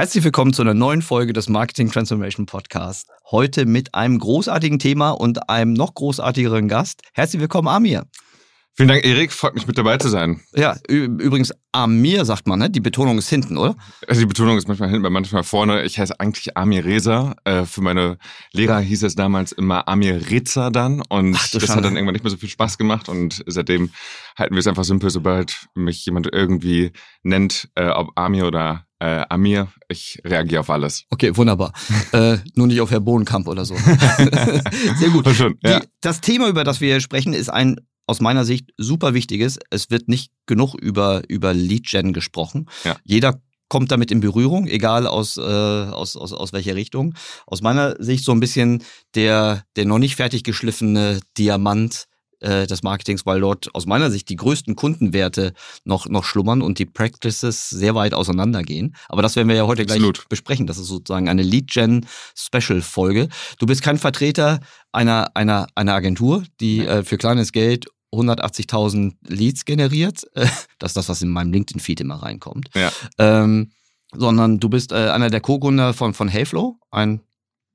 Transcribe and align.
Herzlich 0.00 0.24
willkommen 0.24 0.54
zu 0.54 0.62
einer 0.62 0.72
neuen 0.72 1.02
Folge 1.02 1.34
des 1.34 1.50
Marketing 1.50 1.92
Transformation 1.92 2.46
Podcast. 2.46 3.06
Heute 3.30 3.66
mit 3.66 3.94
einem 3.94 4.18
großartigen 4.18 4.78
Thema 4.78 5.10
und 5.10 5.50
einem 5.50 5.74
noch 5.74 5.92
großartigeren 5.92 6.68
Gast. 6.68 7.02
Herzlich 7.12 7.42
willkommen, 7.42 7.68
Amir. 7.68 8.06
Vielen 8.72 8.88
Dank, 8.88 9.04
Erik. 9.04 9.30
Freut 9.30 9.54
mich, 9.54 9.66
mit 9.66 9.76
dabei 9.76 9.98
zu 9.98 10.08
sein. 10.08 10.40
Ja, 10.54 10.78
übrigens, 10.88 11.52
Amir 11.72 12.24
sagt 12.24 12.46
man, 12.46 12.60
ne? 12.60 12.70
Die 12.70 12.80
Betonung 12.80 13.18
ist 13.18 13.28
hinten, 13.28 13.58
oder? 13.58 13.76
Also 14.08 14.22
die 14.22 14.26
Betonung 14.26 14.56
ist 14.56 14.68
manchmal 14.68 14.88
hinten, 14.88 15.12
manchmal 15.12 15.42
vorne. 15.42 15.82
Ich 15.82 15.98
heiße 15.98 16.18
eigentlich 16.18 16.56
Amir 16.56 16.82
Reza. 16.86 17.36
Äh, 17.44 17.66
für 17.66 17.82
meine 17.82 18.16
Lehrer 18.52 18.80
hieß 18.80 19.02
es 19.02 19.16
damals 19.16 19.52
immer 19.52 19.86
Amir 19.86 20.30
Reza 20.30 20.70
dann. 20.70 21.02
Und 21.10 21.36
Ach, 21.38 21.50
das 21.50 21.68
hat 21.68 21.84
dann 21.84 21.96
irgendwann 21.96 22.14
nicht 22.14 22.24
mehr 22.24 22.30
so 22.30 22.38
viel 22.38 22.48
Spaß 22.48 22.78
gemacht. 22.78 23.10
Und 23.10 23.44
seitdem 23.46 23.90
halten 24.38 24.54
wir 24.54 24.60
es 24.60 24.66
einfach 24.66 24.84
simpel, 24.84 25.10
sobald 25.10 25.66
mich 25.74 26.06
jemand 26.06 26.26
irgendwie 26.32 26.92
nennt, 27.22 27.68
äh, 27.74 27.90
ob 27.90 28.18
Amir 28.18 28.46
oder 28.46 28.86
äh, 29.00 29.24
Amir, 29.28 29.68
ich 29.88 30.20
reagiere 30.24 30.60
auf 30.60 30.70
alles. 30.70 31.04
Okay, 31.10 31.36
wunderbar. 31.36 31.72
äh, 32.12 32.38
nur 32.54 32.66
nicht 32.66 32.80
auf 32.80 32.90
Herr 32.90 33.00
Bohnenkamp 33.00 33.48
oder 33.48 33.64
so. 33.64 33.74
Sehr 34.96 35.10
gut. 35.10 35.28
Schon, 35.34 35.56
ja. 35.62 35.80
Die, 35.80 35.86
das 36.00 36.20
Thema, 36.20 36.48
über 36.48 36.64
das 36.64 36.80
wir 36.80 36.88
hier 36.88 37.00
sprechen, 37.00 37.32
ist 37.32 37.48
ein 37.48 37.76
aus 38.06 38.20
meiner 38.20 38.44
Sicht 38.44 38.70
super 38.76 39.14
wichtiges. 39.14 39.58
Es 39.70 39.90
wird 39.90 40.08
nicht 40.08 40.32
genug 40.46 40.74
über, 40.74 41.22
über 41.28 41.54
Lead-Gen 41.54 42.12
gesprochen. 42.12 42.68
Ja. 42.84 42.96
Jeder 43.04 43.40
kommt 43.68 43.92
damit 43.92 44.10
in 44.10 44.20
Berührung, 44.20 44.66
egal 44.66 45.06
aus, 45.06 45.36
äh, 45.36 45.40
aus, 45.40 46.16
aus, 46.16 46.32
aus 46.32 46.52
welcher 46.52 46.74
Richtung. 46.74 47.14
Aus 47.46 47.62
meiner 47.62 47.94
Sicht 48.02 48.24
so 48.24 48.32
ein 48.32 48.40
bisschen 48.40 48.82
der, 49.14 49.62
der 49.76 49.86
noch 49.86 49.98
nicht 49.98 50.16
fertig 50.16 50.42
geschliffene 50.42 51.20
Diamant 51.38 52.06
äh, 52.40 52.66
des 52.66 52.82
Marketings, 52.82 53.26
weil 53.26 53.40
dort 53.40 53.74
aus 53.74 53.86
meiner 53.86 54.10
Sicht 54.10 54.28
die 54.28 54.36
größten 54.36 54.76
Kundenwerte 54.76 55.52
noch, 55.84 56.08
noch 56.08 56.24
schlummern 56.24 56.62
und 56.62 56.78
die 56.78 56.86
Practices 56.86 57.68
sehr 57.70 57.94
weit 57.94 58.14
auseinandergehen. 58.14 58.96
Aber 59.08 59.22
das 59.22 59.36
werden 59.36 59.48
wir 59.48 59.56
ja 59.56 59.66
heute 59.66 59.84
gleich 59.86 59.98
Absolut. 59.98 60.28
besprechen. 60.28 60.66
Das 60.66 60.78
ist 60.78 60.88
sozusagen 60.88 61.28
eine 61.28 61.42
Lead-Gen-Special-Folge. 61.42 63.28
Du 63.58 63.66
bist 63.66 63.82
kein 63.82 63.98
Vertreter 63.98 64.60
einer, 64.92 65.30
einer, 65.34 65.66
einer 65.74 65.94
Agentur, 65.94 66.44
die 66.60 66.80
äh, 66.80 67.02
für 67.02 67.18
kleines 67.18 67.52
Geld 67.52 67.86
180.000 68.12 69.14
Leads 69.26 69.64
generiert. 69.64 70.24
Das 70.78 70.92
ist 70.92 70.96
das, 70.96 71.10
was 71.10 71.20
in 71.20 71.28
meinem 71.28 71.52
LinkedIn-Feed 71.52 72.00
immer 72.00 72.22
reinkommt. 72.22 72.70
Ja. 72.74 72.90
Ähm, 73.18 73.72
sondern 74.12 74.60
du 74.60 74.70
bist 74.70 74.92
äh, 74.92 75.10
einer 75.10 75.28
der 75.28 75.42
Co-Gründer 75.42 75.92
von, 75.92 76.14
von 76.14 76.28
Heyflow, 76.28 76.78
ein 76.90 77.20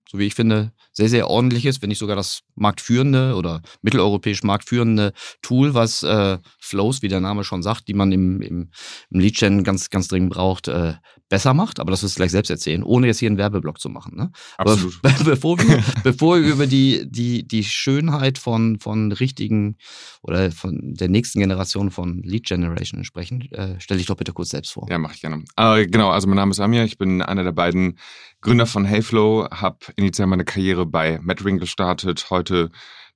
so 0.09 0.19
wie 0.19 0.25
ich 0.25 0.35
finde, 0.35 0.71
sehr, 0.91 1.09
sehr 1.09 1.29
ordentliches, 1.29 1.81
wenn 1.81 1.89
nicht 1.89 1.99
sogar 1.99 2.15
das 2.15 2.41
marktführende 2.55 3.35
oder 3.35 3.61
mitteleuropäisch 3.81 4.43
marktführende 4.43 5.13
Tool, 5.41 5.73
was 5.73 6.03
äh, 6.03 6.37
Flows, 6.59 7.01
wie 7.01 7.07
der 7.07 7.19
Name 7.19 7.43
schon 7.43 7.63
sagt, 7.63 7.87
die 7.87 7.93
man 7.93 8.11
im, 8.11 8.41
im, 8.41 8.69
im 9.09 9.19
Lead-Gen 9.19 9.63
ganz, 9.63 9.89
ganz 9.89 10.07
dringend 10.07 10.31
braucht, 10.31 10.67
äh, 10.67 10.93
besser 11.27 11.53
macht. 11.53 11.79
Aber 11.79 11.91
das 11.91 12.03
wirst 12.03 12.15
du 12.15 12.19
gleich 12.19 12.31
selbst 12.31 12.49
erzählen, 12.49 12.83
ohne 12.83 13.07
jetzt 13.07 13.19
hier 13.19 13.29
einen 13.29 13.37
Werbeblock 13.37 13.79
zu 13.79 13.89
machen. 13.89 14.15
Ne? 14.15 14.31
Absolut. 14.57 14.99
Aber 15.03 15.23
bevor 15.23 15.59
wir, 15.59 15.83
bevor 16.03 16.41
wir 16.41 16.47
über 16.47 16.67
die, 16.67 17.03
die, 17.09 17.47
die 17.47 17.63
Schönheit 17.63 18.37
von, 18.37 18.79
von 18.79 19.11
richtigen 19.11 19.77
oder 20.21 20.51
von 20.51 20.79
der 20.81 21.09
nächsten 21.09 21.39
Generation 21.39 21.91
von 21.91 22.21
Lead 22.23 22.45
Generation 22.45 23.03
sprechen, 23.03 23.41
äh, 23.51 23.75
stell 23.79 23.97
dich 23.97 24.07
doch 24.07 24.15
bitte 24.15 24.33
kurz 24.33 24.49
selbst 24.49 24.71
vor. 24.71 24.87
Ja, 24.89 24.97
mache 24.97 25.15
ich 25.15 25.21
gerne. 25.21 25.43
Äh, 25.57 25.87
genau, 25.87 26.09
also 26.09 26.27
mein 26.27 26.37
Name 26.37 26.51
ist 26.51 26.59
Amir, 26.59 26.83
ich 26.83 26.97
bin 26.97 27.21
einer 27.21 27.43
der 27.43 27.51
beiden 27.51 27.97
Gründer 28.41 28.67
von 28.67 28.85
Heyflow, 28.85 29.47
habe 29.49 29.79
initial 29.95 30.27
meine 30.27 30.45
Karriere 30.45 30.85
bei 30.85 31.19
MedRing 31.21 31.57
gestartet, 31.57 32.27
heute 32.29 32.71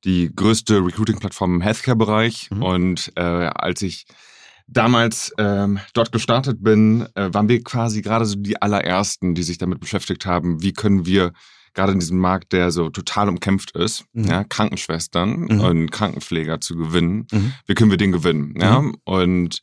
die 0.05 0.31
größte 0.33 0.77
Recruiting-Plattform 0.85 1.55
im 1.55 1.61
Healthcare-Bereich. 1.61 2.49
Mhm. 2.51 2.63
Und 2.63 3.11
äh, 3.15 3.21
als 3.21 3.81
ich 3.81 4.05
damals 4.67 5.33
ähm, 5.37 5.79
dort 5.93 6.11
gestartet 6.11 6.63
bin, 6.63 7.07
äh, 7.15 7.33
waren 7.33 7.49
wir 7.49 7.63
quasi 7.63 8.01
gerade 8.01 8.25
so 8.25 8.35
die 8.35 8.61
allerersten, 8.61 9.35
die 9.35 9.43
sich 9.43 9.57
damit 9.57 9.79
beschäftigt 9.79 10.25
haben, 10.25 10.61
wie 10.61 10.73
können 10.73 11.05
wir 11.05 11.33
gerade 11.73 11.91
in 11.93 11.99
diesem 11.99 12.19
Markt, 12.19 12.53
der 12.53 12.71
so 12.71 12.89
total 12.89 13.29
umkämpft 13.29 13.71
ist, 13.71 14.05
mhm. 14.13 14.25
ja, 14.25 14.43
Krankenschwestern 14.43 15.41
mhm. 15.41 15.59
und 15.61 15.91
Krankenpfleger 15.91 16.61
zu 16.61 16.75
gewinnen. 16.75 17.27
Mhm. 17.31 17.53
Wie 17.65 17.73
können 17.73 17.91
wir 17.91 17.97
den 17.97 18.11
gewinnen? 18.11 18.55
Ja? 18.59 18.81
Mhm. 18.81 18.95
Und 19.03 19.61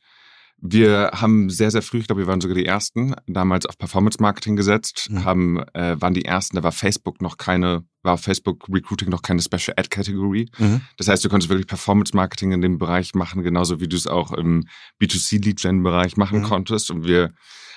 wir 0.58 1.10
haben 1.12 1.50
sehr, 1.50 1.70
sehr 1.70 1.82
früh, 1.82 1.98
ich 1.98 2.06
glaube, 2.06 2.22
wir 2.22 2.26
waren 2.26 2.40
sogar 2.40 2.56
die 2.56 2.64
Ersten, 2.64 3.14
damals 3.26 3.66
auf 3.66 3.76
Performance 3.76 4.18
Marketing 4.20 4.56
gesetzt, 4.56 5.08
mhm. 5.10 5.24
haben, 5.24 5.58
äh, 5.74 6.00
waren 6.00 6.14
die 6.14 6.24
Ersten, 6.24 6.56
da 6.56 6.62
war 6.62 6.72
Facebook 6.72 7.20
noch 7.20 7.36
keine, 7.36 7.84
war 8.02 8.16
Facebook 8.16 8.66
Recruiting 8.72 9.10
noch 9.10 9.22
keine 9.22 9.42
Special 9.42 9.74
Ad 9.76 9.88
Category. 9.90 10.48
Mhm. 10.58 10.80
Das 10.96 11.08
heißt, 11.08 11.24
du 11.24 11.28
konntest 11.28 11.50
wirklich 11.50 11.66
Performance 11.66 12.16
Marketing 12.16 12.52
in 12.52 12.62
dem 12.62 12.78
Bereich 12.78 13.14
machen, 13.14 13.42
genauso 13.42 13.80
wie 13.80 13.88
du 13.88 13.96
es 13.96 14.06
auch 14.06 14.32
im 14.32 14.66
B2C 15.00 15.44
Lead 15.44 15.60
Gen 15.60 15.82
Bereich 15.82 16.16
machen 16.16 16.40
mhm. 16.40 16.44
konntest. 16.44 16.90
Und 16.90 17.06
wir 17.06 17.34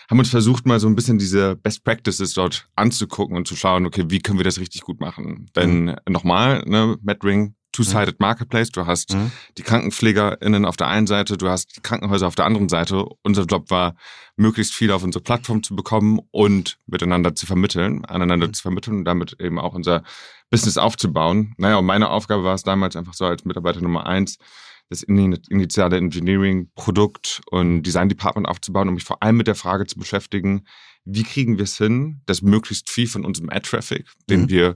haben 0.09 0.19
uns 0.19 0.29
versucht, 0.29 0.65
mal 0.65 0.79
so 0.79 0.87
ein 0.87 0.95
bisschen 0.95 1.19
diese 1.19 1.55
Best 1.57 1.83
Practices 1.83 2.33
dort 2.33 2.67
anzugucken 2.75 3.35
und 3.35 3.47
zu 3.47 3.55
schauen, 3.55 3.85
okay, 3.85 4.05
wie 4.07 4.19
können 4.19 4.39
wir 4.39 4.45
das 4.45 4.59
richtig 4.59 4.81
gut 4.81 5.01
machen? 5.01 5.47
Denn 5.55 5.85
mhm. 5.85 5.95
nochmal, 6.07 6.63
ne, 6.65 6.97
Matt 7.01 7.23
Ring 7.23 7.55
Two-Sided 7.79 8.19
Marketplace. 8.19 8.71
Du 8.71 8.85
hast 8.85 9.13
mhm. 9.13 9.31
die 9.57 9.63
KrankenpflegerInnen 9.63 10.65
auf 10.65 10.75
der 10.75 10.87
einen 10.87 11.07
Seite, 11.07 11.37
du 11.37 11.47
hast 11.47 11.77
die 11.77 11.81
Krankenhäuser 11.81 12.27
auf 12.27 12.35
der 12.35 12.45
anderen 12.45 12.67
Seite. 12.67 13.05
Unser 13.21 13.43
Job 13.43 13.69
war, 13.71 13.95
möglichst 14.35 14.73
viel 14.73 14.91
auf 14.91 15.03
unsere 15.03 15.23
Plattform 15.23 15.63
zu 15.63 15.75
bekommen 15.75 16.19
und 16.31 16.77
miteinander 16.87 17.35
zu 17.35 17.45
vermitteln, 17.45 18.05
aneinander 18.05 18.47
mhm. 18.47 18.53
zu 18.53 18.61
vermitteln 18.61 18.97
und 18.97 19.05
damit 19.05 19.37
eben 19.39 19.59
auch 19.59 19.73
unser 19.73 20.03
Business 20.49 20.77
aufzubauen. 20.77 21.53
Naja, 21.57 21.77
und 21.77 21.85
meine 21.85 22.09
Aufgabe 22.09 22.43
war 22.43 22.55
es 22.55 22.63
damals 22.63 22.95
einfach 22.95 23.13
so 23.13 23.25
als 23.25 23.45
Mitarbeiter 23.45 23.81
Nummer 23.81 24.05
eins, 24.05 24.37
das 24.89 25.03
initiale 25.03 25.97
Engineering, 25.97 26.69
Produkt 26.75 27.41
und 27.51 27.83
Design 27.83 28.09
Department 28.09 28.47
aufzubauen, 28.47 28.89
um 28.89 28.95
mich 28.95 29.03
vor 29.03 29.21
allem 29.21 29.37
mit 29.37 29.47
der 29.47 29.55
Frage 29.55 29.85
zu 29.85 29.99
beschäftigen, 29.99 30.65
wie 31.05 31.23
kriegen 31.23 31.57
wir 31.57 31.63
es 31.63 31.77
hin, 31.77 32.21
dass 32.25 32.41
möglichst 32.41 32.89
viel 32.89 33.07
von 33.07 33.23
unserem 33.23 33.49
Ad-Traffic, 33.49 34.05
den 34.29 34.43
mhm. 34.43 34.49
wir 34.49 34.75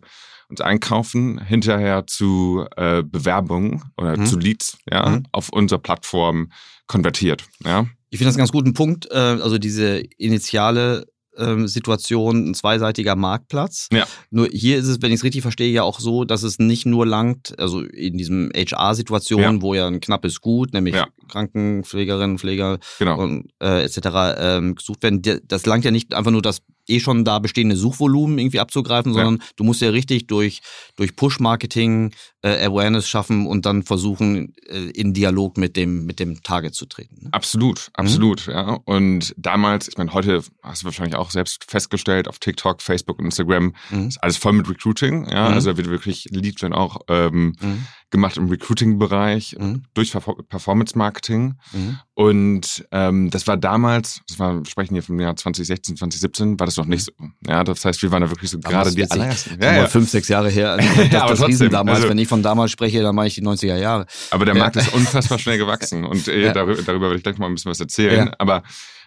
uns 0.53 0.61
einkaufen, 0.61 1.43
hinterher 1.43 2.05
zu 2.07 2.65
äh, 2.77 3.03
Bewerbungen 3.03 3.83
oder 3.97 4.17
mhm. 4.17 4.25
zu 4.25 4.37
Leads 4.37 4.77
ja, 4.89 5.09
mhm. 5.09 5.23
auf 5.31 5.49
unserer 5.49 5.79
Plattform 5.79 6.51
konvertiert. 6.87 7.43
Ja. 7.63 7.87
Ich 8.09 8.19
finde 8.19 8.29
das 8.29 8.35
einen 8.35 8.41
ganz 8.41 8.51
guten 8.51 8.73
Punkt. 8.73 9.09
Äh, 9.11 9.17
also 9.17 9.57
diese 9.57 9.97
initiale 10.17 11.05
ähm, 11.35 11.67
Situation 11.67 12.49
ein 12.49 12.53
zweiseitiger 12.53 13.15
Marktplatz. 13.15 13.87
Ja. 13.91 14.05
Nur 14.29 14.47
hier 14.51 14.77
ist 14.77 14.87
es, 14.87 15.01
wenn 15.01 15.11
ich 15.11 15.17
es 15.17 15.23
richtig 15.23 15.41
verstehe, 15.41 15.71
ja 15.71 15.81
auch 15.81 15.99
so, 15.99 16.23
dass 16.23 16.43
es 16.43 16.59
nicht 16.59 16.85
nur 16.85 17.07
langt, 17.07 17.57
also 17.57 17.81
in 17.81 18.17
diesem 18.17 18.51
HR-Situation, 18.55 19.41
ja. 19.41 19.61
wo 19.61 19.73
ja 19.73 19.87
ein 19.87 19.99
knappes 19.99 20.41
Gut, 20.41 20.73
nämlich 20.73 20.93
ja. 20.93 21.07
Krankenpflegerinnen, 21.27 22.37
Pfleger 22.37 22.77
genau. 22.99 23.19
und 23.19 23.51
äh, 23.59 23.83
etc. 23.83 23.99
Ähm, 24.37 24.75
gesucht 24.75 25.01
werden, 25.01 25.21
das 25.47 25.65
langt 25.65 25.85
ja 25.85 25.91
nicht 25.91 26.13
einfach 26.13 26.31
nur 26.31 26.41
das 26.41 26.61
eh 26.87 26.99
schon 26.99 27.25
da 27.25 27.39
bestehende 27.39 27.75
Suchvolumen 27.75 28.37
irgendwie 28.37 28.59
abzugreifen, 28.59 29.13
sondern 29.13 29.37
ja. 29.37 29.45
du 29.55 29.63
musst 29.63 29.81
ja 29.81 29.89
richtig 29.89 30.27
durch, 30.27 30.61
durch 30.95 31.15
Push-Marketing 31.15 32.13
äh, 32.41 32.65
Awareness 32.65 33.07
schaffen 33.07 33.47
und 33.47 33.65
dann 33.65 33.83
versuchen, 33.83 34.53
äh, 34.67 34.89
in 34.91 35.13
Dialog 35.13 35.57
mit 35.57 35.75
dem, 35.77 36.05
mit 36.05 36.19
dem 36.19 36.43
Target 36.43 36.75
zu 36.75 36.85
treten. 36.85 37.23
Ne? 37.23 37.29
Absolut, 37.31 37.89
absolut, 37.93 38.47
mhm. 38.47 38.53
ja. 38.53 38.79
Und 38.85 39.33
damals, 39.37 39.87
ich 39.87 39.97
meine, 39.97 40.13
heute 40.13 40.43
hast 40.61 40.81
du 40.81 40.85
wahrscheinlich 40.85 41.15
auch 41.15 41.31
selbst 41.31 41.63
festgestellt, 41.67 42.27
auf 42.27 42.39
TikTok, 42.39 42.81
Facebook 42.81 43.19
und 43.19 43.25
Instagram 43.25 43.73
mhm. 43.89 44.07
ist 44.07 44.21
alles 44.21 44.37
voll 44.37 44.53
mit 44.53 44.69
Recruiting, 44.69 45.29
ja. 45.29 45.49
Mhm. 45.49 45.53
Also 45.55 45.71
da 45.71 45.77
wird 45.77 45.89
wirklich 45.89 46.25
Lead 46.31 46.59
Gen 46.59 46.73
auch 46.73 46.97
ähm, 47.07 47.55
mhm 47.61 47.87
gemacht 48.13 48.37
im 48.37 48.47
Recruiting-Bereich 48.47 49.57
mhm. 49.59 49.83
durch 49.93 50.13
Performance-Marketing. 50.13 51.55
Mhm. 51.73 51.99
Und 52.13 52.85
ähm, 52.91 53.29
das 53.31 53.47
war 53.47 53.57
damals, 53.57 54.21
das 54.29 54.39
war, 54.39 54.59
wir 54.59 54.65
sprechen 54.65 54.93
hier 54.93 55.03
vom 55.03 55.19
Jahr 55.19 55.35
2016, 55.35 55.97
2017, 55.97 56.59
war 56.59 56.67
das 56.67 56.77
noch 56.77 56.85
nicht 56.85 57.05
so. 57.05 57.11
Ja, 57.45 57.63
das 57.63 57.83
heißt, 57.83 58.01
wir 58.03 58.11
waren 58.11 58.21
da 58.21 58.29
wirklich 58.29 58.51
so 58.51 58.59
gerade 58.59 58.93
die 58.93 59.09
allerersten. 59.09 59.61
Ja, 59.61 59.73
ja. 59.73 59.87
Fünf, 59.87 60.09
sechs 60.09 60.29
Jahre 60.29 60.49
her. 60.49 60.77
Also 60.93 61.01
das, 61.01 61.11
ja, 61.11 61.27
das 61.27 61.39
trotzdem, 61.39 61.69
damals, 61.71 61.97
also, 61.97 62.09
wenn 62.09 62.17
ich 62.17 62.27
von 62.27 62.43
damals 62.43 62.71
spreche, 62.71 63.01
dann 63.01 63.15
mache 63.15 63.27
ich 63.27 63.35
die 63.35 63.41
90er 63.41 63.77
Jahre. 63.77 64.05
Aber 64.29 64.45
der 64.45 64.53
Markt 64.53 64.75
ist 64.75 64.93
unfassbar 64.93 65.39
schnell 65.39 65.57
gewachsen 65.57 66.05
und 66.05 66.27
äh, 66.27 66.45
ja. 66.45 66.53
darüber, 66.53 66.81
darüber 66.83 67.05
werde 67.07 67.17
ich 67.17 67.23
gleich 67.23 67.37
mal 67.39 67.47
ein 67.47 67.55
bisschen 67.55 67.71
was 67.71 67.79
erzählen. 67.79 68.31
Aber 68.37 68.61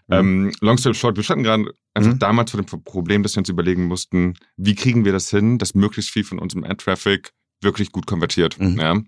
mhm. 0.09 0.15
ähm, 0.15 0.53
long 0.61 0.79
story 0.79 0.95
short, 0.95 1.17
wir 1.17 1.23
standen 1.23 1.45
gerade 1.45 1.73
einfach 1.95 2.13
mhm. 2.13 2.19
damals 2.19 2.51
vor 2.51 2.61
dem 2.61 2.83
Problem, 2.83 3.23
dass 3.23 3.37
wir 3.37 3.41
uns 3.41 3.49
überlegen 3.49 3.85
mussten, 3.85 4.35
wie 4.57 4.75
kriegen 4.75 5.05
wir 5.05 5.13
das 5.13 5.31
hin, 5.31 5.59
dass 5.59 5.75
möglichst 5.75 6.11
viel 6.11 6.25
von 6.25 6.39
unserem 6.39 6.65
Ad-Traffic 6.65 7.33
wirklich 7.61 7.93
gut 7.93 8.07
konvertiert. 8.07 8.59
Mhm. 8.61 8.79
Ja. 8.79 9.01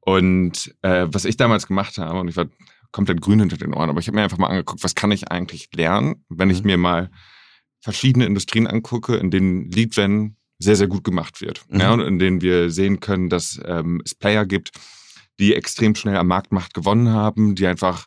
Und 0.00 0.74
äh, 0.82 1.06
was 1.10 1.24
ich 1.24 1.36
damals 1.36 1.66
gemacht 1.66 1.98
habe, 1.98 2.20
und 2.20 2.28
ich 2.28 2.36
war 2.36 2.46
komplett 2.92 3.20
grün 3.20 3.40
hinter 3.40 3.56
den 3.56 3.74
Ohren, 3.74 3.90
aber 3.90 4.00
ich 4.00 4.06
habe 4.06 4.16
mir 4.16 4.22
einfach 4.22 4.38
mal 4.38 4.48
angeguckt, 4.48 4.82
was 4.82 4.94
kann 4.94 5.10
ich 5.10 5.30
eigentlich 5.30 5.68
lernen, 5.74 6.24
wenn 6.28 6.50
ich 6.50 6.62
mhm. 6.62 6.66
mir 6.66 6.78
mal 6.78 7.10
verschiedene 7.80 8.26
Industrien 8.26 8.66
angucke, 8.66 9.16
in 9.16 9.30
denen 9.30 9.70
Lead 9.70 9.94
Gen 9.94 10.36
sehr, 10.58 10.76
sehr 10.76 10.88
gut 10.88 11.04
gemacht 11.04 11.40
wird. 11.40 11.64
Mhm. 11.68 11.80
Ja, 11.80 11.92
und 11.92 12.00
in 12.00 12.18
denen 12.18 12.40
wir 12.40 12.70
sehen 12.70 13.00
können, 13.00 13.28
dass 13.28 13.60
ähm, 13.64 14.02
es 14.04 14.14
Player 14.14 14.46
gibt, 14.46 14.72
die 15.38 15.54
extrem 15.54 15.94
schnell 15.94 16.16
am 16.16 16.26
Marktmacht 16.26 16.74
gewonnen 16.74 17.10
haben, 17.10 17.54
die 17.54 17.66
einfach 17.66 18.06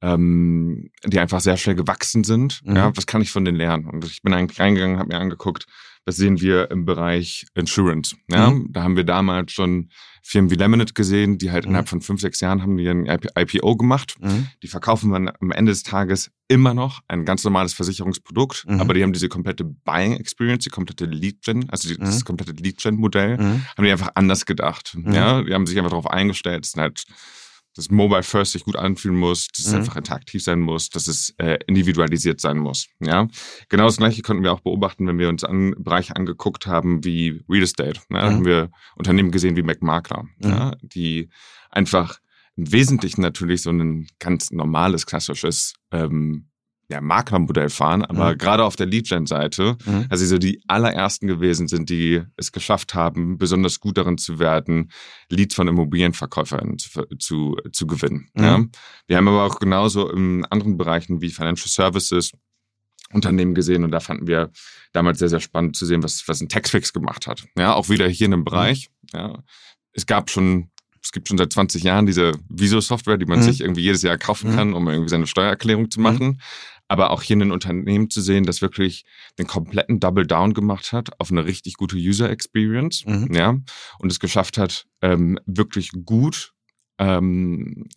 ähm, 0.00 0.90
die 1.04 1.20
einfach 1.20 1.40
sehr 1.40 1.56
schnell 1.56 1.76
gewachsen 1.76 2.24
sind. 2.24 2.60
Mhm. 2.64 2.76
Ja, 2.76 2.96
was 2.96 3.06
kann 3.06 3.22
ich 3.22 3.30
von 3.30 3.44
denen 3.44 3.58
lernen? 3.58 3.86
Und 3.86 4.04
ich 4.04 4.22
bin 4.22 4.34
eigentlich 4.34 4.58
reingegangen, 4.58 4.98
habe 4.98 5.14
mir 5.14 5.20
angeguckt, 5.20 5.66
was 6.04 6.16
sehen 6.16 6.40
wir 6.40 6.70
im 6.70 6.84
Bereich 6.84 7.46
Insurance. 7.54 8.16
Ja, 8.30 8.50
mhm. 8.50 8.68
da 8.70 8.82
haben 8.82 8.96
wir 8.96 9.04
damals 9.04 9.52
schon 9.52 9.90
Firmen 10.22 10.50
wie 10.50 10.54
Lemonade 10.54 10.92
gesehen, 10.92 11.38
die 11.38 11.50
halt 11.50 11.64
mhm. 11.64 11.70
innerhalb 11.70 11.88
von 11.88 12.00
fünf, 12.00 12.20
sechs 12.20 12.40
Jahren 12.40 12.62
haben 12.62 12.76
die 12.76 12.88
ein 12.88 13.06
IPO 13.06 13.76
gemacht. 13.76 14.16
Mhm. 14.20 14.48
Die 14.62 14.68
verkaufen 14.68 15.10
man 15.10 15.30
am 15.40 15.50
Ende 15.50 15.72
des 15.72 15.82
Tages 15.82 16.30
immer 16.48 16.74
noch 16.74 17.00
ein 17.08 17.24
ganz 17.24 17.44
normales 17.44 17.72
Versicherungsprodukt, 17.72 18.66
mhm. 18.68 18.80
aber 18.80 18.94
die 18.94 19.02
haben 19.02 19.12
diese 19.12 19.28
komplette 19.28 19.64
Buying 19.64 20.14
Experience, 20.14 20.64
die 20.64 20.70
komplette 20.70 21.06
Lead 21.06 21.42
Gen, 21.42 21.68
also 21.70 21.88
die, 21.88 21.96
das 21.96 22.20
mhm. 22.20 22.24
komplette 22.24 22.52
Lead 22.52 22.78
Gen 22.78 22.96
Modell, 22.96 23.38
mhm. 23.38 23.64
haben 23.76 23.84
die 23.84 23.90
einfach 23.90 24.10
anders 24.14 24.46
gedacht. 24.46 24.96
Ja, 25.06 25.42
die 25.42 25.54
haben 25.54 25.66
sich 25.66 25.76
einfach 25.78 25.90
darauf 25.90 26.08
eingestellt, 26.08 26.64
es 26.64 26.72
sind 26.72 26.82
halt 26.82 27.04
dass 27.74 27.90
Mobile 27.90 28.22
First 28.22 28.52
sich 28.52 28.64
gut 28.64 28.76
anfühlen 28.76 29.16
muss, 29.16 29.48
dass 29.48 29.66
es 29.66 29.72
mhm. 29.72 29.78
einfach 29.78 29.96
interaktiv 29.96 30.42
sein 30.42 30.60
muss, 30.60 30.90
dass 30.90 31.06
es 31.08 31.34
äh, 31.38 31.58
individualisiert 31.66 32.40
sein 32.40 32.58
muss. 32.58 32.88
Ja, 33.00 33.28
genau 33.68 33.86
das 33.86 33.96
Gleiche 33.96 34.22
konnten 34.22 34.42
wir 34.42 34.52
auch 34.52 34.60
beobachten, 34.60 35.06
wenn 35.06 35.18
wir 35.18 35.28
uns 35.28 35.44
an 35.44 35.74
Bereiche 35.78 36.16
angeguckt 36.16 36.66
haben 36.66 37.04
wie 37.04 37.42
Real 37.48 37.62
Estate. 37.62 38.00
Mhm. 38.08 38.14
Da 38.14 38.22
haben 38.22 38.44
wir 38.44 38.70
Unternehmen 38.96 39.30
gesehen 39.30 39.56
wie 39.56 39.62
McMakler, 39.62 40.24
mhm. 40.38 40.50
ja, 40.50 40.72
die 40.82 41.30
einfach 41.70 42.18
im 42.56 42.70
Wesentlichen 42.70 43.22
natürlich 43.22 43.62
so 43.62 43.70
ein 43.70 44.06
ganz 44.18 44.50
normales, 44.50 45.06
klassisches 45.06 45.74
ähm, 45.90 46.48
ja, 46.92 47.00
Maklermodell 47.00 47.70
fahren, 47.70 48.04
aber 48.04 48.32
mhm. 48.32 48.38
gerade 48.38 48.64
auf 48.64 48.76
der 48.76 48.86
Lead-Gen-Seite, 48.86 49.76
mhm. 49.84 50.06
also 50.10 50.26
so 50.26 50.36
die 50.36 50.62
allerersten 50.68 51.26
gewesen 51.26 51.66
sind, 51.66 51.88
die 51.88 52.22
es 52.36 52.52
geschafft 52.52 52.94
haben, 52.94 53.38
besonders 53.38 53.80
gut 53.80 53.96
darin 53.96 54.18
zu 54.18 54.38
werden, 54.38 54.92
Leads 55.30 55.54
von 55.54 55.68
Immobilienverkäufern 55.68 56.78
zu, 56.78 57.04
zu, 57.18 57.56
zu 57.72 57.86
gewinnen. 57.86 58.28
Mhm. 58.34 58.44
Ja. 58.44 58.64
Wir 59.06 59.16
haben 59.16 59.28
aber 59.28 59.44
auch 59.44 59.58
genauso 59.58 60.10
in 60.10 60.44
anderen 60.44 60.76
Bereichen 60.76 61.22
wie 61.22 61.30
Financial 61.30 61.68
Services 61.68 62.32
Unternehmen 63.10 63.54
gesehen 63.54 63.84
und 63.84 63.90
da 63.90 64.00
fanden 64.00 64.26
wir 64.26 64.50
damals 64.92 65.18
sehr, 65.18 65.28
sehr 65.28 65.40
spannend 65.40 65.76
zu 65.76 65.86
sehen, 65.86 66.02
was, 66.02 66.26
was 66.28 66.40
ein 66.40 66.48
Taxfix 66.48 66.92
gemacht 66.92 67.26
hat. 67.26 67.44
Ja, 67.56 67.74
auch 67.74 67.88
wieder 67.88 68.06
hier 68.08 68.26
in 68.26 68.30
dem 68.32 68.40
mhm. 68.40 68.44
Bereich. 68.44 68.90
Ja. 69.12 69.42
Es 69.92 70.06
gab 70.06 70.30
schon 70.30 70.68
es 71.04 71.10
gibt 71.10 71.26
schon 71.26 71.36
seit 71.36 71.52
20 71.52 71.82
Jahren 71.82 72.06
diese 72.06 72.32
Viso-Software, 72.48 73.18
die 73.18 73.26
man 73.26 73.40
mhm. 73.40 73.42
sich 73.42 73.60
irgendwie 73.60 73.82
jedes 73.82 74.02
Jahr 74.02 74.16
kaufen 74.18 74.52
mhm. 74.52 74.56
kann, 74.56 74.72
um 74.72 74.88
irgendwie 74.88 75.10
seine 75.10 75.26
Steuererklärung 75.26 75.90
zu 75.90 76.00
machen. 76.00 76.26
Mhm 76.26 76.38
aber 76.92 77.10
auch 77.10 77.22
hier 77.22 77.36
ein 77.36 77.52
Unternehmen 77.52 78.10
zu 78.10 78.20
sehen, 78.20 78.44
das 78.44 78.60
wirklich 78.60 79.06
den 79.38 79.46
kompletten 79.46 79.98
Double 79.98 80.26
Down 80.26 80.52
gemacht 80.52 80.92
hat 80.92 81.18
auf 81.18 81.30
eine 81.30 81.46
richtig 81.46 81.78
gute 81.78 81.96
User 81.96 82.28
Experience, 82.28 83.06
mhm. 83.06 83.32
ja, 83.32 83.56
und 83.98 84.12
es 84.12 84.20
geschafft 84.20 84.58
hat, 84.58 84.84
ähm, 85.00 85.38
wirklich 85.46 85.92
gut 86.04 86.52
ähm, 86.98 87.88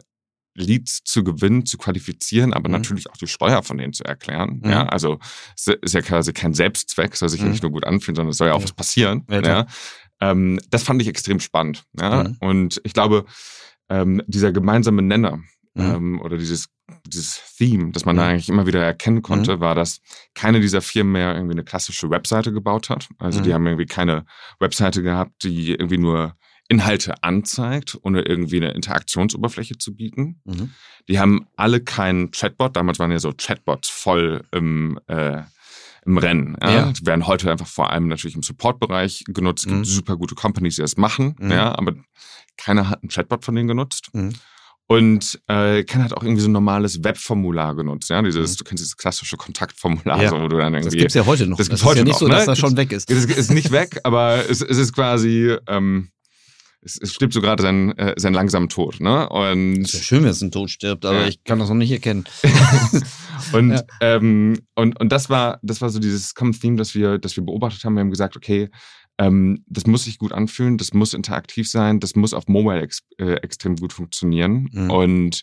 Leads 0.53 1.03
zu 1.03 1.25
gewinnen, 1.25 1.65
zu 1.65 1.77
qualifizieren, 1.77 2.53
aber 2.53 2.69
mhm. 2.69 2.75
natürlich 2.75 3.09
auch 3.09 3.17
die 3.17 3.27
Steuer 3.27 3.63
von 3.63 3.77
denen 3.77 3.91
zu 3.91 4.05
erklären. 4.05 4.61
Mhm. 4.63 4.69
Ja, 4.69 4.85
also 4.85 5.19
es 5.57 5.67
ist 5.67 5.93
ja 5.93 6.01
quasi 6.01 6.31
kein 6.31 6.53
Selbstzweck, 6.53 7.17
soll 7.17 7.27
sich 7.27 7.41
ja 7.41 7.47
mhm. 7.47 7.51
nicht 7.51 7.63
nur 7.63 7.73
gut 7.73 7.85
anfühlen, 7.85 8.15
sondern 8.15 8.31
es 8.31 8.37
soll 8.37 8.47
ja 8.47 8.53
auch 8.53 8.63
was 8.63 8.71
passieren. 8.71 9.25
Ja, 9.29 9.41
ja. 9.41 9.65
Ähm, 10.21 10.61
das 10.69 10.83
fand 10.83 11.01
ich 11.01 11.09
extrem 11.09 11.41
spannend. 11.41 11.83
Ja, 11.99 12.23
mhm. 12.23 12.37
und 12.39 12.81
ich 12.85 12.93
glaube, 12.93 13.25
ähm, 13.89 14.21
dieser 14.25 14.53
gemeinsame 14.53 15.01
Nenner. 15.01 15.41
Ähm, 15.77 16.21
oder 16.21 16.37
dieses, 16.37 16.69
dieses 17.05 17.41
Theme, 17.57 17.91
das 17.91 18.05
man 18.05 18.15
mhm. 18.15 18.19
da 18.19 18.27
eigentlich 18.29 18.49
immer 18.49 18.65
wieder 18.65 18.83
erkennen 18.83 19.21
konnte, 19.21 19.57
mhm. 19.57 19.59
war, 19.59 19.75
dass 19.75 19.99
keine 20.33 20.61
dieser 20.61 20.81
Firmen 20.81 21.13
mehr 21.13 21.35
irgendwie 21.35 21.53
eine 21.53 21.63
klassische 21.63 22.09
Webseite 22.09 22.53
gebaut 22.53 22.89
hat. 22.89 23.09
Also 23.17 23.41
die 23.41 23.49
mhm. 23.49 23.53
haben 23.53 23.67
irgendwie 23.67 23.85
keine 23.85 24.25
Webseite 24.59 25.03
gehabt, 25.03 25.43
die 25.43 25.71
irgendwie 25.71 25.97
nur 25.97 26.35
Inhalte 26.67 27.23
anzeigt, 27.23 27.97
ohne 28.01 28.21
irgendwie 28.21 28.57
eine 28.57 28.71
Interaktionsoberfläche 28.71 29.77
zu 29.77 29.95
bieten. 29.95 30.41
Mhm. 30.45 30.71
Die 31.07 31.19
haben 31.19 31.47
alle 31.55 31.81
keinen 31.81 32.31
Chatbot. 32.31 32.75
Damals 32.75 32.97
waren 32.97 33.11
ja 33.11 33.19
so 33.19 33.33
Chatbots 33.33 33.89
voll 33.89 34.43
im, 34.51 34.99
äh, 35.07 35.43
im 36.05 36.17
Rennen. 36.17 36.57
Ja? 36.61 36.71
ja. 36.71 36.91
Die 36.91 37.05
werden 37.05 37.27
heute 37.27 37.51
einfach 37.51 37.67
vor 37.67 37.91
allem 37.91 38.07
natürlich 38.07 38.35
im 38.35 38.43
Support-Bereich 38.43 39.25
genutzt. 39.27 39.65
Es 39.65 39.67
gibt 39.67 39.79
mhm. 39.79 39.85
super 39.85 40.17
gute 40.17 40.33
Companies, 40.33 40.75
die 40.75 40.81
das 40.81 40.97
machen. 40.97 41.35
Mhm. 41.37 41.51
Ja, 41.51 41.77
aber 41.77 41.93
keiner 42.57 42.89
hat 42.89 43.03
einen 43.03 43.09
Chatbot 43.09 43.45
von 43.45 43.53
denen 43.53 43.67
genutzt. 43.67 44.09
Und 44.87 45.41
äh, 45.47 45.83
Ken 45.83 46.03
hat 46.03 46.13
auch 46.13 46.21
irgendwie 46.21 46.41
so 46.41 46.47
ein 46.47 46.51
normales 46.51 47.03
Webformular 47.03 47.75
genutzt, 47.75 48.09
ja, 48.11 48.21
dieses, 48.21 48.51
mhm. 48.51 48.57
du 48.57 48.63
kennst 48.65 48.83
dieses 48.83 48.95
klassische 48.97 49.35
Kontaktformular, 49.35 50.21
ja. 50.21 50.29
so, 50.29 50.39
wo 50.39 50.47
du 50.47 50.57
dann 50.57 50.75
irgendwie. 50.75 50.91
Das 50.91 50.99
gibt's 50.99 51.13
ja 51.15 51.25
heute 51.25 51.47
noch. 51.47 51.57
Das, 51.57 51.69
das 51.69 51.79
ist 51.79 51.85
heute 51.85 51.99
ja 51.99 52.03
nicht 52.03 52.13
noch, 52.13 52.19
so, 52.19 52.27
dass 52.27 52.41
ne? 52.41 52.45
das 52.45 52.59
schon 52.59 52.77
weg 52.77 52.91
ist. 52.91 53.09
Es 53.09 53.25
ist 53.25 53.51
nicht 53.51 53.71
weg, 53.71 53.99
aber 54.03 54.47
es, 54.47 54.61
es 54.61 54.77
ist 54.77 54.93
quasi, 54.93 55.55
ähm, 55.67 56.11
es, 56.81 56.99
es 57.01 57.13
stirbt 57.15 57.33
so 57.33 57.41
gerade 57.41 57.63
sein, 57.63 57.97
äh, 57.97 58.13
sein 58.15 58.35
langsamen 58.35 58.69
Tod, 58.69 58.99
ne? 58.99 59.27
Und 59.29 59.81
ist 59.81 59.93
ja 59.95 60.01
schön, 60.01 60.23
wenn 60.23 60.29
es 60.29 60.41
ein 60.41 60.51
Tod 60.51 60.69
stirbt, 60.69 61.03
aber 61.03 61.21
ja. 61.21 61.27
ich 61.29 61.43
kann 61.43 61.57
das 61.57 61.69
noch 61.69 61.75
nicht 61.75 61.91
erkennen. 61.91 62.25
und, 63.53 63.71
ja. 63.71 63.81
ähm, 64.01 64.59
und, 64.75 64.99
und 64.99 65.11
das 65.11 65.31
war, 65.31 65.57
das 65.63 65.81
war 65.81 65.89
so 65.89 65.97
dieses 65.97 66.35
Common 66.35 66.53
Theme, 66.53 66.77
das 66.77 66.93
wir, 66.93 67.17
das 67.17 67.35
wir 67.35 67.43
beobachtet 67.43 67.83
haben. 67.85 67.95
Wir 67.95 68.01
haben 68.01 68.11
gesagt, 68.11 68.37
okay, 68.37 68.69
ähm, 69.17 69.63
das 69.67 69.87
muss 69.87 70.03
sich 70.03 70.17
gut 70.17 70.33
anfühlen, 70.33 70.77
das 70.77 70.93
muss 70.93 71.13
interaktiv 71.13 71.69
sein, 71.69 71.99
das 71.99 72.15
muss 72.15 72.33
auf 72.33 72.47
Mobile 72.47 72.81
ex 72.81 73.01
äh, 73.17 73.35
extrem 73.35 73.77
gut 73.77 73.93
funktionieren. 73.93 74.69
Mhm. 74.71 74.89
Und 74.89 75.41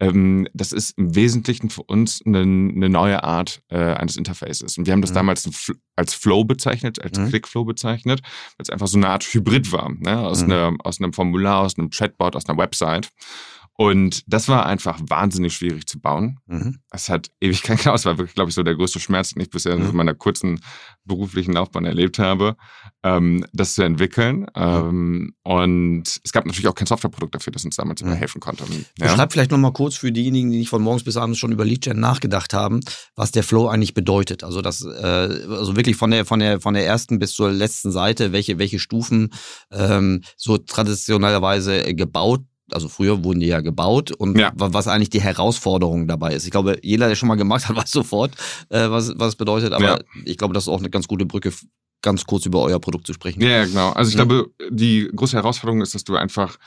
ähm, 0.00 0.46
das 0.52 0.72
ist 0.72 0.98
im 0.98 1.14
Wesentlichen 1.14 1.70
für 1.70 1.82
uns 1.82 2.20
eine, 2.24 2.40
eine 2.40 2.88
neue 2.88 3.24
Art 3.24 3.62
äh, 3.68 3.78
eines 3.78 4.16
Interfaces. 4.16 4.76
Und 4.76 4.86
wir 4.86 4.92
haben 4.92 5.00
das 5.00 5.10
mhm. 5.10 5.14
damals 5.14 5.72
als 5.96 6.14
Flow 6.14 6.44
bezeichnet, 6.44 7.02
als 7.02 7.18
mhm. 7.18 7.28
Clickflow 7.28 7.64
bezeichnet, 7.64 8.20
weil 8.22 8.62
es 8.62 8.70
einfach 8.70 8.88
so 8.88 8.98
eine 8.98 9.08
Art 9.08 9.24
Hybrid 9.24 9.72
war, 9.72 9.90
ne? 9.90 10.18
aus, 10.18 10.44
mhm. 10.44 10.52
einer, 10.52 10.76
aus 10.84 11.00
einem 11.00 11.12
Formular, 11.12 11.62
aus 11.62 11.78
einem 11.78 11.90
Chatbot, 11.90 12.36
aus 12.36 12.46
einer 12.48 12.58
Website. 12.58 13.10
Und 13.76 14.22
das 14.28 14.48
war 14.48 14.66
einfach 14.66 15.00
wahnsinnig 15.08 15.54
schwierig 15.54 15.86
zu 15.86 16.00
bauen. 16.00 16.38
Mhm. 16.46 16.78
Es 16.92 17.08
hat 17.08 17.30
Ewigkeit 17.40 17.78
gedauert. 17.78 17.98
Es 17.98 18.04
war 18.04 18.18
wirklich, 18.18 18.34
glaube 18.34 18.50
ich, 18.50 18.54
so 18.54 18.62
der 18.62 18.76
größte 18.76 19.00
Schmerz, 19.00 19.30
den 19.30 19.42
ich 19.42 19.50
bisher 19.50 19.76
mhm. 19.76 19.90
in 19.90 19.96
meiner 19.96 20.14
kurzen 20.14 20.60
beruflichen 21.04 21.52
Laufbahn 21.54 21.84
erlebt 21.84 22.20
habe, 22.20 22.56
ähm, 23.02 23.44
das 23.52 23.74
zu 23.74 23.82
entwickeln. 23.82 24.40
Mhm. 24.40 24.46
Ähm, 24.54 25.34
und 25.42 26.20
es 26.22 26.32
gab 26.32 26.46
natürlich 26.46 26.68
auch 26.68 26.74
kein 26.76 26.86
Softwareprodukt 26.86 27.34
dafür, 27.34 27.52
das 27.52 27.64
uns 27.64 27.74
damals 27.74 28.02
mhm. 28.02 28.12
helfen 28.12 28.40
konnte. 28.40 28.64
Ja? 28.98 29.08
Beschreib 29.08 29.32
vielleicht 29.32 29.50
nochmal 29.50 29.72
kurz 29.72 29.96
für 29.96 30.12
diejenigen, 30.12 30.52
die 30.52 30.58
nicht 30.58 30.68
von 30.68 30.82
morgens 30.82 31.02
bis 31.02 31.16
abends 31.16 31.40
schon 31.40 31.50
über 31.50 31.64
Leadgen 31.64 31.98
nachgedacht 31.98 32.54
haben, 32.54 32.80
was 33.16 33.32
der 33.32 33.42
Flow 33.42 33.66
eigentlich 33.66 33.94
bedeutet. 33.94 34.44
Also 34.44 34.62
das, 34.62 34.84
äh, 34.84 34.94
also 35.02 35.74
wirklich 35.74 35.96
von 35.96 36.12
der, 36.12 36.24
von 36.24 36.38
der, 36.38 36.60
von 36.60 36.74
der 36.74 36.86
ersten 36.86 37.18
bis 37.18 37.34
zur 37.34 37.50
letzten 37.50 37.90
Seite, 37.90 38.30
welche, 38.30 38.58
welche 38.60 38.78
Stufen 38.78 39.30
ähm, 39.72 40.22
so 40.36 40.58
traditionellerweise 40.58 41.94
gebaut 41.94 42.42
also 42.70 42.88
früher 42.88 43.24
wurden 43.24 43.40
die 43.40 43.46
ja 43.46 43.60
gebaut 43.60 44.12
und 44.12 44.38
ja. 44.38 44.52
was 44.54 44.88
eigentlich 44.88 45.10
die 45.10 45.20
Herausforderung 45.20 46.06
dabei 46.06 46.34
ist. 46.34 46.44
Ich 46.44 46.50
glaube, 46.50 46.78
jeder, 46.82 47.08
der 47.08 47.14
schon 47.14 47.28
mal 47.28 47.34
gemacht 47.36 47.68
hat, 47.68 47.76
weiß 47.76 47.90
sofort, 47.90 48.32
äh, 48.70 48.90
was, 48.90 49.12
was 49.16 49.28
es 49.28 49.36
bedeutet. 49.36 49.72
Aber 49.72 49.84
ja. 49.84 50.00
ich 50.24 50.38
glaube, 50.38 50.54
das 50.54 50.64
ist 50.64 50.68
auch 50.68 50.78
eine 50.78 50.90
ganz 50.90 51.08
gute 51.08 51.26
Brücke, 51.26 51.52
ganz 52.02 52.24
kurz 52.24 52.46
über 52.46 52.62
euer 52.62 52.80
Produkt 52.80 53.06
zu 53.06 53.12
sprechen. 53.12 53.40
Ja, 53.42 53.64
genau. 53.64 53.90
Also 53.90 54.10
ich 54.10 54.16
ja. 54.16 54.24
glaube, 54.24 54.50
die 54.70 55.10
große 55.14 55.36
Herausforderung 55.36 55.82
ist, 55.82 55.94
dass 55.94 56.04
du 56.04 56.16
einfach 56.16 56.58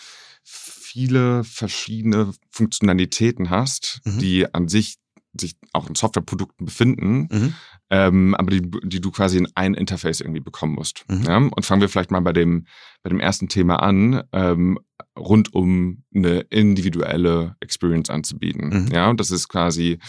viele 0.43 1.43
verschiedene 1.43 2.33
Funktionalitäten 2.51 3.49
hast, 3.49 4.01
mhm. 4.03 4.19
die 4.19 4.53
an 4.53 4.67
sich 4.67 4.97
sich 5.39 5.55
auch 5.73 5.87
in 5.87 5.93
Softwareprodukten 5.93 6.65
befinden, 6.65 7.27
mhm. 7.31 7.53
Ähm, 7.89 8.35
aber 8.35 8.51
die, 8.51 8.69
die 8.83 9.01
du 9.01 9.11
quasi 9.11 9.37
in 9.37 9.47
ein 9.55 9.73
Interface 9.73 10.21
irgendwie 10.21 10.41
bekommen 10.41 10.75
musst. 10.75 11.05
Mhm. 11.07 11.23
Ja? 11.23 11.37
Und 11.37 11.65
fangen 11.65 11.81
wir 11.81 11.89
vielleicht 11.89 12.11
mal 12.11 12.19
bei 12.21 12.33
dem, 12.33 12.65
bei 13.03 13.09
dem 13.09 13.19
ersten 13.19 13.47
Thema 13.47 13.81
an. 13.81 14.23
Ähm, 14.33 14.79
rund 15.17 15.53
um 15.53 16.03
eine 16.13 16.41
individuelle 16.41 17.55
Experience 17.59 18.09
anzubieten. 18.09 18.85
Mhm. 18.85 18.87
Ja, 18.91 19.09
und 19.09 19.19
das 19.19 19.31
ist 19.31 19.47
quasi 19.47 19.99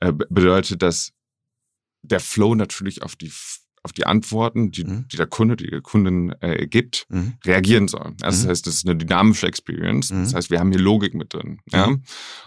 äh, 0.00 0.12
bedeutet, 0.12 0.82
dass 0.82 1.12
der 2.02 2.20
Flow 2.20 2.54
natürlich 2.54 3.02
auf 3.02 3.16
die 3.16 3.32
auf 3.84 3.92
die 3.92 4.06
Antworten, 4.06 4.70
die, 4.70 4.84
mhm. 4.84 5.06
die 5.10 5.16
der 5.16 5.26
Kunde, 5.26 5.56
die 5.56 5.66
der 5.66 5.80
Kundin 5.80 6.34
äh, 6.40 6.66
gibt, 6.66 7.06
mhm. 7.08 7.34
reagieren 7.44 7.88
soll. 7.88 8.14
Also 8.22 8.38
das 8.38 8.44
mhm. 8.44 8.48
heißt, 8.50 8.66
das 8.66 8.74
ist 8.74 8.86
eine 8.86 8.96
dynamische 8.96 9.46
Experience. 9.46 10.08
Das 10.08 10.32
mhm. 10.32 10.36
heißt, 10.36 10.50
wir 10.50 10.60
haben 10.60 10.70
hier 10.70 10.80
Logik 10.80 11.14
mit 11.14 11.34
drin. 11.34 11.58
Ja? 11.70 11.88
Mhm. 11.88 12.02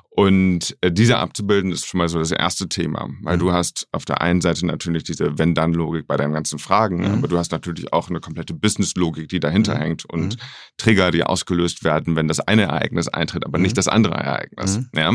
Und 0.09 0.77
äh, 0.79 0.93
diese 0.93 1.17
abzubilden 1.17 1.73
ist 1.73 1.87
schon 1.87 1.97
mal 1.97 2.07
so 2.07 2.19
das 2.19 2.31
erste 2.31 2.69
Thema, 2.69 3.09
weil 3.21 3.37
du 3.37 3.51
hast 3.51 3.85
auf 3.91 4.05
der 4.05 4.21
einen 4.21 4.39
Seite 4.39 4.65
natürlich 4.65 5.03
diese 5.03 5.37
Wenn-Dann-Logik 5.37 6.07
bei 6.07 6.15
deinen 6.15 6.31
ganzen 6.31 6.57
Fragen, 6.57 7.05
aber 7.05 7.27
du 7.27 7.37
hast 7.37 7.51
natürlich 7.51 7.91
auch 7.91 8.09
eine 8.09 8.21
komplette 8.21 8.53
Business-Logik, 8.53 9.27
die 9.27 9.41
dahinter 9.41 9.77
hängt 9.77 10.05
und 10.05 10.37
Trigger, 10.77 11.11
die 11.11 11.25
ausgelöst 11.25 11.83
werden, 11.83 12.15
wenn 12.15 12.29
das 12.29 12.39
eine 12.39 12.61
Ereignis 12.61 13.09
eintritt, 13.09 13.45
aber 13.45 13.57
nicht 13.57 13.77
das 13.77 13.89
andere 13.89 14.15
Ereignis. 14.15 14.79
Ja? 14.95 15.11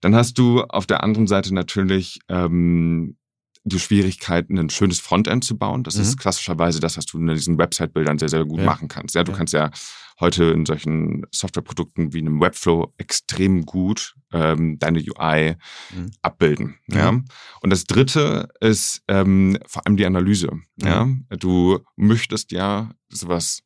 Dann 0.00 0.14
hast 0.14 0.38
du 0.38 0.62
auf 0.62 0.86
der 0.86 1.02
anderen 1.02 1.26
Seite 1.26 1.52
natürlich 1.52 2.20
ähm, 2.28 3.16
die 3.64 3.78
Schwierigkeit, 3.78 4.48
ein 4.48 4.70
schönes 4.70 5.00
Frontend 5.00 5.44
zu 5.44 5.58
bauen. 5.58 5.82
Das 5.82 5.96
mhm. 5.96 6.02
ist 6.02 6.18
klassischerweise 6.18 6.80
das, 6.80 6.96
was 6.96 7.06
du 7.06 7.18
in 7.18 7.26
diesen 7.26 7.58
Website-Bildern 7.58 8.18
sehr, 8.18 8.28
sehr 8.28 8.44
gut 8.44 8.60
ja. 8.60 8.64
machen 8.64 8.88
kannst. 8.88 9.14
Ja, 9.14 9.22
du 9.22 9.32
ja. 9.32 9.38
kannst 9.38 9.52
ja 9.52 9.70
heute 10.18 10.44
in 10.44 10.66
solchen 10.66 11.26
Softwareprodukten 11.30 12.12
wie 12.12 12.20
einem 12.20 12.40
Webflow 12.40 12.92
extrem 12.98 13.66
gut 13.66 14.14
ähm, 14.32 14.78
deine 14.78 15.00
UI 15.00 15.56
mhm. 15.94 16.10
abbilden. 16.22 16.78
Ja. 16.88 17.12
Mhm. 17.12 17.24
Und 17.62 17.70
das 17.70 17.84
dritte 17.84 18.48
ist 18.60 19.02
ähm, 19.08 19.58
vor 19.66 19.86
allem 19.86 19.96
die 19.96 20.06
Analyse. 20.06 20.50
Ja. 20.76 21.04
Mhm. 21.04 21.26
Du 21.30 21.80
möchtest 21.96 22.52
ja 22.52 22.90
sowas 23.08 23.60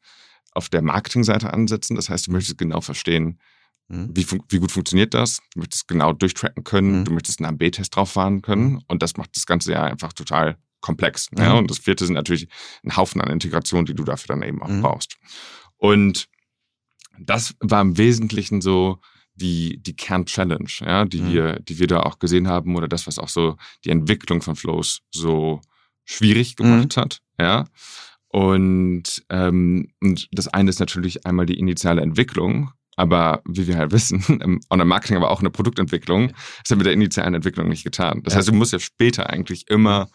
auf 0.52 0.68
der 0.68 0.82
Marketingseite 0.82 1.52
ansetzen. 1.52 1.96
Das 1.96 2.08
heißt, 2.08 2.28
du 2.28 2.32
möchtest 2.32 2.58
genau 2.58 2.80
verstehen. 2.80 3.38
Wie, 3.88 4.26
wie, 4.48 4.58
gut 4.58 4.72
funktioniert 4.72 5.12
das? 5.12 5.40
Du 5.52 5.60
möchtest 5.60 5.88
genau 5.88 6.12
durchtracken 6.12 6.64
können, 6.64 7.00
mhm. 7.00 7.04
du 7.04 7.12
möchtest 7.12 7.40
einen 7.40 7.54
AB-Test 7.54 7.94
drauf 7.94 8.12
fahren 8.12 8.40
können 8.40 8.72
mhm. 8.72 8.80
und 8.88 9.02
das 9.02 9.16
macht 9.16 9.36
das 9.36 9.46
Ganze 9.46 9.72
ja 9.72 9.82
einfach 9.82 10.12
total 10.12 10.56
komplex. 10.80 11.28
Ja? 11.36 11.54
Und 11.54 11.70
das 11.70 11.78
vierte 11.78 12.06
sind 12.06 12.14
natürlich 12.14 12.48
ein 12.82 12.96
Haufen 12.96 13.20
an 13.20 13.30
Integration, 13.30 13.84
die 13.84 13.94
du 13.94 14.04
dafür 14.04 14.34
dann 14.34 14.46
eben 14.46 14.62
auch 14.62 14.68
mhm. 14.68 14.82
brauchst. 14.82 15.16
Und 15.76 16.28
das 17.18 17.54
war 17.60 17.82
im 17.82 17.96
Wesentlichen 17.98 18.60
so 18.60 19.00
die, 19.34 19.82
die 19.82 19.96
Kern-Challenge, 19.96 20.70
ja, 20.80 21.04
die, 21.04 21.22
mhm. 21.22 21.32
wir, 21.32 21.60
die 21.60 21.78
wir 21.78 21.86
da 21.86 22.00
auch 22.00 22.18
gesehen 22.18 22.48
haben 22.48 22.76
oder 22.76 22.88
das, 22.88 23.06
was 23.06 23.18
auch 23.18 23.28
so 23.28 23.56
die 23.84 23.90
Entwicklung 23.90 24.42
von 24.42 24.56
Flows 24.56 25.00
so 25.10 25.60
schwierig 26.04 26.56
gemacht 26.56 26.96
mhm. 26.96 27.00
hat. 27.00 27.20
Ja. 27.38 27.66
Und, 28.28 29.24
ähm, 29.30 29.92
und 30.00 30.28
das 30.32 30.48
eine 30.48 30.70
ist 30.70 30.80
natürlich 30.80 31.26
einmal 31.26 31.46
die 31.46 31.58
initiale 31.58 32.02
Entwicklung, 32.02 32.72
aber 32.96 33.42
wie 33.46 33.66
wir 33.66 33.76
halt 33.76 33.92
wissen, 33.92 34.22
im 34.40 34.60
Online-Marketing, 34.70 35.16
aber 35.16 35.30
auch 35.30 35.40
in 35.40 35.44
der 35.44 35.50
Produktentwicklung, 35.50 36.30
ist 36.30 36.70
ja 36.70 36.76
mit 36.76 36.86
der 36.86 36.92
initialen 36.92 37.34
Entwicklung 37.34 37.68
nicht 37.68 37.84
getan. 37.84 38.22
Das 38.22 38.34
ja. 38.34 38.38
heißt, 38.38 38.48
du 38.48 38.52
musst 38.52 38.72
ja 38.72 38.78
später 38.78 39.30
eigentlich 39.30 39.68
immer 39.68 40.08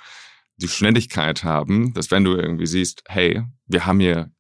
die 0.58 0.68
Schnelligkeit 0.68 1.44
haben, 1.44 1.94
dass 1.94 2.12
wenn 2.12 2.24
du 2.24 2.36
irgendwie 2.36 2.68
siehst, 2.68 3.04
hey, 3.08 3.44
wir 3.68 3.86
haben 3.86 4.00
hier 4.00 4.32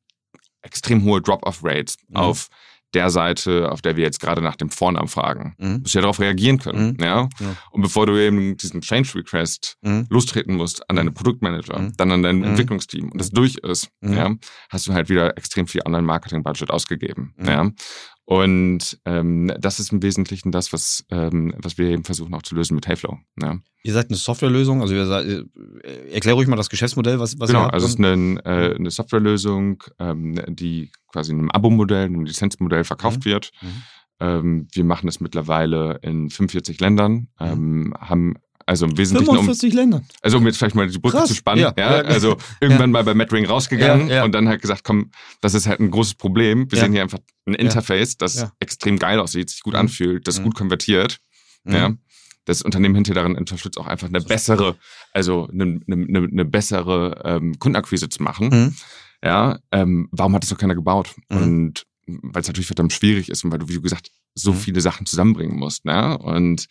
extrem 0.61 1.03
hohe 1.03 1.21
Drop-off-Rates 1.21 1.97
mhm. 2.09 2.15
auf 2.17 2.49
der 2.93 3.09
Seite, 3.09 3.71
auf 3.71 3.81
der 3.81 3.95
wir 3.95 4.03
jetzt 4.03 4.19
gerade 4.19 4.41
nach 4.41 4.55
dem 4.55 4.71
Vornamen 4.71 5.07
fragen. 5.07 5.55
Mhm. 5.59 5.81
Musst 5.81 5.93
ja 5.93 6.01
darauf 6.01 6.19
reagieren 6.19 6.57
können. 6.57 6.93
Mhm. 6.97 7.03
Ja? 7.03 7.29
ja? 7.39 7.55
Und 7.71 7.81
bevor 7.81 8.07
du 8.07 8.17
eben 8.17 8.57
diesen 8.57 8.81
Change 8.81 9.15
Request 9.15 9.77
mhm. 9.81 10.07
lostreten 10.09 10.55
musst 10.55 10.89
an 10.89 10.95
deine 10.95 11.11
Produktmanager, 11.11 11.79
mhm. 11.79 11.93
dann 11.97 12.11
an 12.11 12.23
dein 12.23 12.37
mhm. 12.37 12.45
Entwicklungsteam 12.45 13.11
und 13.11 13.19
das 13.19 13.29
durch 13.29 13.57
ist, 13.57 13.89
mhm. 14.01 14.13
ja, 14.13 14.35
hast 14.69 14.87
du 14.87 14.93
halt 14.93 15.09
wieder 15.09 15.37
extrem 15.37 15.67
viel 15.67 15.81
Online-Marketing-Budget 15.85 16.71
ausgegeben. 16.71 17.35
Ja? 17.37 17.69
Und 18.29 18.99
ähm, 19.05 19.51
das 19.59 19.79
ist 19.79 19.91
im 19.91 20.03
Wesentlichen 20.03 20.51
das, 20.51 20.71
was, 20.71 21.03
ähm, 21.09 21.51
was 21.57 21.79
wir 21.79 21.87
eben 21.89 22.03
versuchen 22.03 22.31
auch 22.35 22.43
zu 22.43 22.53
lösen 22.53 22.75
mit 22.75 22.87
Heyflow. 22.87 23.17
Ja. 23.41 23.57
Ihr 23.81 23.91
seid 23.91 24.09
eine 24.09 24.17
Softwarelösung, 24.17 24.81
also 24.83 24.93
ihr 24.93 25.07
seid, 25.07 25.25
äh, 25.25 25.45
erklär 26.11 26.35
ruhig 26.35 26.47
mal 26.47 26.55
das 26.55 26.69
Geschäftsmodell, 26.69 27.19
was, 27.19 27.39
was 27.39 27.47
genau, 27.47 27.61
ihr 27.61 27.63
habt. 27.63 27.73
also 27.73 27.87
es 27.87 27.93
ist 27.93 27.97
eine, 27.97 28.39
äh, 28.45 28.75
eine 28.75 28.91
Softwarelösung, 28.91 29.83
ähm, 29.97 30.39
die 30.47 30.91
quasi 31.11 31.31
in 31.31 31.39
einem 31.39 31.49
Abo-Modell, 31.49 32.05
einem 32.05 32.23
Lizenzmodell 32.23 32.83
verkauft 32.83 33.21
mhm. 33.21 33.25
wird. 33.25 33.49
Mhm. 33.63 33.83
Ähm, 34.19 34.67
wir 34.73 34.83
machen 34.83 35.07
das 35.07 35.19
mittlerweile 35.21 35.97
in 36.03 36.29
45 36.29 36.79
Ländern, 36.79 37.13
mhm. 37.13 37.25
ähm, 37.39 37.93
haben 37.99 38.35
also 38.69 38.85
im 38.85 38.95
Wesentlichen 38.99 39.33
45 39.33 39.71
um, 39.71 39.77
Länder. 39.77 40.03
Also 40.21 40.37
um 40.37 40.45
jetzt 40.45 40.57
vielleicht 40.57 40.75
mal 40.75 40.87
die 40.87 40.99
Brücke 40.99 41.17
Krass. 41.17 41.29
zu 41.29 41.33
spannen. 41.33 41.63
Ja. 41.63 41.73
ja. 41.75 41.89
Also 42.01 42.37
irgendwann 42.61 42.91
mal 42.91 43.03
bei 43.03 43.15
Mattring 43.15 43.47
rausgegangen 43.47 44.11
und 44.21 44.31
dann 44.31 44.47
halt 44.47 44.61
gesagt, 44.61 44.83
komm, 44.83 45.09
das 45.41 45.55
ist 45.55 45.65
halt 45.65 45.79
ein 45.79 45.89
großes 45.89 46.13
Problem. 46.13 46.71
Wir 46.71 46.77
sehen 46.79 46.91
hier 46.91 47.01
einfach 47.01 47.17
ein 47.47 47.55
Interface, 47.55 48.17
das 48.17 48.47
extrem 48.59 48.99
geil 48.99 49.19
aussieht, 49.19 49.49
sich 49.49 49.61
gut 49.61 49.73
mhm. 49.73 49.79
anfühlt, 49.79 50.27
das 50.27 50.39
mhm. 50.39 50.43
gut 50.43 50.55
konvertiert. 50.55 51.17
Mhm. 51.63 51.73
Ja. 51.73 51.95
Das 52.45 52.61
Unternehmen 52.61 52.93
hinter 52.93 53.15
darin 53.15 53.35
unterstützt 53.35 53.79
auch 53.79 53.87
einfach 53.87 54.07
eine 54.07 54.21
bessere, 54.21 54.75
also 55.13 55.49
eine, 55.51 55.79
eine, 55.87 56.27
eine 56.31 56.45
bessere 56.45 57.21
ähm, 57.25 57.57
Kundenakquise 57.57 58.07
zu 58.09 58.21
machen. 58.21 58.49
Mhm. 58.49 58.75
Ja, 59.23 59.57
ähm, 59.71 60.09
warum 60.11 60.35
hat 60.35 60.43
das 60.43 60.51
noch 60.51 60.59
keiner 60.59 60.75
gebaut? 60.75 61.15
Mhm. 61.29 61.37
Und 61.37 61.85
weil 62.05 62.41
es 62.41 62.47
natürlich 62.47 62.67
verdammt 62.67 62.93
schwierig 62.93 63.29
ist 63.29 63.43
und 63.43 63.51
weil 63.51 63.59
du, 63.59 63.67
wie 63.67 63.73
du 63.73 63.81
gesagt, 63.81 64.11
so 64.35 64.53
mhm. 64.53 64.57
viele 64.57 64.81
Sachen 64.81 65.07
zusammenbringen 65.07 65.57
musst. 65.57 65.85
Ne? 65.85 66.17
Und 66.19 66.67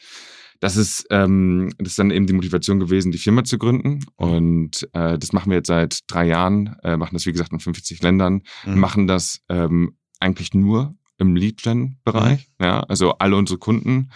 das 0.61 0.77
ist, 0.77 1.07
ähm, 1.11 1.73
das 1.79 1.91
ist 1.91 1.99
dann 1.99 2.11
eben 2.11 2.27
die 2.27 2.33
Motivation 2.33 2.81
gewesen, 2.81 3.13
die 3.13 3.19
Firma 3.19 3.45
zu 3.45 3.59
gründen. 3.59 4.05
Und 4.17 4.89
äh, 4.93 5.19
das 5.19 5.33
machen 5.33 5.51
wir 5.51 5.59
jetzt 5.59 5.69
seit 5.69 6.01
drei 6.09 6.27
Jahren, 6.27 6.77
äh, 6.83 6.97
machen 6.97 7.15
das 7.15 7.27
wie 7.27 7.33
gesagt 7.33 7.53
in 7.53 7.61
50 7.61 8.03
Ländern, 8.03 8.43
mhm. 8.65 8.79
machen 8.79 9.07
das 9.07 9.41
ähm, 9.49 9.97
eigentlich 10.21 10.55
nur 10.55 10.95
im 11.19 11.37
Lead-Gen-Bereich. 11.37 12.49
Mhm. 12.59 12.65
Ja, 12.65 12.81
also 12.81 13.13
alle 13.19 13.37
unsere 13.37 13.59
Kunden 13.59 14.11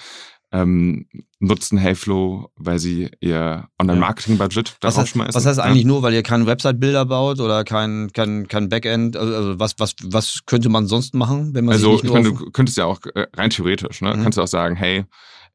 ähm, 0.52 1.06
nutzen 1.40 1.78
Heyflow, 1.78 2.50
weil 2.56 2.78
sie 2.78 3.11
ihr 3.20 3.68
Online-Marketing-Budget 3.80 4.76
da 4.80 4.88
was 4.88 4.99
rausschmeißen. 4.99 5.34
was 5.34 5.46
heißt 5.46 5.58
eigentlich 5.58 5.82
ja? 5.82 5.88
nur, 5.88 6.02
weil 6.02 6.12
ihr 6.12 6.22
keinen 6.22 6.46
Website-Bilder 6.46 7.06
baut 7.06 7.40
oder 7.40 7.64
kein, 7.64 8.11
kein, 8.12 8.46
kein 8.49 8.68
Backend? 8.68 9.16
Also, 9.16 9.34
also 9.34 9.58
was, 9.58 9.75
was, 9.78 9.94
was 10.02 10.40
könnte 10.44 10.68
man 10.68 10.87
sonst 10.87 11.14
machen, 11.14 11.54
wenn 11.54 11.64
man 11.64 11.72
Also 11.72 11.94
ich 11.94 12.04
meine, 12.04 12.32
du 12.32 12.50
könntest 12.50 12.76
ja 12.76 12.84
auch 12.84 13.00
äh, 13.14 13.26
rein 13.34 13.50
theoretisch, 13.50 14.02
ne, 14.02 14.14
mhm. 14.14 14.22
kannst 14.22 14.38
du 14.38 14.42
auch 14.42 14.49
sagen, 14.49 14.76
hey, 14.76 15.04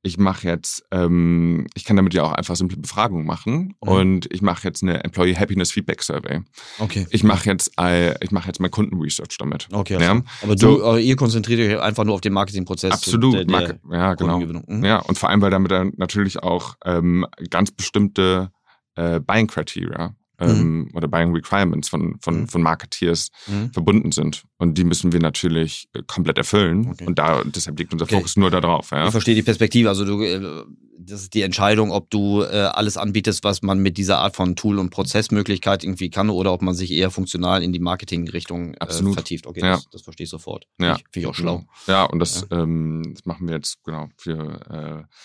ich 0.04 0.18
mache 0.18 0.48
jetzt, 0.48 0.86
ähm, 0.92 1.68
ich 1.74 1.84
kann 1.84 1.96
damit 1.96 2.14
ja 2.14 2.24
auch 2.24 2.32
einfach 2.32 2.56
simple 2.56 2.78
Befragungen 2.78 3.26
machen 3.26 3.76
mhm. 3.84 3.90
und 3.92 4.34
ich 4.34 4.42
mache 4.42 4.68
jetzt 4.68 4.84
eine 4.84 5.04
Employee 5.04 5.36
Happiness 5.36 5.72
Feedback 5.72 6.02
Survey. 6.02 6.42
Okay. 6.80 7.08
Ich 7.10 7.24
mache 7.24 7.50
jetzt, 7.50 7.72
äh, 7.80 8.14
ich 8.24 8.32
mache 8.32 8.48
jetzt 8.48 8.60
mein 8.60 8.72
Kundenresearch 8.72 9.38
damit. 9.38 9.68
Okay. 9.72 9.96
Also. 9.96 10.06
Ja? 10.06 10.22
Aber 10.44 10.56
du, 10.56 10.80
so, 10.80 10.98
ihr 10.98 11.16
konzentriert 11.16 11.60
euch 11.60 11.82
einfach 11.82 12.04
nur 12.04 12.16
auf 12.16 12.22
den 12.22 12.34
Marketingprozess. 12.34 12.94
Absolut. 12.94 13.34
Der, 13.34 13.46
der 13.46 13.80
ja, 13.92 14.14
genau. 14.14 14.40
Mhm. 14.40 14.86
Ja, 14.86 15.00
und 15.00 15.18
vor 15.18 15.30
allem, 15.30 15.42
weil 15.42 15.52
damit 15.52 15.72
dann 15.72 15.94
natürlich 15.98 16.42
auch 16.42 16.76
ähm, 16.86 17.26
ganz 17.50 17.72
bestimmte 17.72 18.52
äh, 18.96 19.20
Buying 19.20 19.48
Criteria 19.48 20.16
ähm, 20.40 20.80
mhm. 20.80 20.90
oder 20.94 21.08
Buying 21.08 21.34
Requirements 21.34 21.90
von, 21.90 22.18
von, 22.22 22.42
mhm. 22.42 22.48
von 22.48 22.62
Marketeers 22.62 23.30
mhm. 23.48 23.72
verbunden 23.74 24.12
sind. 24.12 24.44
Und 24.58 24.78
die 24.78 24.84
müssen 24.84 25.12
wir 25.12 25.20
natürlich 25.20 25.90
äh, 25.94 26.04
komplett 26.06 26.38
erfüllen. 26.38 26.90
Okay. 26.92 27.06
Und 27.06 27.20
da, 27.20 27.44
deshalb 27.44 27.80
liegt 27.80 27.94
unser 27.94 28.06
okay. 28.06 28.16
Fokus 28.16 28.38
nur 28.38 28.52
darauf. 28.52 28.92
Ja. 28.92 29.06
Ich 29.06 29.12
verstehe 29.12 29.36
die 29.36 29.44
Perspektive. 29.44 29.90
Also 29.90 30.06
du, 30.06 30.22
äh, 30.22 30.64
das 31.00 31.22
ist 31.22 31.34
die 31.34 31.42
Entscheidung, 31.42 31.92
ob 31.92 32.10
du 32.10 32.42
äh, 32.42 32.46
alles 32.46 32.98
anbietest, 32.98 33.44
was 33.44 33.62
man 33.62 33.80
mit 33.80 33.98
dieser 33.98 34.20
Art 34.20 34.36
von 34.36 34.56
Tool- 34.56 34.80
und 34.80 34.90
Prozessmöglichkeit 34.90 35.84
irgendwie 35.84 36.10
kann 36.10 36.30
oder 36.30 36.54
ob 36.54 36.62
man 36.62 36.76
sich 36.76 36.92
eher 36.92 37.12
funktional 37.12 37.64
in 37.64 37.72
die 37.72 37.80
Marketingrichtung 37.80 38.74
äh, 38.76 38.88
vertieft. 38.88 39.48
Okay, 39.48 39.62
ja. 39.62 39.76
das, 39.76 39.90
das 39.90 40.02
verstehe 40.02 40.26
ich 40.26 40.30
sofort. 40.30 40.68
Ja. 40.80 40.96
Finde 40.96 41.00
ich, 41.00 41.14
find 41.14 41.24
ich, 41.24 41.28
auch 41.28 41.36
schlau. 41.36 41.64
Ja, 41.88 42.04
und 42.04 42.20
das, 42.20 42.46
ja. 42.50 42.62
Ähm, 42.62 43.14
das 43.14 43.26
machen 43.26 43.48
wir 43.48 43.56
jetzt 43.56 43.84
genau 43.84 44.10
für 44.18 45.08
äh, 45.08 45.16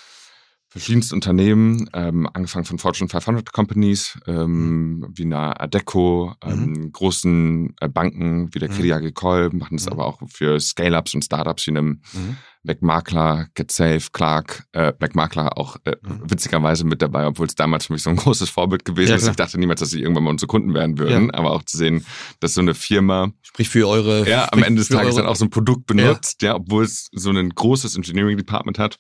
verschiedenste 0.73 1.15
Unternehmen, 1.15 1.91
ähm, 1.93 2.27
angefangen 2.33 2.65
von 2.65 2.79
Fortune 2.79 3.09
500 3.11 3.53
Companies, 3.53 4.19
ähm, 4.27 5.01
mhm. 5.01 5.09
wie 5.15 5.25
eine 5.25 5.61
Adeco, 5.61 6.35
ähm, 6.43 6.65
mhm. 6.65 6.93
großen 6.93 7.75
äh, 7.79 7.89
Banken 7.89 8.49
wie 8.55 8.59
der 8.59 8.71
mhm. 8.71 8.75
Crédit 8.75 8.93
Agricole, 8.93 9.51
machen 9.51 9.77
das 9.77 9.85
mhm. 9.85 9.93
aber 9.93 10.07
auch 10.07 10.23
für 10.29 10.59
Scale-Ups 10.59 11.15
und 11.15 11.25
Startups 11.25 11.67
wie 11.67 11.73
einem 11.73 12.01
mhm. 12.15 12.37
McMakler, 12.63 13.49
GetSafe, 13.55 14.09
Clark, 14.13 14.65
äh, 14.73 14.95
McMakler 14.99 15.59
auch 15.59 15.77
äh, 15.85 15.97
mhm. 16.01 16.31
witzigerweise 16.31 16.87
mit 16.87 17.03
dabei, 17.03 17.27
obwohl 17.27 17.47
es 17.47 17.55
damals 17.55 17.87
für 17.87 17.93
mich 17.93 18.03
so 18.03 18.09
ein 18.09 18.17
großes 18.25 18.49
Vorbild 18.49 18.87
gewesen 18.87 19.11
ja, 19.11 19.17
ist. 19.17 19.29
Ich 19.29 19.37
dachte 19.37 19.59
niemals, 19.59 19.81
dass 19.81 19.91
sie 19.91 20.01
irgendwann 20.01 20.25
mal 20.25 20.31
unsere 20.31 20.47
Kunden 20.47 20.73
werden 20.73 20.99
würden, 20.99 21.27
ja. 21.27 21.35
aber 21.35 21.53
auch 21.53 21.65
zu 21.65 21.77
sehen, 21.77 22.07
dass 22.41 22.55
so 22.55 22.63
eine 22.63 22.73
Firma 22.73 23.31
sprich 23.43 23.69
für 23.69 23.87
eure 23.87 24.27
ja 24.27 24.49
am 24.51 24.63
Ende 24.63 24.81
des 24.81 24.89
Tages 24.89 25.17
dann 25.17 25.27
auch 25.27 25.37
so 25.37 25.45
ein 25.45 25.51
Produkt 25.51 25.85
benutzt, 25.85 26.41
ja, 26.41 26.51
ja 26.51 26.55
obwohl 26.55 26.85
es 26.85 27.11
so 27.13 27.29
ein 27.29 27.51
großes 27.51 27.95
Engineering 27.95 28.39
Department 28.39 28.79
hat 28.79 28.99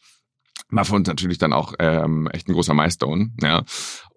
war 0.72 0.84
für 0.84 0.94
uns 0.94 1.06
natürlich 1.06 1.38
dann 1.38 1.52
auch 1.52 1.74
ähm, 1.78 2.28
echt 2.32 2.48
ein 2.48 2.54
großer 2.54 2.74
Milestone. 2.74 3.30
Ja. 3.40 3.62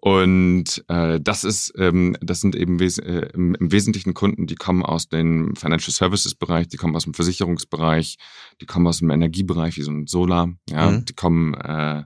Und 0.00 0.84
äh, 0.88 1.20
das 1.20 1.44
ist, 1.44 1.72
ähm, 1.78 2.16
das 2.20 2.40
sind 2.40 2.56
eben 2.56 2.80
wes 2.80 2.98
äh, 2.98 3.28
im, 3.34 3.54
im, 3.54 3.72
Wesentlichen 3.72 4.14
Kunden, 4.14 4.46
die 4.46 4.54
kommen 4.54 4.82
aus 4.82 5.08
dem 5.08 5.54
Financial 5.54 5.92
Services 5.92 6.34
Bereich, 6.34 6.68
die 6.68 6.76
kommen 6.76 6.96
aus 6.96 7.04
dem 7.04 7.14
Versicherungsbereich, 7.14 8.16
die 8.60 8.66
kommen 8.66 8.86
aus 8.86 8.98
dem 8.98 9.10
Energiebereich, 9.10 9.76
wie 9.76 9.82
so 9.82 9.90
ein 9.90 10.06
Solar, 10.06 10.48
ja, 10.70 10.90
mhm. 10.90 11.04
die 11.04 11.14
kommen 11.14 11.54
äh, 11.54 12.04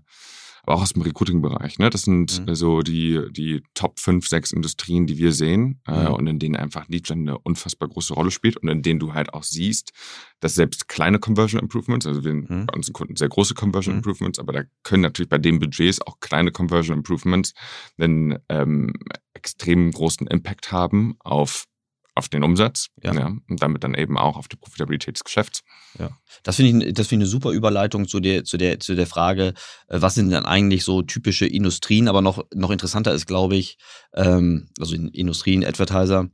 aber 0.63 0.77
auch 0.77 0.83
aus 0.83 0.93
dem 0.93 1.03
Recruiting-Bereich. 1.03 1.79
Ne? 1.79 1.91
Das 1.91 2.03
sind 2.03 2.47
mhm. 2.47 2.55
so 2.55 2.83
die, 2.83 3.21
die 3.31 3.63
Top 3.75 3.99
5, 3.99 4.27
6 4.27 4.53
Industrien, 4.53 5.07
die 5.07 5.19
wir 5.19 5.33
sehen 5.33 5.81
äh, 5.87 6.09
mhm. 6.09 6.15
und 6.15 6.27
in 6.27 6.39
denen 6.39 6.57
einfach 6.57 6.89
Lead-Gen 6.89 7.21
eine 7.21 7.39
unfassbar 7.39 7.89
große 7.89 8.15
Rolle 8.15 8.31
spielt 8.31 8.57
und 8.57 8.69
in 8.69 8.83
denen 8.83 9.01
du 9.01 9.15
halt 9.15 9.35
auch 9.35 9.43
siehst, 9.43 9.93
dass 10.41 10.55
selbst 10.55 10.89
kleine 10.89 11.19
Conversion 11.19 11.61
Improvements, 11.61 12.07
also 12.07 12.25
wir 12.25 12.35
mhm. 12.35 12.67
bei 12.67 12.75
unseren 12.75 12.93
Kunden 12.93 13.17
sehr 13.17 13.29
große 13.29 13.55
Conversion 13.55 13.95
mhm. 13.95 13.99
Improvements, 13.99 14.39
aber 14.39 14.53
da 14.53 14.63
können 14.83 15.03
natürlich 15.03 15.29
bei 15.29 15.39
den 15.39 15.59
Budgets 15.59 16.01
auch 16.03 16.21
kleine 16.21 16.51
Conversion 16.51 16.99
Improvements 16.99 17.55
einen 17.99 18.39
ähm, 18.49 18.93
extrem 19.35 19.91
großen 19.91 20.27
Impact 20.27 20.73
haben 20.73 21.17
auf 21.21 21.67
auf 22.15 22.29
den 22.29 22.43
Umsatz 22.43 22.89
ja. 23.03 23.15
ja. 23.15 23.27
und 23.27 23.63
damit 23.63 23.85
dann 23.85 23.95
eben 23.95 24.19
auch 24.19 24.37
auf 24.37 24.49
die 24.49 24.57
Profitabilität 24.57 25.17
des 25.17 25.25
Geschäfts. 25.25 25.63
Ja, 25.99 26.11
das 26.43 26.57
finde 26.57 26.87
ich, 26.87 26.95
das 26.95 27.07
finde 27.07 27.25
ich 27.25 27.29
eine 27.29 27.31
super 27.31 27.51
Überleitung 27.51 28.09
zu 28.09 28.21
der, 28.21 28.45
zu 28.45 28.57
der, 28.57 28.81
zu 28.81 28.95
der 28.95 29.07
Frage, 29.07 29.55
äh, 29.89 30.01
was 30.01 30.15
sind 30.15 30.31
denn 30.31 30.45
eigentlich 30.45 30.85
so 30.85 31.03
typische 31.03 31.47
Industrien, 31.47 32.09
aber 32.09 32.23
noch, 32.23 32.45
noch 32.55 32.71
interessanter 32.71 33.13
ist, 33.13 33.27
glaube 33.27 33.57
ich, 33.57 33.79
ähm, 34.15 34.69
also 34.79 34.95
in 34.95 35.09
Industrien, 35.09 35.65
Advertiser, 35.65 36.29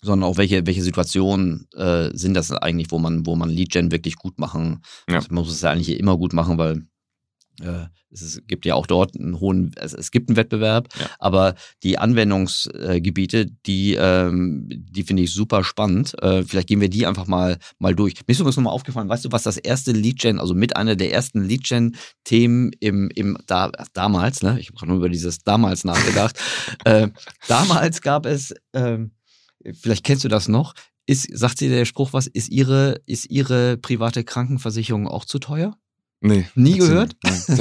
sondern 0.00 0.28
auch 0.28 0.36
welche, 0.36 0.66
welche 0.66 0.82
Situationen 0.82 1.68
äh, 1.74 2.10
sind 2.12 2.34
das 2.34 2.52
eigentlich, 2.52 2.90
wo 2.90 2.98
man, 2.98 3.26
wo 3.26 3.36
man 3.36 3.50
Lead-Gen 3.50 3.90
wirklich 3.90 4.16
gut 4.16 4.38
machen. 4.38 4.82
Ja. 5.08 5.16
Also 5.16 5.28
man 5.30 5.44
muss 5.44 5.52
es 5.52 5.62
ja 5.62 5.70
eigentlich 5.70 5.98
immer 5.98 6.16
gut 6.16 6.32
machen, 6.32 6.58
weil 6.58 6.86
es 7.60 8.22
ist, 8.22 8.48
gibt 8.48 8.64
ja 8.66 8.74
auch 8.74 8.86
dort 8.86 9.18
einen 9.18 9.40
hohen, 9.40 9.72
es, 9.76 9.92
es 9.92 10.10
gibt 10.10 10.28
einen 10.28 10.36
Wettbewerb, 10.36 10.88
ja. 10.98 11.06
aber 11.18 11.54
die 11.82 11.98
Anwendungsgebiete, 11.98 13.46
die, 13.66 13.94
ähm, 13.94 14.68
die 14.68 15.02
finde 15.02 15.22
ich 15.22 15.32
super 15.32 15.64
spannend. 15.64 16.20
Äh, 16.22 16.44
vielleicht 16.44 16.68
gehen 16.68 16.80
wir 16.80 16.88
die 16.88 17.06
einfach 17.06 17.26
mal, 17.26 17.58
mal 17.78 17.94
durch. 17.94 18.14
Mir 18.14 18.32
ist 18.32 18.40
übrigens 18.40 18.56
nochmal 18.56 18.72
aufgefallen, 18.72 19.08
weißt 19.08 19.26
du, 19.26 19.32
was 19.32 19.42
das 19.42 19.56
erste 19.56 19.92
Lead-Gen, 19.92 20.38
also 20.38 20.54
mit 20.54 20.76
einer 20.76 20.96
der 20.96 21.12
ersten 21.12 21.42
Lead-Gen-Themen 21.42 22.70
im, 22.80 23.10
im 23.14 23.38
da, 23.46 23.70
damals, 23.92 24.42
ne? 24.42 24.58
ich 24.60 24.70
habe 24.70 24.86
nur 24.86 24.96
über 24.96 25.08
dieses 25.08 25.38
damals 25.40 25.84
nachgedacht. 25.84 26.38
äh, 26.84 27.08
damals 27.48 28.00
gab 28.02 28.26
es, 28.26 28.54
äh, 28.72 28.98
vielleicht 29.72 30.04
kennst 30.04 30.24
du 30.24 30.28
das 30.28 30.48
noch, 30.48 30.74
ist, 31.06 31.26
sagt 31.36 31.58
sie 31.58 31.68
der 31.68 31.86
Spruch 31.86 32.12
was, 32.12 32.26
ist 32.26 32.50
ihre, 32.50 33.00
ist 33.06 33.30
ihre 33.30 33.78
private 33.78 34.24
Krankenversicherung 34.24 35.08
auch 35.08 35.24
zu 35.24 35.38
teuer? 35.38 35.76
Nee. 36.20 36.46
Nie 36.54 36.78
gehört? 36.78 37.16
Nein, 37.22 37.40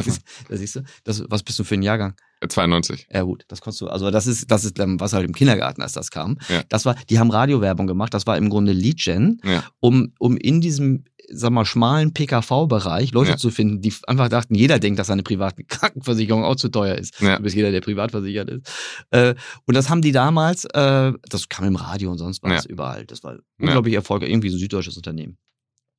da 0.50 0.58
siehst 0.58 0.76
du. 0.78 0.82
Das, 1.04 1.24
was 1.30 1.44
bist 1.44 1.60
du 1.60 1.64
für 1.64 1.76
ein 1.76 1.84
Jahrgang? 1.84 2.16
92. 2.48 3.08
Ja 3.12 3.24
gut, 3.24 3.46
das 3.48 3.62
konntest 3.62 3.82
du, 3.82 3.88
also 3.88 4.12
das 4.12 4.28
ist, 4.28 4.52
das 4.52 4.64
ist, 4.64 4.78
was 4.78 5.14
halt 5.14 5.26
im 5.26 5.34
Kindergarten, 5.34 5.82
als 5.82 5.94
das 5.94 6.12
kam. 6.12 6.38
Ja. 6.50 6.62
Das 6.70 6.86
war, 6.86 6.96
die 7.10 7.18
haben 7.20 7.32
Radiowerbung 7.32 7.88
gemacht, 7.88 8.14
das 8.14 8.28
war 8.28 8.38
im 8.38 8.50
Grunde 8.50 8.74
Lead-Gen, 8.74 9.42
ja. 9.44 9.64
um, 9.80 10.14
um 10.20 10.38
in 10.38 10.62
diesem, 10.62 11.06
sag 11.30 11.52
mal, 11.52 11.66
schmalen 11.66 12.14
PKV-Bereich 12.14 13.12
Leute 13.12 13.32
Ja. 13.32 13.38
zu 13.38 13.50
finden, 13.50 13.82
die 13.82 13.92
einfach 14.06 14.30
dachten, 14.30 14.54
jeder 14.54 14.78
denkt, 14.78 15.00
dass 15.00 15.08
seine 15.08 15.24
private 15.24 15.64
Krankenversicherung 15.68 16.44
auch 16.44 16.56
zu 16.56 16.70
teuer 16.70 16.96
ist. 16.96 17.20
Du 17.20 17.40
bist 17.42 17.56
jeder, 17.56 17.72
der 17.72 17.82
privat 17.82 18.12
versichert 18.12 18.50
ist. 18.50 18.72
Äh, 19.10 19.34
und 19.66 19.76
das 19.76 19.90
haben 19.90 20.02
die 20.04 20.12
damals, 20.12 20.66
äh, 20.66 21.14
das 21.30 21.50
kam 21.50 21.66
im 21.66 21.76
Radio 21.76 22.12
und 22.12 22.20
sonst 22.20 22.44
was, 22.44 22.66
überall. 22.66 23.06
Das 23.06 23.24
war 23.24 23.38
unglaublich 23.60 23.96
erfolgreich, 23.96 24.30
irgendwie 24.30 24.50
so 24.50 24.58
ein 24.58 24.60
süddeutsches 24.60 24.96
Unternehmen. 24.96 25.38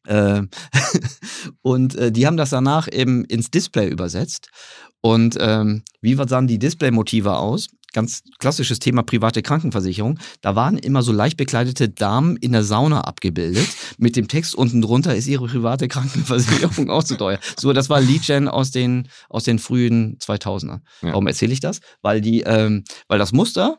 Äh, 0.09 0.43
und 1.63 1.95
äh, 1.95 2.11
die 2.11 2.27
haben 2.27 2.37
das 2.37 2.51
danach 2.51 2.89
eben 2.91 3.25
ins 3.25 3.51
Display 3.51 3.89
übersetzt. 3.89 4.51
Und 5.01 5.37
ähm, 5.41 5.85
wie 6.01 6.15
sahen 6.15 6.49
die 6.49 6.59
Display-Motive 6.59 7.37
aus? 7.37 7.69
Ganz 7.93 8.23
klassisches 8.39 8.81
Thema 8.81 9.03
private 9.03 9.43
Krankenversicherung. 9.43 10.19
Da 10.43 10.55
waren 10.57 10.77
immer 10.77 11.03
so 11.03 11.13
leicht 11.13 11.37
bekleidete 11.37 11.89
Damen 11.89 12.37
in 12.37 12.53
der 12.53 12.65
Sauna 12.65 13.03
abgebildet. 13.03 13.67
Mit 13.97 14.17
dem 14.17 14.29
Text 14.29 14.55
unten 14.55 14.83
drunter 14.83 15.15
ist 15.15 15.27
ihre 15.27 15.47
private 15.47 15.89
Krankenversicherung 15.89 16.91
auch 16.91 17.05
zu 17.05 17.17
teuer. 17.17 17.39
So, 17.57 17.73
das 17.73 17.89
war 17.89 18.01
Lead-Gen 18.01 18.49
aus 18.49 18.73
den, 18.73 19.09
aus 19.29 19.45
den 19.45 19.59
frühen 19.59 20.19
2000er. 20.19 20.81
Ja. 21.03 21.13
Warum 21.13 21.27
erzähle 21.27 21.53
ich 21.53 21.61
das? 21.61 21.81
Weil, 22.03 22.21
die, 22.21 22.41
ähm, 22.41 22.85
weil 23.07 23.19
das 23.19 23.33
Muster 23.33 23.79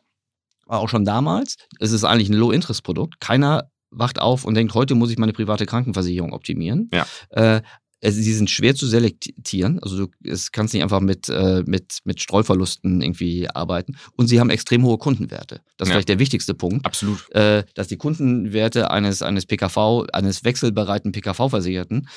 war 0.65 0.79
auch 0.79 0.89
schon 0.89 1.05
damals, 1.05 1.57
es 1.79 1.91
ist 1.91 2.03
eigentlich 2.03 2.29
ein 2.29 2.35
Low-Interest-Produkt. 2.35 3.19
Keiner 3.19 3.69
wacht 3.91 4.19
auf 4.19 4.45
und 4.45 4.55
denkt, 4.55 4.73
heute 4.73 4.95
muss 4.95 5.11
ich 5.11 5.17
meine 5.17 5.33
private 5.33 5.65
Krankenversicherung 5.65 6.33
optimieren. 6.33 6.89
Ja. 6.93 7.05
Äh, 7.29 7.61
es- 8.01 8.15
sie 8.15 8.33
sind 8.33 8.49
schwer 8.49 8.75
zu 8.75 8.87
selektieren. 8.87 9.77
Also 9.83 10.05
du 10.05 10.11
es 10.23 10.53
kannst 10.53 10.73
nicht 10.73 10.83
einfach 10.83 11.01
mit, 11.01 11.27
äh, 11.27 11.63
mit, 11.65 11.97
mit 12.05 12.21
Streuverlusten 12.21 13.01
irgendwie 13.01 13.49
arbeiten. 13.49 13.97
Und 14.15 14.27
sie 14.27 14.39
haben 14.39 14.49
extrem 14.49 14.83
hohe 14.85 14.97
Kundenwerte. 14.97 15.59
Das 15.75 15.87
ist 15.87 15.89
Ja. 15.89 15.95
vielleicht 15.95 16.07
der 16.07 16.19
wichtigste 16.19 16.53
Punkt. 16.53 16.85
Absolut. 16.85 17.29
Äh, 17.35 17.65
dass 17.73 17.89
die 17.89 17.97
Kundenwerte 17.97 18.89
eines, 18.89 19.21
eines 19.21 19.45
PKV, 19.45 20.05
eines 20.13 20.45
wechselbereiten 20.45 21.11
PKV-Versicherten 21.11 22.07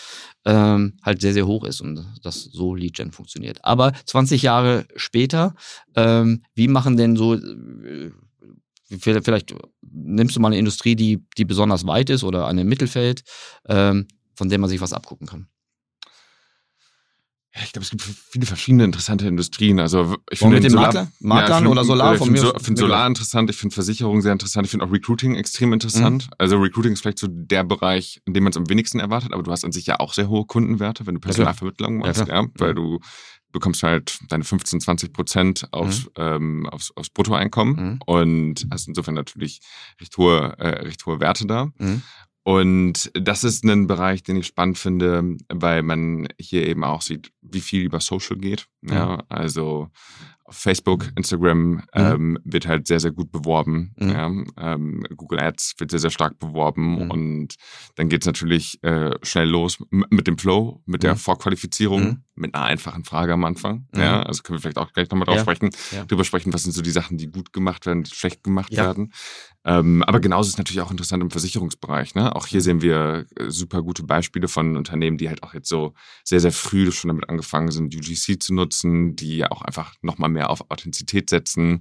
ähm, 0.44 0.94
halt 1.02 1.20
sehr, 1.20 1.32
sehr 1.32 1.48
hoch 1.48 1.64
ist 1.64 1.80
und 1.80 2.06
dass 2.22 2.44
so 2.44 2.76
Lead-Gen 2.76 3.10
funktioniert. 3.10 3.64
Aber 3.64 3.92
20 4.06 4.42
Jahre 4.42 4.86
später, 4.94 5.54
ähm, 5.96 6.42
wie 6.54 6.68
machen 6.68 6.96
denn 6.96 7.16
so, 7.16 7.34
äh, 7.34 8.10
vielleicht 9.00 9.54
nimmst 9.82 10.36
du 10.36 10.40
mal 10.40 10.48
eine 10.48 10.58
Industrie, 10.58 10.96
die, 10.96 11.24
die 11.38 11.44
besonders 11.44 11.86
weit 11.86 12.10
ist 12.10 12.24
oder 12.24 12.46
eine 12.46 12.62
im 12.62 12.68
Mittelfeld, 12.68 13.22
ähm, 13.68 14.06
von 14.34 14.48
der 14.48 14.58
man 14.58 14.68
sich 14.70 14.80
was 14.80 14.92
abgucken 14.92 15.26
kann. 15.26 15.48
Ja, 17.54 17.60
Ich 17.64 17.72
glaube, 17.72 17.84
es 17.84 17.90
gibt 17.90 18.02
viele 18.02 18.46
verschiedene 18.46 18.84
interessante 18.84 19.26
Industrien. 19.26 19.78
Also 19.78 20.16
ich 20.30 20.40
Wollen 20.40 20.52
finde 20.52 20.54
mit 20.54 20.64
den 20.64 20.70
Solar- 20.70 20.86
Makler- 20.94 21.08
Maklern 21.20 21.64
ich 21.64 21.70
oder 21.70 21.84
Solar 21.84 22.12
Ich 22.14 22.18
von 22.18 22.28
finde 22.28 22.40
mir 22.40 22.46
so, 22.46 22.54
aus- 22.54 22.62
find 22.64 22.78
Solar 22.78 23.06
interessant, 23.06 23.50
ich 23.50 23.56
finde 23.56 23.74
Versicherung 23.74 24.22
sehr 24.22 24.32
interessant, 24.32 24.64
ich 24.64 24.70
finde 24.70 24.86
auch 24.86 24.90
Recruiting 24.90 25.34
extrem 25.34 25.74
interessant. 25.74 26.28
Mhm. 26.28 26.32
Also 26.38 26.56
Recruiting 26.56 26.92
ist 26.94 27.02
vielleicht 27.02 27.18
so 27.18 27.26
der 27.30 27.62
Bereich, 27.64 28.22
in 28.24 28.32
dem 28.32 28.44
man 28.44 28.52
es 28.52 28.56
am 28.56 28.70
wenigsten 28.70 29.00
erwartet, 29.00 29.34
aber 29.34 29.42
du 29.42 29.50
hast 29.50 29.66
an 29.66 29.72
sich 29.72 29.84
ja 29.84 30.00
auch 30.00 30.14
sehr 30.14 30.30
hohe 30.30 30.46
Kundenwerte, 30.46 31.06
wenn 31.06 31.14
du. 31.16 31.20
Personalvermittlung 31.20 32.00
Ja, 32.00 32.06
machst, 32.06 32.24
klar. 32.24 32.42
ja, 32.44 32.48
weil 32.56 32.68
Ja. 32.68 32.74
du 32.74 33.00
bekommst 33.52 33.82
halt 33.82 34.18
deine 34.28 34.44
15, 34.44 34.80
20 34.80 35.12
Prozent 35.12 35.68
aufs, 35.72 36.08
ähm, 36.16 36.66
aufs, 36.68 36.90
aufs 36.96 37.10
Bruttoeinkommen 37.10 37.74
Mhm. 37.76 37.98
und 38.06 38.66
hast 38.70 38.88
insofern 38.88 39.14
natürlich 39.14 39.60
recht 40.00 40.16
hohe, 40.16 40.54
äh, 40.58 40.68
recht 40.84 41.04
hohe 41.06 41.20
Werte 41.20 41.46
da. 41.46 41.70
Mhm. 41.78 42.02
Und 42.44 43.12
das 43.14 43.44
ist 43.44 43.62
ein 43.64 43.86
Bereich, 43.86 44.24
den 44.24 44.34
ich 44.36 44.48
spannend 44.48 44.76
finde, 44.76 45.36
weil 45.48 45.84
man 45.84 46.26
hier 46.40 46.66
eben 46.66 46.82
auch 46.82 47.00
sieht, 47.00 47.30
wie 47.40 47.60
viel 47.60 47.82
über 47.82 48.00
Social 48.00 48.36
geht. 48.36 48.66
Ja, 48.82 49.22
also 49.28 49.90
Facebook, 50.52 51.10
Instagram 51.16 51.82
ähm, 51.94 52.38
wird 52.44 52.66
halt 52.66 52.86
sehr, 52.86 53.00
sehr 53.00 53.10
gut 53.12 53.32
beworben. 53.32 53.94
Mhm. 53.98 54.08
Ja, 54.10 54.26
ähm, 54.74 55.02
Google 55.16 55.40
Ads 55.40 55.74
wird 55.78 55.90
sehr, 55.90 56.00
sehr 56.00 56.10
stark 56.10 56.38
beworben. 56.38 57.04
Mhm. 57.04 57.10
Und 57.10 57.54
dann 57.96 58.08
geht 58.08 58.22
es 58.22 58.26
natürlich 58.26 58.82
äh, 58.82 59.10
schnell 59.22 59.48
los 59.48 59.78
mit 59.90 60.26
dem 60.26 60.38
Flow, 60.38 60.82
mit 60.86 61.02
der 61.02 61.14
Mhm. 61.14 61.18
Vorqualifizierung, 61.18 62.02
Mhm. 62.02 62.24
mit 62.34 62.54
einer 62.54 62.64
einfachen 62.64 63.04
Frage 63.04 63.32
am 63.32 63.44
Anfang. 63.44 63.86
Mhm. 63.94 64.00
Ja, 64.00 64.22
also 64.22 64.42
können 64.42 64.58
wir 64.58 64.62
vielleicht 64.62 64.78
auch 64.78 64.92
gleich 64.92 65.10
nochmal 65.10 65.26
drauf 65.26 65.36
Ja. 65.36 65.42
sprechen, 65.42 65.70
Ja. 65.90 66.04
drüber 66.04 66.24
sprechen, 66.24 66.52
was 66.52 66.62
sind 66.62 66.72
so 66.72 66.82
die 66.82 66.90
Sachen, 66.90 67.18
die 67.18 67.26
gut 67.30 67.52
gemacht 67.52 67.86
werden, 67.86 68.02
die 68.04 68.14
schlecht 68.14 68.44
gemacht 68.44 68.70
werden. 68.76 69.12
Ähm, 69.64 70.02
aber 70.02 70.18
genauso 70.18 70.48
ist 70.48 70.54
es 70.54 70.58
natürlich 70.58 70.80
auch 70.80 70.90
interessant 70.90 71.22
im 71.22 71.30
Versicherungsbereich. 71.30 72.14
Ne? 72.16 72.34
Auch 72.34 72.46
hier 72.48 72.58
Mhm. 72.60 72.64
sehen 72.64 72.82
wir 72.82 73.26
äh, 73.36 73.48
super 73.50 73.82
gute 73.82 74.02
Beispiele 74.02 74.48
von 74.48 74.76
Unternehmen, 74.76 75.18
die 75.18 75.28
halt 75.28 75.42
auch 75.44 75.54
jetzt 75.54 75.68
so 75.68 75.94
sehr, 76.24 76.40
sehr 76.40 76.50
früh 76.52 76.90
schon 76.90 77.08
damit 77.08 77.28
angefangen 77.28 77.70
sind, 77.70 77.94
UGC 77.94 78.38
zu 78.42 78.54
nutzen, 78.54 79.14
die 79.14 79.44
auch 79.46 79.62
einfach 79.62 79.94
nochmal 80.02 80.30
mehr 80.30 80.41
auf 80.50 80.70
Authentizität 80.70 81.30
setzen, 81.30 81.80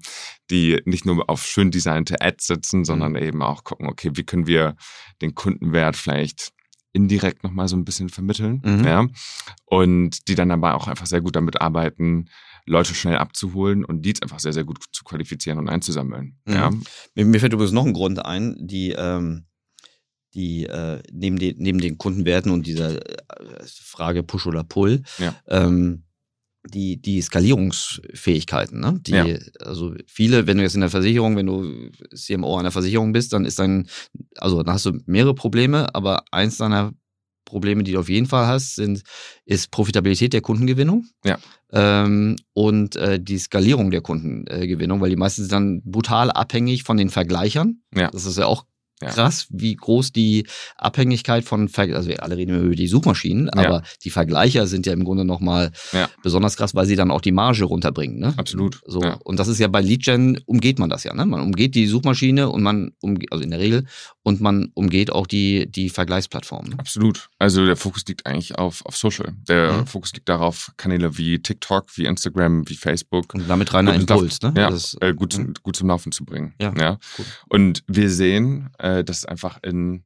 die 0.49 0.81
nicht 0.85 1.05
nur 1.05 1.29
auf 1.29 1.45
schön 1.45 1.71
designte 1.71 2.21
Ads 2.21 2.47
setzen, 2.47 2.85
sondern 2.85 3.15
eben 3.15 3.41
auch 3.41 3.63
gucken, 3.63 3.87
okay, 3.87 4.11
wie 4.13 4.23
können 4.23 4.47
wir 4.47 4.75
den 5.21 5.35
Kundenwert 5.35 5.95
vielleicht 5.95 6.51
indirekt 6.93 7.43
nochmal 7.43 7.67
so 7.67 7.75
ein 7.75 7.85
bisschen 7.85 8.09
vermitteln. 8.09 8.61
Mhm. 8.63 8.83
Ja? 8.83 9.07
Und 9.65 10.27
die 10.27 10.35
dann 10.35 10.51
aber 10.51 10.75
auch 10.75 10.87
einfach 10.87 11.05
sehr 11.05 11.21
gut 11.21 11.35
damit 11.35 11.61
arbeiten, 11.61 12.25
Leute 12.65 12.93
schnell 12.93 13.17
abzuholen 13.17 13.83
und 13.85 14.05
Leads 14.05 14.21
einfach 14.21 14.39
sehr, 14.39 14.53
sehr 14.53 14.63
gut 14.63 14.83
zu 14.91 15.03
qualifizieren 15.03 15.57
und 15.57 15.69
einzusammeln. 15.69 16.37
Mhm. 16.45 16.53
Ja? 16.53 16.69
Mir, 17.15 17.25
mir 17.25 17.39
fällt 17.39 17.53
übrigens 17.53 17.71
noch 17.73 17.85
ein 17.85 17.93
Grund 17.93 18.23
ein, 18.23 18.55
die, 18.59 18.91
ähm, 18.91 19.45
die 20.33 20.65
äh, 20.65 21.01
neben, 21.11 21.39
den, 21.39 21.55
neben 21.57 21.79
den 21.79 21.97
Kundenwerten 21.97 22.51
und 22.51 22.67
dieser 22.67 22.97
äh, 22.97 23.63
Frage 23.65 24.23
Push 24.23 24.47
oder 24.47 24.63
Pull, 24.63 25.03
Ja. 25.17 25.35
ähm, 25.47 26.03
die, 26.63 27.01
die 27.01 27.21
Skalierungsfähigkeiten. 27.21 28.79
Ne? 28.79 28.99
Die, 29.05 29.11
Ja. 29.11 29.25
Also 29.59 29.93
viele, 30.07 30.47
wenn 30.47 30.57
du 30.57 30.63
jetzt 30.63 30.75
in 30.75 30.81
der 30.81 30.89
Versicherung, 30.89 31.35
wenn 31.35 31.47
du 31.47 31.89
CMO 32.15 32.57
einer 32.57 32.71
Versicherung 32.71 33.13
bist, 33.13 33.33
dann 33.33 33.45
ist 33.45 33.59
dein, 33.59 33.87
also 34.37 34.61
dann 34.63 34.73
hast 34.75 34.85
du 34.85 34.99
mehrere 35.05 35.33
Probleme, 35.33 35.93
aber 35.95 36.23
eins 36.31 36.57
deiner 36.57 36.93
Probleme, 37.45 37.83
die 37.83 37.93
du 37.93 37.99
auf 37.99 38.09
jeden 38.09 38.27
Fall 38.27 38.47
hast, 38.47 38.75
sind, 38.75 39.01
ist 39.45 39.71
Profitabilität 39.71 40.31
der 40.31 40.41
Kundengewinnung 40.41 41.05
Ja. 41.25 41.37
ähm, 41.73 42.37
und 42.53 42.95
äh, 42.95 43.19
die 43.19 43.39
Skalierung 43.39 43.91
der 43.91 44.01
Kundengewinnung, 44.01 45.01
weil 45.01 45.09
die 45.09 45.15
meisten 45.17 45.41
sind 45.41 45.51
dann 45.51 45.81
brutal 45.83 46.31
abhängig 46.31 46.83
von 46.83 46.95
den 46.95 47.09
Vergleichern. 47.09 47.81
Ja. 47.93 48.09
Das 48.11 48.25
ist 48.25 48.37
ja 48.37 48.45
auch 48.45 48.65
Ja. 49.01 49.09
krass, 49.09 49.47
wie 49.49 49.75
groß 49.75 50.11
die 50.11 50.45
Abhängigkeit 50.77 51.43
von, 51.43 51.69
Ver 51.69 51.83
also 51.95 52.09
wir 52.09 52.23
alle 52.23 52.37
reden 52.37 52.63
über 52.65 52.75
die 52.75 52.87
Suchmaschinen, 52.87 53.49
Ja. 53.55 53.65
aber 53.65 53.83
die 54.03 54.09
Vergleicher 54.09 54.67
sind 54.67 54.85
ja 54.85 54.93
im 54.93 55.03
Grunde 55.03 55.25
nochmal 55.25 55.71
Ja. 55.91 56.09
besonders 56.23 56.57
krass, 56.57 56.75
weil 56.75 56.85
sie 56.85 56.95
dann 56.95 57.11
auch 57.11 57.21
die 57.21 57.31
Marge 57.31 57.63
runterbringen. 57.65 58.19
Ne? 58.19 58.33
Absolut. 58.37 58.81
So. 58.85 59.01
Ja. 59.01 59.13
Und 59.23 59.39
das 59.39 59.47
ist 59.47 59.59
ja 59.59 59.67
bei 59.67 59.81
Leadgen 59.81 60.39
umgeht 60.45 60.79
man 60.79 60.89
das 60.89 61.03
ja, 61.03 61.13
ne? 61.13 61.25
Man 61.25 61.41
umgeht 61.41 61.75
die 61.75 61.87
Suchmaschine 61.87 62.49
und 62.49 62.63
man 62.63 62.91
umgeht, 63.01 63.31
also 63.31 63.43
in 63.43 63.51
der 63.51 63.59
Regel, 63.59 63.85
und 64.23 64.41
man 64.41 64.69
umgeht 64.73 65.11
auch 65.11 65.27
die, 65.27 65.69
die 65.71 65.89
Vergleichsplattformen. 65.89 66.71
Ne? 66.71 66.79
Absolut. 66.79 67.29
Also 67.39 67.65
der 67.65 67.75
Fokus 67.75 68.03
liegt 68.07 68.25
eigentlich 68.25 68.57
auf, 68.57 68.85
auf 68.85 68.95
Social. 68.97 69.33
Der 69.47 69.71
Mhm. 69.73 69.87
Fokus 69.87 70.13
liegt 70.13 70.29
darauf, 70.29 70.71
Kanäle 70.77 71.17
wie 71.17 71.39
TikTok, 71.39 71.85
wie 71.97 72.05
Instagram, 72.05 72.67
wie 72.69 72.75
Facebook 72.75 73.33
Und 73.33 73.49
damit 73.49 73.73
reiner 73.73 73.93
Impuls, 73.93 74.41
ne? 74.41 74.53
ja, 74.57 74.69
Das, 74.69 74.95
äh, 75.01 75.13
gut, 75.13 75.37
Mhm. 75.37 75.53
gut 75.63 75.75
zum 75.75 75.87
Laufen 75.87 76.11
zu 76.11 76.25
bringen. 76.25 76.53
Ja, 76.61 76.73
ja. 76.77 76.99
cool. 77.17 77.25
Und 77.49 77.83
wir 77.87 78.09
sehen, 78.09 78.69
äh, 78.79 78.90
dass 79.03 79.19
es 79.19 79.25
einfach 79.25 79.59
in 79.63 80.03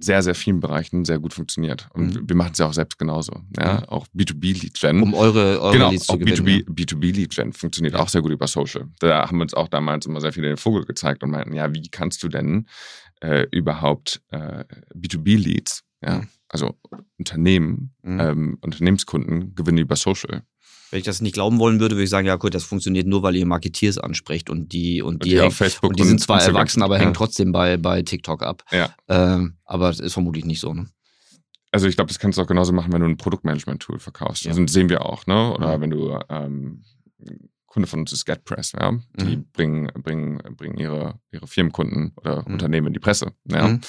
sehr, 0.00 0.22
sehr 0.22 0.34
vielen 0.34 0.58
Bereichen 0.58 1.04
sehr 1.04 1.20
gut 1.20 1.32
funktioniert. 1.32 1.88
Und 1.92 2.14
Mhm. 2.22 2.28
wir 2.28 2.34
machen 2.34 2.52
es 2.52 2.58
ja 2.58 2.66
auch 2.66 2.72
selbst 2.72 2.98
genauso. 2.98 3.32
Ja? 3.56 3.64
Ja. 3.80 3.88
Auch 3.88 4.06
B2B-Lead-Gen. 4.14 5.00
um 5.00 5.14
eure, 5.14 5.60
eure 5.60 5.72
genau, 5.72 5.90
Leads 5.90 6.06
zu 6.06 6.12
auch 6.14 6.18
gewinnen. 6.18 6.44
B2B, 6.44 6.68
B2B-Lead-Gen 6.68 7.52
funktioniert 7.52 7.94
Ja. 7.94 8.00
auch 8.00 8.08
sehr 8.08 8.20
gut 8.22 8.32
über 8.32 8.48
Social. 8.48 8.88
Da 8.98 9.28
haben 9.28 9.38
wir 9.38 9.42
uns 9.42 9.54
auch 9.54 9.68
damals 9.68 10.06
immer 10.06 10.20
sehr 10.20 10.32
viele 10.32 10.48
den 10.48 10.56
Vogel 10.56 10.84
gezeigt 10.84 11.22
und 11.22 11.30
meinten, 11.30 11.52
ja, 11.54 11.72
wie 11.72 11.88
kannst 11.88 12.22
du 12.24 12.28
denn 12.28 12.66
äh, 13.20 13.46
überhaupt 13.52 14.20
äh, 14.30 14.64
B2B-Leads, 14.96 15.84
ja, 16.04 16.18
Mhm. 16.18 16.28
also 16.48 16.74
Unternehmen, 17.18 17.94
Mhm. 18.02 18.20
ähm, 18.20 18.58
Unternehmenskunden 18.62 19.54
gewinnen 19.54 19.78
über 19.78 19.94
Social. 19.94 20.42
Wenn 20.92 20.98
ich 20.98 21.04
das 21.06 21.22
nicht 21.22 21.32
glauben 21.32 21.58
wollen 21.58 21.80
würde, 21.80 21.94
würde 21.96 22.04
ich 22.04 22.10
sagen, 22.10 22.26
ja 22.26 22.36
gut, 22.36 22.54
das 22.54 22.64
funktioniert 22.64 23.06
nur, 23.06 23.22
weil 23.22 23.34
ihr 23.34 23.46
Marketeers 23.46 23.96
ansprecht 23.98 24.50
und 24.50 24.72
die 24.72 25.00
und 25.02 25.24
die, 25.24 25.30
die 25.30 25.36
hängen, 25.38 25.48
auf 25.48 25.56
Facebook 25.56 25.90
und 25.90 25.98
die 25.98 26.04
sind 26.04 26.20
zwar 26.20 26.36
Instagram- 26.36 26.54
erwachsen, 26.56 26.82
aber 26.82 26.96
ja. 26.96 27.00
hängen 27.02 27.14
trotzdem 27.14 27.50
bei, 27.50 27.78
bei 27.78 28.02
TikTok 28.02 28.42
ab. 28.42 28.62
Ja. 28.70 28.94
Ähm, 29.08 29.56
aber 29.64 29.88
das 29.88 30.00
ist 30.00 30.12
vermutlich 30.12 30.44
nicht 30.44 30.60
so, 30.60 30.74
ne? 30.74 30.86
Also 31.70 31.86
ich 31.88 31.96
glaube, 31.96 32.08
das 32.08 32.18
kannst 32.18 32.36
du 32.36 32.42
auch 32.42 32.46
genauso 32.46 32.74
machen, 32.74 32.92
wenn 32.92 33.00
du 33.00 33.08
ein 33.08 33.16
Produktmanagement-Tool 33.16 33.98
verkaufst. 33.98 34.44
Ja. 34.44 34.50
Also 34.50 34.62
das 34.62 34.72
sehen 34.74 34.90
wir 34.90 35.06
auch, 35.06 35.26
ne? 35.26 35.54
Oder 35.54 35.78
Mhm. 35.78 35.80
wenn 35.80 35.90
du 35.90 36.18
ähm, 36.28 36.84
Kunde 37.64 37.86
von 37.88 38.00
uns 38.00 38.12
ist 38.12 38.26
GetPress, 38.26 38.72
ja. 38.72 38.92
Die 39.18 39.38
Mhm. 39.38 39.46
bringen, 39.54 39.90
bringen, 40.02 40.38
bringen 40.58 40.76
ihre, 40.76 41.18
ihre 41.30 41.46
Firmenkunden 41.46 42.12
oder 42.16 42.40
Mhm. 42.46 42.52
Unternehmen 42.52 42.88
in 42.88 42.92
die 42.92 43.00
Presse. 43.00 43.32
Ja. 43.46 43.66
Mhm. 43.68 43.80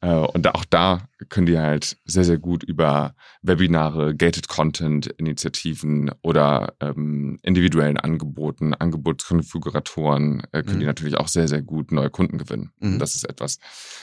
Äh, 0.00 0.14
und 0.14 0.46
auch 0.54 0.64
da 0.64 1.08
können 1.28 1.46
die 1.46 1.58
halt 1.58 1.96
sehr, 2.04 2.24
sehr 2.24 2.38
gut 2.38 2.62
über 2.62 3.14
Webinare, 3.42 4.14
Gated 4.14 4.48
Content, 4.48 5.06
Initiativen 5.06 6.10
oder 6.22 6.74
ähm, 6.80 7.38
individuellen 7.42 7.96
Angeboten, 7.96 8.74
Angebotskonfiguratoren, 8.74 10.44
äh, 10.52 10.62
können 10.62 10.76
mhm. 10.76 10.80
die 10.80 10.86
natürlich 10.86 11.16
auch 11.16 11.28
sehr, 11.28 11.48
sehr 11.48 11.62
gut 11.62 11.90
neue 11.90 12.10
Kunden 12.10 12.38
gewinnen. 12.38 12.72
Mhm. 12.78 12.94
Und 12.94 12.98
das 13.00 13.16
ist 13.16 13.28
etwas, 13.28 13.58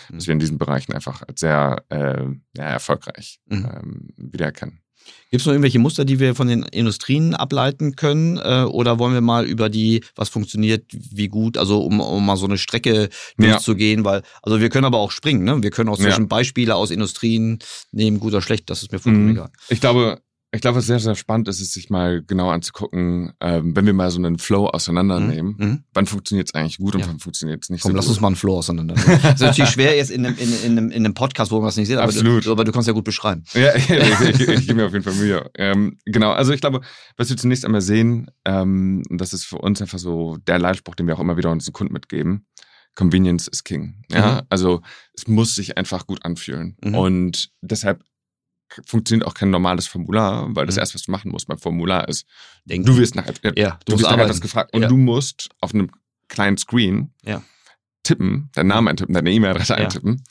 was 0.10 0.24
mhm. 0.24 0.28
wir 0.28 0.34
in 0.34 0.40
diesen 0.40 0.58
Bereichen 0.58 0.94
einfach 0.94 1.24
sehr 1.36 1.84
äh, 1.90 2.26
ja, 2.58 2.64
erfolgreich 2.64 3.40
mhm. 3.46 3.66
ähm, 3.66 4.10
wiedererkennen. 4.18 4.85
Gibt 5.32 5.42
es 5.42 5.46
noch 5.46 5.54
irgendwelche 5.54 5.80
Muster, 5.80 6.06
die 6.06 6.20
wir 6.20 6.36
von 6.36 6.48
den 6.48 6.64
Industrien 6.64 7.34
ableiten 7.34 7.96
können? 7.96 8.38
Äh, 8.38 8.64
oder 8.64 9.00
wollen 9.00 9.14
wir 9.14 9.22
mal 9.22 9.46
über 9.46 9.70
die, 9.70 10.04
was 10.16 10.30
funktioniert, 10.30 10.86
wie 10.92 11.28
gut, 11.28 11.58
also 11.58 11.82
um, 11.82 12.00
um 12.00 12.26
mal 12.26 12.38
so 12.38 12.46
eine 12.46 12.58
Strecke 12.58 13.10
durchzugehen, 13.38 14.00
ja. 14.00 14.06
weil, 14.06 14.22
also 14.42 14.62
wir 14.62 14.70
können 14.70 14.86
aber 14.86 15.00
auch 15.00 15.12
springen, 15.12 15.44
ne? 15.44 15.62
Wir 15.62 15.72
können 15.72 15.90
auch 15.90 15.98
zwischen 15.98 16.24
ja. 16.24 16.28
Beispiele 16.28 16.76
aus 16.76 16.92
Industrien 16.92 17.60
nehmen, 17.92 18.20
gut 18.20 18.34
oder 18.34 18.42
schlecht, 18.42 18.70
das 18.70 18.82
ist 18.82 18.92
mir 18.92 19.00
vollkommen 19.00 19.26
mhm. 19.26 19.32
egal. 19.32 19.50
Ich 19.70 19.82
glaube, 19.82 20.20
ich 20.56 20.62
glaube, 20.62 20.78
was 20.78 20.86
sehr, 20.86 21.00
sehr 21.00 21.16
spannend 21.16 21.48
ist, 21.48 21.62
ist 21.62 21.74
sich 21.74 21.90
mal 21.90 22.24
genau 22.26 22.50
anzugucken, 22.50 23.34
ähm, 23.40 23.76
wenn 23.76 23.86
wir 23.86 23.94
mal 23.94 24.10
so 24.10 24.18
einen 24.18 24.38
Flow 24.38 24.68
auseinandernehmen, 24.68 25.56
mhm. 25.58 25.66
mhm. 25.66 25.84
wann 25.94 26.06
funktioniert 26.06 26.48
es 26.48 26.54
eigentlich 26.56 26.78
gut 26.78 26.96
und 26.96 27.02
ja. 27.02 27.08
wann 27.08 27.20
funktioniert 27.20 27.64
es 27.64 27.70
nicht 27.70 27.82
Komm, 27.82 27.92
so 27.92 27.96
lass 27.96 28.06
gut. 28.06 28.14
uns 28.14 28.22
mal 28.22 28.28
einen 28.28 28.36
Flow 28.36 28.58
auseinandernehmen. 28.58 29.20
das 29.22 29.34
ist 29.36 29.42
natürlich 29.42 29.72
schwer 29.72 29.96
jetzt 29.96 30.12
in 30.12 30.26
einem, 30.26 30.38
in, 30.38 30.54
in, 30.64 30.72
einem, 30.72 30.92
in 30.92 31.06
einem 31.06 31.14
Podcast, 31.14 31.52
wo 31.52 31.58
man 31.58 31.68
das 31.68 31.78
nicht 31.78 31.88
sieht, 31.88 31.98
aber 31.98 32.12
du, 32.12 32.52
aber 32.52 32.64
du 32.64 32.72
kannst 32.72 32.88
ja 32.88 32.94
gut 32.94 33.04
beschreiben. 33.04 33.44
Ja, 33.56 33.74
ich, 33.74 33.90
ich, 33.90 34.40
ich, 34.42 34.48
ich 34.48 34.68
gebe 34.68 34.76
mir 34.76 34.86
auf 34.86 34.92
jeden 34.92 35.04
Fall 35.04 35.16
Mühe. 35.16 35.50
Ähm, 35.56 35.98
genau, 36.06 36.32
also 36.32 36.52
ich 36.52 36.62
glaube, 36.62 36.82
was 37.18 37.30
wir 37.30 37.38
zunächst 37.38 37.64
einmal 37.66 37.82
sehen, 37.82 38.30
ähm, 38.44 39.02
das 39.10 39.34
ist 39.34 39.46
für 39.46 39.58
uns 39.58 39.82
einfach 39.82 39.98
so 39.98 40.38
der 40.46 40.60
Leitspruch, 40.60 40.96
den 40.96 41.08
wir 41.08 41.16
auch 41.16 41.22
immer 41.22 41.38
wieder 41.38 41.52
unseren 41.52 41.74
Kunden 41.74 41.94
mitgeben. 41.94 42.46
Convenience 42.96 43.48
is 43.48 43.64
King. 43.64 44.04
Ja, 44.10 44.42
mhm. 44.42 44.48
also 44.50 44.82
es 45.14 45.28
muss 45.28 45.56
sich 45.56 45.78
einfach 45.78 46.08
gut 46.08 46.24
anfühlen. 46.26 46.78
Mhm. 46.84 46.96
Und 46.96 47.50
deshalb 47.62 48.04
funktioniert 48.86 49.28
auch 49.28 49.34
kein 49.34 49.50
normales 49.50 49.88
Formular, 49.88 50.48
weil 50.56 50.66
das 50.66 50.76
mhm. 50.76 50.80
erste, 50.80 50.96
was 50.96 51.04
du 51.04 51.12
machen 51.12 51.32
musst 51.32 51.48
beim 51.48 51.58
Formular 51.58 52.08
ist, 52.08 52.26
Denken. 52.66 52.86
du 52.86 52.98
wirst 52.98 53.16
nachher, 53.16 53.34
ja, 53.56 53.80
du, 53.86 53.94
wirst 53.94 54.04
nachher 54.04 54.28
das 54.28 54.42
gefragt 54.42 54.74
und 54.74 54.84
ja. 54.84 54.88
du 54.88 54.98
musst 54.98 55.50
auf 55.62 55.74
einem 55.74 55.90
kleinen 56.28 56.58
Screen 56.58 57.14
ja. 57.24 57.42
tippen, 58.04 58.50
deinen 58.54 58.68
Namen 58.68 58.88
eintippen, 58.88 59.14
deine 59.14 59.32
E-Mail-Adresse 59.32 59.76
eintippen 59.76 60.24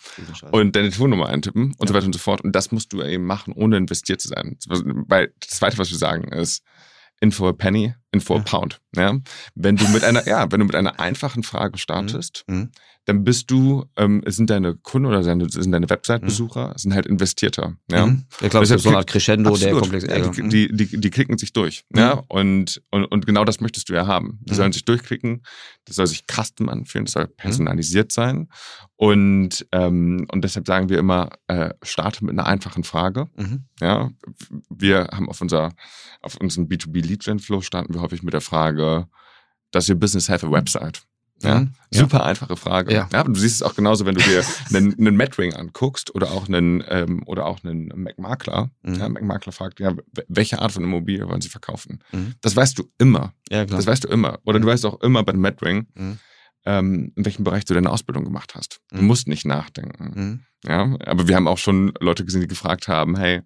und 0.50 0.76
deine 0.76 0.88
Telefonnummer 0.88 1.28
eintippen 1.28 1.74
und 1.78 1.88
so 1.88 1.94
weiter 1.94 2.06
und 2.06 2.12
so 2.12 2.18
fort. 2.18 2.40
Und 2.42 2.52
das 2.52 2.72
musst 2.72 2.92
du 2.92 3.02
eben 3.02 3.24
machen, 3.24 3.52
ohne 3.54 3.76
investiert 3.76 4.20
zu 4.20 4.28
sein. 4.28 4.56
Weil 4.66 5.32
das 5.40 5.50
Zweite, 5.50 5.78
was 5.78 5.90
wir 5.90 5.98
sagen, 5.98 6.32
ist, 6.32 6.62
in 7.20 7.32
for 7.32 7.48
a 7.48 7.52
penny, 7.52 7.94
in 8.12 8.20
for 8.20 8.38
a 8.38 8.42
pound. 8.42 8.80
Ja? 8.94 9.18
Wenn 9.54 9.76
du 9.76 9.88
mit 9.88 10.04
einer, 10.04 10.26
ja, 10.28 10.50
wenn 10.50 10.60
du 10.60 10.66
mit 10.66 10.74
einer 10.74 11.00
einfachen 11.00 11.42
Frage 11.42 11.78
startest, 11.78 12.44
mhm. 12.48 12.70
Mhm 13.06 13.14
dann 13.14 13.22
bist 13.22 13.50
du, 13.50 13.84
ähm, 13.96 14.22
sind 14.26 14.48
deine 14.48 14.76
Kunden 14.76 15.06
oder 15.06 15.22
sind, 15.22 15.52
sind 15.52 15.72
deine 15.72 15.90
Website-Besucher, 15.90 16.68
mhm. 16.68 16.78
sind 16.78 16.94
halt 16.94 17.06
investierter. 17.06 17.76
Ja, 17.90 18.06
mhm. 18.06 18.24
ich 18.40 18.48
glaube, 18.50 18.66
das 18.66 18.70
ist 18.70 18.82
so 18.82 18.88
eine 18.88 18.98
Art 18.98 19.06
Crescendo 19.06 19.50
absolut, 19.50 19.74
der 19.74 20.00
komplex. 20.00 20.04
Ja, 20.04 20.48
die, 20.48 20.74
die, 20.74 21.00
die, 21.00 21.10
klicken 21.10 21.36
sich 21.36 21.52
durch. 21.52 21.84
Mhm. 21.90 21.98
Ja, 21.98 22.22
und, 22.28 22.82
und, 22.90 23.04
und 23.04 23.26
genau 23.26 23.44
das 23.44 23.60
möchtest 23.60 23.90
du 23.90 23.94
ja 23.94 24.06
haben. 24.06 24.38
Die 24.42 24.52
mhm. 24.52 24.56
sollen 24.56 24.72
sich 24.72 24.86
durchklicken, 24.86 25.42
das 25.84 25.96
soll 25.96 26.06
sich 26.06 26.24
custom 26.26 26.70
anfühlen, 26.70 27.04
das 27.04 27.12
soll 27.12 27.26
mhm. 27.26 27.36
personalisiert 27.36 28.10
sein. 28.10 28.48
Und, 28.96 29.66
ähm, 29.72 30.26
und 30.32 30.42
deshalb 30.42 30.66
sagen 30.66 30.88
wir 30.88 30.98
immer, 30.98 31.30
äh, 31.48 31.74
starte 31.82 32.24
mit 32.24 32.32
einer 32.32 32.46
einfachen 32.46 32.84
Frage. 32.84 33.28
Mhm. 33.36 33.64
Ja, 33.80 34.10
wir 34.70 35.08
haben 35.12 35.28
auf 35.28 35.42
unser, 35.42 35.72
auf 36.22 36.36
unseren 36.36 36.68
B2B 36.68 37.02
Lead 37.02 37.22
Gen 37.22 37.38
Flow 37.38 37.60
starten 37.60 37.92
wir 37.92 38.00
häufig 38.00 38.22
mit 38.22 38.32
der 38.32 38.40
Frage, 38.40 39.08
does 39.72 39.90
your 39.90 39.96
business 39.96 40.30
have 40.30 40.46
a 40.46 40.50
website? 40.50 41.02
Ja? 41.44 41.60
Mhm. 41.60 41.72
Super 41.90 42.18
ja. 42.18 42.24
einfache 42.24 42.56
Frage. 42.56 42.92
Ja. 42.92 43.08
ja. 43.12 43.24
Du 43.24 43.34
siehst 43.34 43.56
es 43.56 43.62
auch 43.62 43.74
genauso, 43.74 44.06
wenn 44.06 44.14
du 44.14 44.22
dir 44.22 44.42
einen, 44.70 44.98
einen 44.98 45.16
Madring 45.16 45.54
anguckst 45.54 46.14
oder 46.14 46.30
auch 46.32 46.48
einen, 46.48 46.82
ähm, 46.88 47.22
oder 47.26 47.46
auch 47.46 47.62
einen 47.62 47.92
Mac-Makler. 47.94 48.70
Mhm. 48.82 48.94
Ja, 48.94 49.08
Mac-Makler 49.08 49.52
fragt, 49.52 49.80
ja, 49.80 49.92
welche 50.28 50.60
Art 50.60 50.72
von 50.72 50.82
Immobilie 50.82 51.28
wollen 51.28 51.40
sie 51.40 51.48
verkaufen? 51.48 52.00
Mhm. 52.12 52.34
Das 52.40 52.56
weißt 52.56 52.78
du 52.78 52.90
immer. 52.98 53.32
Ja, 53.50 53.64
klar. 53.64 53.78
Das 53.78 53.86
weißt 53.86 54.04
du 54.04 54.08
immer. 54.08 54.38
Oder 54.44 54.58
du 54.58 54.66
mhm. 54.66 54.70
weißt 54.70 54.86
auch 54.86 55.00
immer 55.00 55.22
bei 55.22 55.32
einem 55.32 55.42
Madring, 55.42 55.86
mhm. 55.94 56.18
ähm, 56.64 57.12
in 57.14 57.24
welchem 57.24 57.44
Bereich 57.44 57.64
du 57.64 57.74
deine 57.74 57.90
Ausbildung 57.90 58.24
gemacht 58.24 58.54
hast. 58.54 58.80
Du 58.90 59.02
musst 59.02 59.28
nicht 59.28 59.44
nachdenken. 59.44 60.44
Ja, 60.66 60.96
aber 61.04 61.28
wir 61.28 61.36
haben 61.36 61.46
auch 61.46 61.58
schon 61.58 61.92
Leute 62.00 62.24
gesehen, 62.24 62.40
die 62.40 62.48
gefragt 62.48 62.88
haben, 62.88 63.16
hey, 63.16 63.42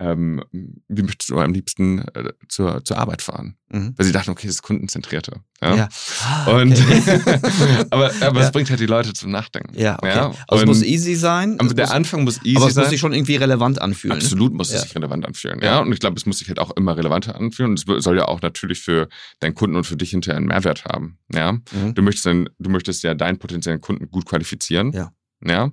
ähm, 0.00 0.44
wie 0.52 1.02
möchtest 1.02 1.30
du 1.30 1.38
am 1.38 1.52
liebsten 1.52 2.06
äh, 2.14 2.32
zur, 2.48 2.84
zur 2.84 2.98
Arbeit 2.98 3.22
fahren? 3.22 3.56
Mhm. 3.70 3.94
Weil 3.96 4.06
sie 4.06 4.12
dachten, 4.12 4.30
okay, 4.30 4.46
das 4.46 4.56
ist 4.56 4.62
kundenzentrierter. 4.62 5.42
Ja. 5.60 5.74
ja. 5.74 5.88
Ah, 6.24 6.52
und 6.52 6.72
aber 7.90 8.12
aber 8.20 8.40
ja. 8.40 8.46
es 8.46 8.52
bringt 8.52 8.70
halt 8.70 8.78
die 8.78 8.86
Leute 8.86 9.12
zum 9.12 9.30
Nachdenken. 9.30 9.76
Ja, 9.78 9.96
okay. 9.96 10.08
ja? 10.08 10.32
Also 10.46 10.62
es 10.62 10.66
muss 10.66 10.82
easy 10.82 11.16
sein. 11.16 11.58
Aber 11.58 11.74
der 11.74 11.86
muss, 11.86 11.94
Anfang 11.94 12.24
muss 12.24 12.36
easy 12.38 12.54
sein. 12.54 12.56
Aber 12.62 12.70
es 12.70 12.76
muss 12.76 12.90
sich 12.90 13.00
schon 13.00 13.12
irgendwie 13.12 13.36
relevant 13.36 13.82
anfühlen. 13.82 14.16
Absolut 14.16 14.54
muss 14.54 14.72
es 14.72 14.82
sich 14.82 14.94
relevant 14.94 15.26
anfühlen. 15.26 15.60
Ja. 15.60 15.80
Und 15.80 15.92
ich 15.92 15.98
glaube, 15.98 16.16
es 16.16 16.26
muss 16.26 16.38
sich 16.38 16.48
halt 16.48 16.60
auch 16.60 16.70
immer 16.76 16.96
relevanter 16.96 17.34
anfühlen. 17.34 17.72
Und 17.72 17.88
es 17.88 18.04
soll 18.04 18.16
ja 18.16 18.26
auch 18.26 18.40
natürlich 18.40 18.80
für 18.80 19.08
deinen 19.40 19.54
Kunden 19.54 19.76
und 19.76 19.84
für 19.84 19.96
dich 19.96 20.10
hinterher 20.10 20.36
einen 20.36 20.46
Mehrwert 20.46 20.84
haben. 20.84 21.18
Ja. 21.34 21.52
Mhm. 21.52 21.94
Du 21.94 22.02
möchtest 22.02 22.26
dann, 22.26 22.48
du 22.58 22.70
möchtest 22.70 23.02
ja 23.02 23.14
deinen 23.14 23.38
potenziellen 23.38 23.80
Kunden 23.80 24.10
gut 24.10 24.26
qualifizieren. 24.26 24.92
Ja. 24.92 25.12
Ja. 25.44 25.70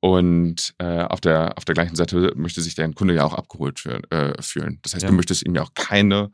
Und 0.00 0.74
äh, 0.78 1.02
auf, 1.02 1.20
der, 1.20 1.56
auf 1.56 1.64
der 1.64 1.74
gleichen 1.74 1.96
Seite 1.96 2.32
möchte 2.36 2.60
sich 2.60 2.74
dein 2.74 2.94
Kunde 2.94 3.14
ja 3.14 3.24
auch 3.24 3.34
abgeholt 3.34 3.80
für, 3.80 4.00
äh, 4.10 4.40
fühlen. 4.42 4.78
Das 4.82 4.94
heißt, 4.94 5.04
ja. 5.04 5.10
du 5.10 5.14
möchtest 5.14 5.44
ihm 5.44 5.54
ja 5.54 5.62
auch 5.62 5.74
keine 5.74 6.30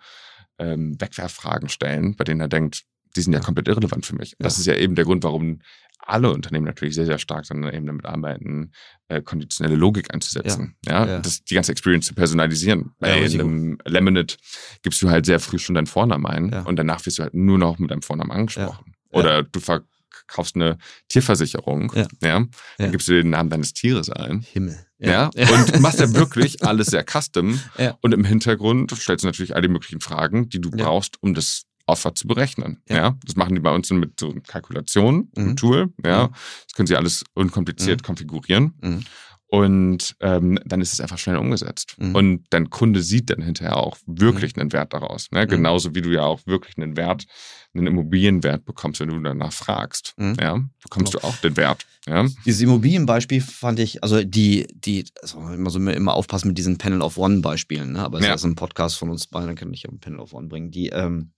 ähm, 0.59 1.01
Wegwerffragen 1.01 1.69
stellen, 1.69 2.17
bei 2.17 2.25
denen 2.25 2.41
er 2.41 2.49
denkt, 2.49 2.85
die 3.17 3.21
sind 3.21 3.33
ja 3.33 3.41
komplett 3.41 3.69
irrelevant 3.69 4.07
für 4.07 4.17
mich. 4.17 4.33
Ja. 4.33 4.37
Das 4.41 4.59
ist 4.59 4.67
ja 4.67 4.75
eben 4.75 4.95
der 4.95 5.05
Grund, 5.05 5.23
warum 5.25 5.61
alle 6.05 6.33
Unternehmen 6.33 6.67
natürlich 6.67 6.95
sehr, 6.95 7.07
sehr 7.07 7.19
stark 7.19 7.47
dann 7.47 7.63
eben 7.73 7.87
damit 7.87 8.07
arbeiten, 8.07 8.73
äh, 9.09 9.23
konditionelle 9.23 9.77
Logik 9.77 10.13
einzusetzen. 10.13 10.77
Ja, 10.85 11.05
ja, 11.05 11.13
ja. 11.13 11.19
Das, 11.21 11.45
die 11.45 11.55
ganze 11.55 11.73
Experience 11.73 12.07
zu 12.07 12.15
personalisieren. 12.15 12.93
Bei 12.99 13.21
ja, 13.21 13.41
einem 13.41 13.79
Laminate 13.85 14.37
gibst 14.83 15.01
du 15.03 15.11
halt 15.11 15.27
sehr 15.27 15.39
früh 15.39 15.59
schon 15.59 15.75
deinen 15.75 15.87
Vornamen 15.87 16.27
ein 16.27 16.53
und 16.65 16.77
danach 16.77 17.05
wirst 17.07 17.19
du 17.19 17.23
halt 17.23 17.35
nur 17.35 17.59
noch 17.59 17.79
mit 17.79 17.91
deinem 17.91 18.03
Vornamen 18.03 18.33
angesprochen. 18.33 18.95
Oder 19.11 19.43
du 19.43 19.61
ver 19.61 19.83
kaufst 20.27 20.57
eine 20.57 20.79
Tierversicherung, 21.09 21.93
ja. 21.95 22.07
ja 22.23 22.47
dann 22.79 22.91
gibst 22.91 23.09
du 23.09 23.13
den 23.13 23.31
Namen 23.31 23.51
deines 23.51 23.73
Tieres 23.73 24.11
ein. 24.11 24.41
Himmel. 24.41 24.85
Ja. 24.99 25.31
ja. 25.35 25.51
Und 25.51 25.81
machst 25.81 26.01
ja 26.01 26.13
wirklich 26.15 26.65
alles 26.65 26.89
sehr 26.89 27.05
custom. 27.05 27.61
Ja. 27.79 27.97
Und 28.03 28.13
im 28.13 28.25
Hintergrund 28.25 28.95
stellst 28.97 29.25
du 29.25 29.29
natürlich 29.29 29.57
all 29.57 29.63
die 29.63 29.69
möglichen 29.69 30.01
Fragen, 30.01 30.49
die 30.49 30.61
du 30.61 30.71
brauchst, 30.71 31.17
um 31.23 31.35
das 31.35 31.63
Offer 31.87 32.15
zu 32.15 32.29
berechnen. 32.29 32.83
Ja. 32.89 32.97
ja. 32.97 33.19
Das 33.25 33.37
machen 33.37 33.55
die 33.55 33.61
bei 33.61 33.73
uns 33.73 33.91
mit 33.91 34.19
so 34.21 34.35
Kalkulationen, 34.47 35.31
mhm. 35.35 35.43
einem 35.43 35.57
Tool. 35.57 35.93
Ja. 36.05 36.29
Mhm. 36.29 36.33
Das 36.33 36.75
können 36.75 36.87
sie 36.87 36.97
alles 36.97 37.25
unkompliziert 37.35 38.03
mhm. 38.03 38.07
konfigurieren. 38.07 38.75
Mhm. 38.81 39.05
Und 39.53 40.17
ähm, 40.21 40.59
dann 40.65 40.81
ist 40.81 40.95
es 40.95 41.01
einfach 41.01 41.19
schnell 41.19 41.37
umgesetzt. 41.37 41.97
Mhm. 41.99 42.15
Und 42.15 42.45
dein 42.49 42.71
Kunde 42.71 43.03
sieht 43.03 43.29
dann 43.29 43.43
hinterher 43.43 43.77
auch 43.77 43.99
wirklich 44.07 44.57
mhm. 44.57 44.63
einen 44.63 44.73
Wert 44.73 44.95
daraus. 44.95 45.31
Ne? 45.31 45.47
Genauso 45.47 45.95
wie 45.95 46.01
du 46.01 46.11
ja 46.11 46.23
auch 46.23 46.41
wirklich 46.47 46.79
einen 46.79 46.97
Wert, 46.97 47.27
einen 47.75 47.87
Immobilienwert 47.87 48.65
bekommst, 48.65 49.01
wenn 49.01 49.09
du 49.09 49.21
danach 49.21 49.53
fragst. 49.53 50.15
Mhm. 50.17 50.37
Ja? 50.41 50.63
Bekommst 50.83 51.13
genau. 51.13 51.23
du 51.23 51.29
auch 51.29 51.37
den 51.39 51.57
Wert. 51.57 51.87
Ja? 52.07 52.27
Dieses 52.45 52.61
Immobilienbeispiel 52.61 53.41
fand 53.41 53.79
ich, 53.79 54.03
also 54.03 54.23
die, 54.23 54.67
die, 54.75 55.05
also 55.21 55.39
immer 55.49 55.71
so 55.71 55.79
immer 55.79 56.15
aufpassen 56.15 56.49
mit 56.49 56.59
diesen 56.59 56.79
Panel 56.79 57.01
of 57.01 57.17
One 57.17 57.41
Beispielen, 57.41 57.93
ne? 57.93 58.01
aber 58.01 58.19
es 58.19 58.27
ja. 58.27 58.35
ist 58.35 58.45
ein 58.45 58.57
Podcast 58.57 58.97
von 58.97 59.11
uns 59.11 59.27
beiden, 59.27 59.49
dann 59.49 59.57
kann 59.57 59.73
ich 59.73 59.85
ja 59.85 59.91
ein 59.91 60.01
Panel 60.01 60.21
of 60.21 60.35
One 60.35 60.49
bringen. 60.49 60.71
Die, 60.71 60.89
ähm, 60.89 61.33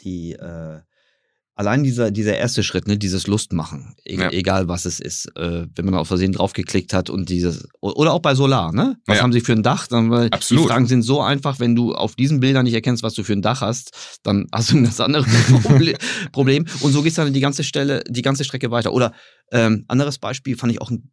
die, 0.00 0.32
äh, 0.32 0.80
allein 1.60 1.84
dieser, 1.84 2.10
dieser 2.10 2.38
erste 2.38 2.62
Schritt, 2.62 2.88
ne, 2.88 2.96
dieses 2.96 3.26
Lustmachen, 3.26 3.94
e 4.06 4.16
ja. 4.16 4.30
egal 4.30 4.68
was 4.68 4.86
es 4.86 4.98
ist, 4.98 5.26
äh, 5.36 5.66
wenn 5.76 5.84
man 5.84 5.94
auf 5.94 6.08
Versehen 6.08 6.32
draufgeklickt 6.32 6.94
hat 6.94 7.10
und 7.10 7.28
dieses, 7.28 7.68
oder 7.82 8.14
auch 8.14 8.20
bei 8.20 8.34
Solar, 8.34 8.72
ne? 8.72 8.96
Was 9.04 9.18
ja. 9.18 9.22
haben 9.22 9.32
sie 9.32 9.42
für 9.42 9.52
ein 9.52 9.62
Dach? 9.62 9.86
Dann, 9.86 10.10
weil 10.10 10.28
Absolut. 10.30 10.64
Die 10.64 10.68
Fragen 10.68 10.86
sind 10.86 11.02
so 11.02 11.20
einfach, 11.20 11.60
wenn 11.60 11.76
du 11.76 11.92
auf 11.92 12.16
diesen 12.16 12.40
Bildern 12.40 12.64
nicht 12.64 12.72
erkennst, 12.72 13.02
was 13.02 13.12
du 13.12 13.24
für 13.24 13.34
ein 13.34 13.42
Dach 13.42 13.60
hast, 13.60 13.90
dann 14.22 14.46
hast 14.52 14.70
du 14.70 14.78
ein 14.78 14.84
ganz 14.84 15.00
anderes 15.00 15.26
Problem. 16.32 16.64
Und 16.80 16.92
so 16.92 17.02
geht 17.02 17.10
es 17.10 17.16
dann 17.16 17.30
die 17.30 17.40
ganze 17.40 17.62
Stelle, 17.62 18.04
die 18.08 18.22
ganze 18.22 18.44
Strecke 18.44 18.70
weiter. 18.70 18.94
Oder 18.94 19.12
ähm, 19.52 19.84
anderes 19.86 20.16
Beispiel 20.18 20.56
fand 20.56 20.72
ich 20.72 20.80
auch 20.80 20.90
ein 20.90 21.10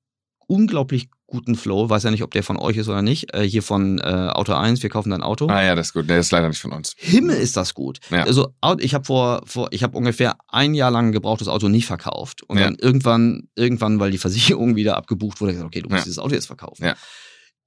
unglaublich 0.48 1.10
guten 1.28 1.56
Flow. 1.56 1.90
Weiß 1.90 2.04
ja 2.04 2.12
nicht, 2.12 2.24
ob 2.24 2.32
der 2.32 2.42
von 2.42 2.58
euch 2.58 2.78
ist 2.78 2.88
oder 2.88 3.02
nicht. 3.02 3.34
Äh, 3.34 3.44
hier 3.44 3.62
von 3.62 4.00
äh, 4.00 4.04
Auto 4.04 4.54
1, 4.54 4.82
wir 4.82 4.90
kaufen 4.90 5.10
dein 5.10 5.22
Auto. 5.22 5.48
Ah 5.48 5.62
ja, 5.62 5.76
das 5.76 5.88
ist 5.88 5.94
gut. 5.94 6.10
Der 6.10 6.20
ist 6.20 6.32
leider 6.32 6.48
nicht 6.48 6.62
von 6.62 6.72
uns. 6.72 6.96
Himmel 6.98 7.36
ist 7.36 7.58
das 7.58 7.74
gut. 7.74 8.00
Ja. 8.10 8.24
Also 8.24 8.54
ich 8.80 8.94
habe 8.94 9.06
vor, 9.06 9.42
vor, 9.46 9.68
ich 9.72 9.84
habe 9.84 9.98
ungefähr 9.98 10.38
ein 10.48 10.74
Jahr 10.74 10.90
lang 10.90 11.08
ein 11.08 11.12
gebrauchtes 11.12 11.50
Auto 11.50 11.68
nicht 11.68 11.86
verkauft. 11.86 12.44
Und 12.44 12.58
ja. 12.58 12.66
dann 12.66 12.76
irgendwann, 12.76 13.50
irgendwann, 13.56 14.00
weil 14.00 14.12
die 14.12 14.18
Versicherung 14.18 14.76
wieder 14.78 14.96
abgebucht 14.96 15.42
wurde, 15.42 15.52
gesagt, 15.52 15.68
okay, 15.68 15.82
du 15.82 15.90
musst 15.90 16.00
ja. 16.00 16.06
dieses 16.06 16.20
Auto 16.20 16.34
jetzt 16.34 16.48
verkaufen. 16.48 16.84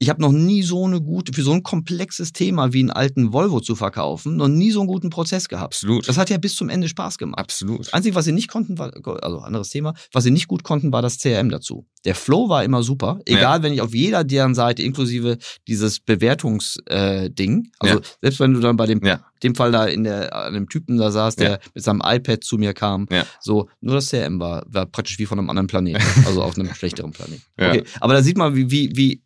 Ich 0.02 0.08
habe 0.08 0.22
noch 0.22 0.32
nie 0.32 0.62
so 0.62 0.86
eine 0.86 1.02
gute, 1.02 1.34
für 1.34 1.42
so 1.42 1.52
ein 1.52 1.62
komplexes 1.62 2.32
Thema 2.32 2.72
wie 2.72 2.80
einen 2.80 2.90
alten 2.90 3.34
Volvo 3.34 3.60
zu 3.60 3.76
verkaufen, 3.76 4.34
noch 4.36 4.48
nie 4.48 4.70
so 4.70 4.80
einen 4.80 4.88
guten 4.88 5.10
Prozess 5.10 5.46
gehabt. 5.46 5.74
Absolut. 5.74 6.08
Das 6.08 6.16
hat 6.16 6.30
ja 6.30 6.38
bis 6.38 6.56
zum 6.56 6.70
Ende 6.70 6.88
Spaß 6.88 7.18
gemacht. 7.18 7.38
Absolut. 7.38 7.80
Das 7.80 7.92
Einzige, 7.92 8.14
was 8.14 8.24
sie 8.24 8.32
nicht 8.32 8.48
konnten, 8.48 8.78
war, 8.78 8.92
also 9.22 9.40
anderes 9.40 9.68
Thema, 9.68 9.92
was 10.14 10.24
sie 10.24 10.30
nicht 10.30 10.48
gut 10.48 10.64
konnten, 10.64 10.90
war 10.90 11.02
das 11.02 11.18
CRM 11.18 11.50
dazu. 11.50 11.86
Der 12.06 12.14
Flow 12.14 12.48
war 12.48 12.64
immer 12.64 12.82
super, 12.82 13.20
egal 13.26 13.58
ja. 13.58 13.62
wenn 13.62 13.74
ich 13.74 13.82
auf 13.82 13.94
jeder 13.94 14.24
deren 14.24 14.54
Seite, 14.54 14.82
inklusive 14.82 15.36
dieses 15.68 16.00
Bewertungsding, 16.00 17.64
äh, 17.66 17.70
also 17.78 17.96
ja. 17.96 18.04
selbst 18.22 18.40
wenn 18.40 18.54
du 18.54 18.60
dann 18.60 18.78
bei 18.78 18.86
dem, 18.86 19.04
ja. 19.04 19.20
dem 19.42 19.54
Fall 19.54 19.70
da 19.70 19.84
in 19.84 20.04
der, 20.04 20.34
an 20.34 20.54
dem 20.54 20.70
Typen 20.70 20.96
da 20.96 21.10
saß, 21.10 21.36
der 21.36 21.60
mit 21.74 21.84
seinem 21.84 22.00
iPad 22.02 22.42
zu 22.42 22.56
mir 22.56 22.72
kam, 22.72 23.06
so, 23.38 23.68
nur 23.82 23.96
das 23.96 24.08
CRM 24.08 24.40
war, 24.40 24.64
war 24.66 24.86
praktisch 24.86 25.18
wie 25.18 25.26
von 25.26 25.38
einem 25.38 25.50
anderen 25.50 25.66
Planeten, 25.66 26.02
also 26.26 26.42
auf 26.42 26.58
einem 26.58 26.74
schlechteren 26.74 27.12
Planeten. 27.12 27.42
Okay. 27.58 27.84
Aber 28.00 28.14
da 28.14 28.22
sieht 28.22 28.38
man, 28.38 28.56
wie, 28.56 28.70
wie, 28.70 28.96
wie 28.96 29.22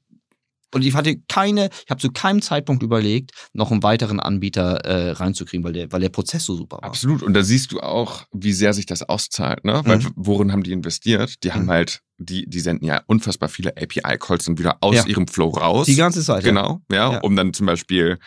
und 0.75 0.83
ich 0.83 0.95
hatte 0.95 1.17
keine, 1.29 1.71
ich 1.85 1.91
habe 1.91 2.01
zu 2.01 2.11
keinem 2.11 2.43
Zeitpunkt 2.43 2.83
überlegt, 2.83 3.31
noch 3.53 3.71
einen 3.71 3.83
weiteren 3.83 4.21
Anbieter 4.21 4.85
äh, 4.85 5.13
reinzukriegen, 5.13 5.65
weil 5.65 5.73
der, 5.73 5.93
weil 5.93 6.01
der 6.01 6.09
Prozess 6.09 6.45
so 6.45 6.55
super 6.57 6.77
war. 6.77 6.85
Absolut. 6.85 7.23
Und 7.23 7.35
da 7.35 7.43
siehst 7.43 7.73
du 7.73 7.81
auch, 7.81 8.25
wie 8.33 8.53
sehr 8.53 8.73
sich 8.75 8.87
das 8.87 9.03
auszahlt, 9.03 9.65
ne? 9.65 9.83
Weil 9.85 9.99
mhm. 9.99 10.13
worin 10.17 10.53
haben 10.53 10.63
die 10.63 10.73
investiert? 10.73 11.43
Die 11.45 11.53
haben 11.53 11.65
mhm. 11.65 11.71
halt, 11.71 12.01
die, 12.19 12.49
die 12.49 12.61
senden 12.61 12.87
ja 12.87 13.03
unfassbar 13.07 13.49
viele 13.49 13.77
API-Calls 13.77 14.49
und 14.49 14.59
wieder 14.59 14.79
aus 14.81 14.97
ja. 14.97 15.07
ihrem 15.07 15.29
Flow 15.29 15.51
raus. 15.51 15.87
Die 15.87 15.95
ganze 15.95 16.23
Zeit. 16.23 16.45
Genau, 16.45 16.81
ja. 16.91 17.13
ja. 17.13 17.21
Um 17.21 17.37
dann 17.37 17.53
zum 17.53 17.67
Beispiel 17.67 18.19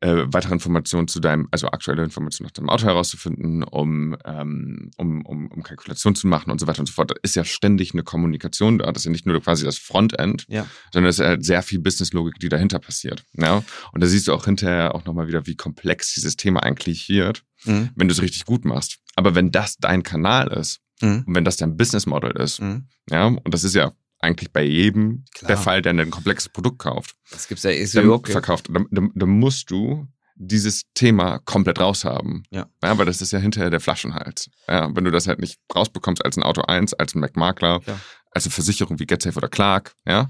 äh, 0.00 0.24
weitere 0.26 0.54
Informationen 0.54 1.08
zu 1.08 1.20
deinem, 1.20 1.48
also 1.50 1.68
aktuelle 1.68 2.02
Informationen 2.02 2.46
nach 2.46 2.52
deinem 2.52 2.68
Auto 2.68 2.84
herauszufinden, 2.84 3.62
um, 3.62 4.16
ähm, 4.24 4.90
um, 4.96 5.24
um, 5.24 5.50
um 5.50 5.62
Kalkulation 5.62 6.14
zu 6.14 6.26
machen 6.26 6.50
und 6.50 6.60
so 6.60 6.66
weiter 6.66 6.80
und 6.80 6.86
so 6.86 6.92
fort. 6.92 7.10
Da 7.10 7.14
ist 7.22 7.36
ja 7.36 7.44
ständig 7.44 7.92
eine 7.92 8.02
Kommunikation 8.02 8.78
da. 8.78 8.92
Das 8.92 9.02
ist 9.02 9.06
ja 9.06 9.10
nicht 9.10 9.26
nur 9.26 9.40
quasi 9.40 9.64
das 9.64 9.78
Frontend, 9.78 10.46
ja. 10.48 10.66
sondern 10.92 11.10
es 11.10 11.18
ist 11.18 11.26
halt 11.26 11.44
sehr 11.44 11.62
viel 11.62 11.78
Businesslogik, 11.78 12.38
die 12.38 12.48
dahinter 12.48 12.78
passiert. 12.78 13.24
Ja? 13.34 13.62
Und 13.92 14.02
da 14.02 14.06
siehst 14.06 14.28
du 14.28 14.32
auch 14.32 14.44
hinterher 14.44 14.94
auch 14.94 15.04
nochmal 15.04 15.28
wieder, 15.28 15.46
wie 15.46 15.56
komplex 15.56 16.14
dieses 16.14 16.36
Thema 16.36 16.62
eigentlich 16.62 17.08
wird, 17.08 17.44
mhm. 17.64 17.90
wenn 17.96 18.08
du 18.08 18.12
es 18.12 18.22
richtig 18.22 18.44
gut 18.44 18.64
machst. 18.64 18.98
Aber 19.14 19.34
wenn 19.34 19.50
das 19.50 19.76
dein 19.78 20.02
Kanal 20.02 20.48
ist, 20.48 20.80
mhm. 21.00 21.24
und 21.26 21.34
wenn 21.34 21.44
das 21.44 21.56
dein 21.56 21.76
Business 21.76 22.06
Model 22.06 22.32
ist, 22.32 22.60
mhm. 22.60 22.88
ja, 23.10 23.26
und 23.26 23.52
das 23.52 23.64
ist 23.64 23.74
ja 23.74 23.92
eigentlich 24.18 24.52
bei 24.52 24.62
jedem 24.62 25.24
Klar. 25.34 25.48
der 25.48 25.56
Fall, 25.58 25.82
der 25.82 25.92
ein 25.92 26.10
komplexes 26.10 26.48
Produkt 26.48 26.78
kauft. 26.78 27.16
Das 27.30 27.48
gibt's 27.48 27.64
ja 27.64 27.70
eh 27.70 27.84
so 27.84 28.22
verkauft. 28.24 28.68
Dann, 28.70 28.86
dann, 28.90 29.10
dann, 29.14 29.28
musst 29.28 29.70
du 29.70 30.06
dieses 30.36 30.82
Thema 30.94 31.38
komplett 31.40 31.80
raushaben. 31.80 32.44
Ja. 32.50 32.66
ja. 32.82 32.98
Weil 32.98 33.06
das 33.06 33.22
ist 33.22 33.32
ja 33.32 33.38
hinterher 33.38 33.70
der 33.70 33.80
Flaschenhals. 33.80 34.50
Ja, 34.68 34.94
wenn 34.94 35.04
du 35.04 35.10
das 35.10 35.26
halt 35.26 35.40
nicht 35.40 35.58
rausbekommst 35.74 36.24
als 36.24 36.36
ein 36.36 36.42
Auto 36.42 36.62
1, 36.62 36.94
als 36.94 37.14
ein 37.14 37.20
Mac-Makler, 37.20 37.80
ja 37.86 37.98
also 38.36 38.50
Versicherung 38.50 39.00
wie 39.00 39.06
GetSafe 39.06 39.38
oder 39.38 39.48
Clark, 39.48 39.94
ja, 40.06 40.28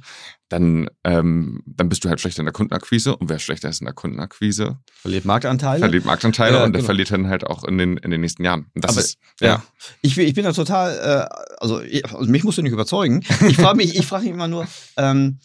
dann, 0.49 0.89
ähm, 1.03 1.61
dann 1.67 1.89
bist 1.89 2.05
du 2.05 2.09
halt 2.09 2.21
schlechter 2.21 2.41
in 2.41 2.47
der 2.47 2.53
Kundenakquise 2.53 3.17
und 3.17 3.29
wer 3.29 3.41
schlechter 3.41 3.69
ist 3.69 3.81
in 3.81 3.87
der 3.87 3.95
Kundenakquise, 3.95 4.79
verliert 4.95 5.25
Marktanteile. 5.25 5.81
Verliert 5.81 6.05
Marktanteile 6.05 6.59
ja, 6.59 6.65
und 6.65 6.73
der 6.73 6.83
genau. 6.83 6.87
verliert 6.87 7.11
dann 7.11 7.27
halt 7.27 7.45
auch 7.45 7.65
in 7.65 7.79
den, 7.79 7.97
in 7.97 8.13
den 8.13 8.21
nächsten 8.21 8.45
Jahren. 8.45 8.71
Und 8.75 8.85
das 8.85 8.93
Aber, 8.93 9.01
ist, 9.01 9.19
ja. 9.41 9.47
ja. 9.47 9.63
Ich, 10.03 10.17
ich 10.17 10.35
bin 10.35 10.45
da 10.45 10.53
total, 10.53 11.29
äh, 11.29 11.57
also, 11.59 11.83
ich, 11.83 12.05
also 12.05 12.31
mich 12.31 12.45
musst 12.45 12.59
du 12.59 12.63
nicht 12.63 12.73
überzeugen. 12.73 13.25
Ich 13.49 13.57
frage 13.57 13.77
mich, 13.77 13.99
ich 13.99 14.07
frage 14.07 14.25
mich 14.25 14.33
immer 14.33 14.49
nur, 14.49 14.69
ähm, 14.97 15.41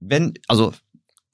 wenn, 0.00 0.34
also 0.46 0.74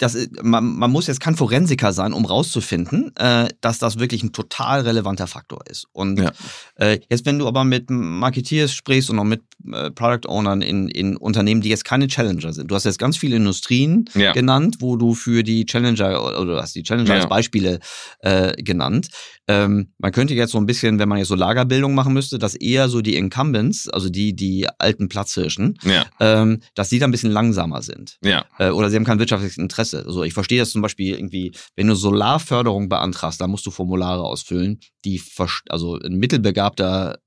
das, 0.00 0.16
man, 0.42 0.64
man 0.76 0.90
muss 0.90 1.06
jetzt 1.06 1.20
kein 1.20 1.36
Forensiker 1.36 1.92
sein, 1.92 2.14
um 2.14 2.24
rauszufinden, 2.24 3.14
äh, 3.16 3.48
dass 3.60 3.78
das 3.78 3.98
wirklich 3.98 4.22
ein 4.22 4.32
total 4.32 4.80
relevanter 4.80 5.26
Faktor 5.26 5.60
ist. 5.68 5.86
Und 5.92 6.18
ja. 6.18 6.32
äh, 6.76 7.00
jetzt, 7.10 7.26
wenn 7.26 7.38
du 7.38 7.46
aber 7.46 7.64
mit 7.64 7.90
Marketeers 7.90 8.72
sprichst 8.72 9.10
und 9.10 9.18
auch 9.18 9.24
mit 9.24 9.42
äh, 9.70 9.90
Product 9.90 10.26
Ownern 10.26 10.62
in, 10.62 10.88
in 10.88 11.18
Unternehmen, 11.18 11.60
die 11.60 11.68
jetzt 11.68 11.84
keine 11.84 12.08
Challenger 12.08 12.54
sind, 12.54 12.70
du 12.70 12.74
hast 12.74 12.84
jetzt 12.84 12.98
ganz 12.98 13.18
viele 13.18 13.36
Industrien 13.36 14.06
ja. 14.14 14.32
genannt, 14.32 14.76
wo 14.80 14.96
du 14.96 15.14
für 15.14 15.42
die 15.42 15.66
Challenger 15.66 16.40
oder 16.40 16.54
du 16.54 16.62
hast 16.62 16.74
die 16.74 16.82
Challenger 16.82 17.10
ja. 17.10 17.16
als 17.16 17.28
Beispiele 17.28 17.80
äh, 18.20 18.52
genannt. 18.62 19.08
Ähm, 19.50 19.88
man 19.98 20.12
könnte 20.12 20.34
jetzt 20.34 20.52
so 20.52 20.58
ein 20.58 20.66
bisschen, 20.66 21.00
wenn 21.00 21.08
man 21.08 21.18
jetzt 21.18 21.28
so 21.28 21.34
Lagerbildung 21.34 21.92
machen 21.92 22.12
müsste, 22.12 22.38
dass 22.38 22.54
eher 22.54 22.88
so 22.88 23.00
die 23.00 23.16
Incumbents, 23.16 23.88
also 23.88 24.08
die, 24.08 24.34
die 24.36 24.68
alten 24.78 25.08
Platzhirschen, 25.08 25.76
ja. 25.82 26.06
ähm, 26.20 26.60
dass 26.76 26.88
die 26.88 27.00
da 27.00 27.06
ein 27.06 27.10
bisschen 27.10 27.32
langsamer 27.32 27.82
sind. 27.82 28.18
Ja. 28.22 28.44
Äh, 28.58 28.70
oder 28.70 28.90
sie 28.90 28.96
haben 28.96 29.04
kein 29.04 29.18
wirtschaftliches 29.18 29.58
Interesse. 29.58 30.04
Also 30.06 30.22
ich 30.22 30.34
verstehe 30.34 30.60
das 30.60 30.70
zum 30.70 30.82
Beispiel 30.82 31.16
irgendwie, 31.16 31.52
wenn 31.74 31.88
du 31.88 31.96
Solarförderung 31.96 32.88
beantragst, 32.88 33.40
da 33.40 33.48
musst 33.48 33.66
du 33.66 33.72
Formulare 33.72 34.22
ausfüllen, 34.22 34.78
die, 35.04 35.20
also 35.68 35.98
ein 35.98 36.14
mittelbegabter 36.14 37.18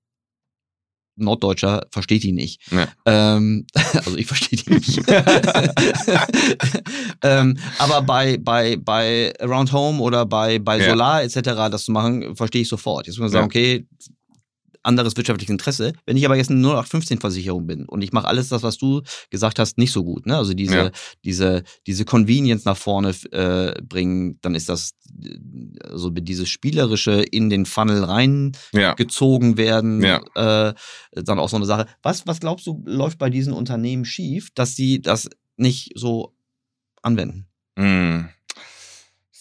Norddeutscher 1.15 1.85
versteht 1.91 2.23
die 2.23 2.31
nicht. 2.31 2.61
Ja. 2.71 2.87
Ähm, 3.05 3.65
also 3.93 4.17
ich 4.17 4.27
verstehe 4.27 4.59
die 4.59 4.73
nicht. 4.73 4.99
ähm, 7.23 7.57
aber 7.77 8.01
bei, 8.01 8.37
bei, 8.37 8.77
bei 8.77 9.33
Around 9.39 9.71
Home 9.71 10.01
oder 10.01 10.25
bei, 10.25 10.59
bei 10.59 10.79
Solar 10.83 11.21
ja. 11.21 11.25
etc. 11.27 11.69
das 11.71 11.85
zu 11.85 11.91
machen, 11.91 12.35
verstehe 12.35 12.63
ich 12.63 12.69
sofort. 12.69 13.07
Jetzt 13.07 13.17
muss 13.17 13.31
man 13.31 13.31
sagen, 13.31 13.43
ja. 13.43 13.47
okay, 13.47 13.87
anderes 14.83 15.15
wirtschaftliches 15.15 15.51
Interesse. 15.51 15.93
Wenn 16.05 16.17
ich 16.17 16.25
aber 16.25 16.35
jetzt 16.35 16.51
eine 16.51 16.65
0815-Versicherung 16.67 17.65
bin 17.65 17.85
und 17.85 18.01
ich 18.01 18.11
mache 18.13 18.27
alles 18.27 18.49
das, 18.49 18.63
was 18.63 18.77
du 18.77 19.01
gesagt 19.29 19.59
hast, 19.59 19.77
nicht 19.77 19.91
so 19.91 20.03
gut, 20.03 20.25
ne? 20.25 20.37
also 20.37 20.53
diese, 20.53 20.75
ja. 20.75 20.91
diese, 21.23 21.63
diese 21.87 22.05
Convenience 22.05 22.65
nach 22.65 22.77
vorne 22.77 23.15
äh, 23.31 23.81
bringen, 23.81 24.39
dann 24.41 24.55
ist 24.55 24.69
das 24.69 24.93
also 25.83 26.09
dieses 26.09 26.49
Spielerische 26.49 27.21
in 27.21 27.49
den 27.49 27.65
Funnel 27.65 28.03
reingezogen 28.03 29.51
ja. 29.51 29.57
werden, 29.57 30.01
ja. 30.01 30.21
äh, 30.69 30.73
dann 31.13 31.39
auch 31.39 31.49
so 31.49 31.55
eine 31.55 31.65
Sache. 31.65 31.87
Was, 32.01 32.27
was 32.27 32.39
glaubst 32.39 32.67
du, 32.67 32.81
läuft 32.85 33.17
bei 33.17 33.29
diesen 33.29 33.53
Unternehmen 33.53 34.05
schief, 34.05 34.49
dass 34.53 34.75
sie 34.75 35.01
das 35.01 35.29
nicht 35.57 35.91
so 35.95 36.33
anwenden? 37.01 37.47
Mm. 37.75 38.25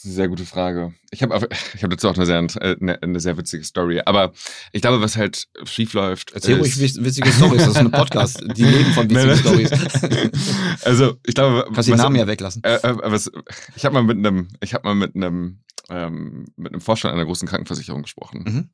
Das 0.03 0.11
ist 0.11 0.17
eine 0.19 0.23
sehr 0.25 0.29
gute 0.31 0.47
Frage. 0.47 0.95
Ich 1.13 1.23
habe 1.23 1.35
hab 1.39 1.91
dazu 1.91 2.09
auch 2.09 2.17
eine 2.17 2.27
sehr, 2.27 2.39
eine, 2.39 3.01
eine, 3.01 3.21
sehr 3.21 3.37
witzige 3.37 3.63
Story. 3.63 4.01
Aber 4.05 4.33
ich 4.73 4.83
glaube, 4.83 5.01
was 5.01 5.17
halt 5.17 5.47
schief 5.63 5.93
läuft. 5.93 6.33
Erzähl 6.33 6.59
ruhig 6.59 6.77
witzige 6.77 7.31
Stories. 7.31 7.59
Das 7.59 7.69
ist 7.69 7.77
ein 7.77 7.93
Podcast. 7.93 8.43
Die 8.57 8.65
leben 8.65 8.91
von 8.95 9.09
witzigen 9.09 9.37
Stories. 9.37 9.71
Also, 10.85 11.19
ich 11.25 11.37
glaube. 11.37 11.67
Was 11.69 11.87
die 11.87 11.93
Namen 11.93 12.17
ja 12.17 12.27
weglassen. 12.27 12.65
Äh, 12.65 12.79
äh, 12.79 12.97
was, 13.05 13.31
ich 13.77 13.85
habe 13.85 13.95
mal 13.95 14.03
mit 14.03 14.17
einem, 14.17 14.49
ich 14.61 14.75
habe 14.75 14.89
mal 14.89 14.97
mit 14.97 15.15
einem, 15.15 15.61
ähm, 15.89 16.47
mit 16.57 16.73
einem 16.73 16.81
Vorstand 16.81 17.15
einer 17.15 17.25
großen 17.25 17.47
Krankenversicherung 17.47 18.03
gesprochen. 18.03 18.43
Mhm. 18.45 18.71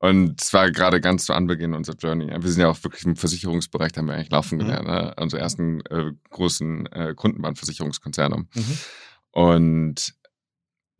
Und 0.00 0.42
es 0.42 0.52
war 0.52 0.72
gerade 0.72 1.00
ganz 1.00 1.24
zu 1.24 1.34
Anbeginn 1.34 1.74
unserer 1.74 1.96
Journey. 1.96 2.26
Wir 2.26 2.50
sind 2.50 2.62
ja 2.62 2.68
auch 2.68 2.82
wirklich 2.82 3.04
im 3.04 3.14
Versicherungsbereich, 3.14 3.92
da 3.92 4.00
haben 4.00 4.08
wir 4.08 4.14
eigentlich 4.14 4.32
laufen 4.32 4.56
mhm. 4.56 4.62
gelernt. 4.62 4.88
Ne? 4.88 5.14
Unsere 5.20 5.40
ersten 5.40 5.82
äh, 5.86 6.10
großen 6.30 6.86
äh, 6.86 7.14
Kunden 7.14 7.40
waren 7.44 7.54
Versicherungskonzerne. 7.54 8.38
Mhm. 8.52 8.78
Und 9.30 10.14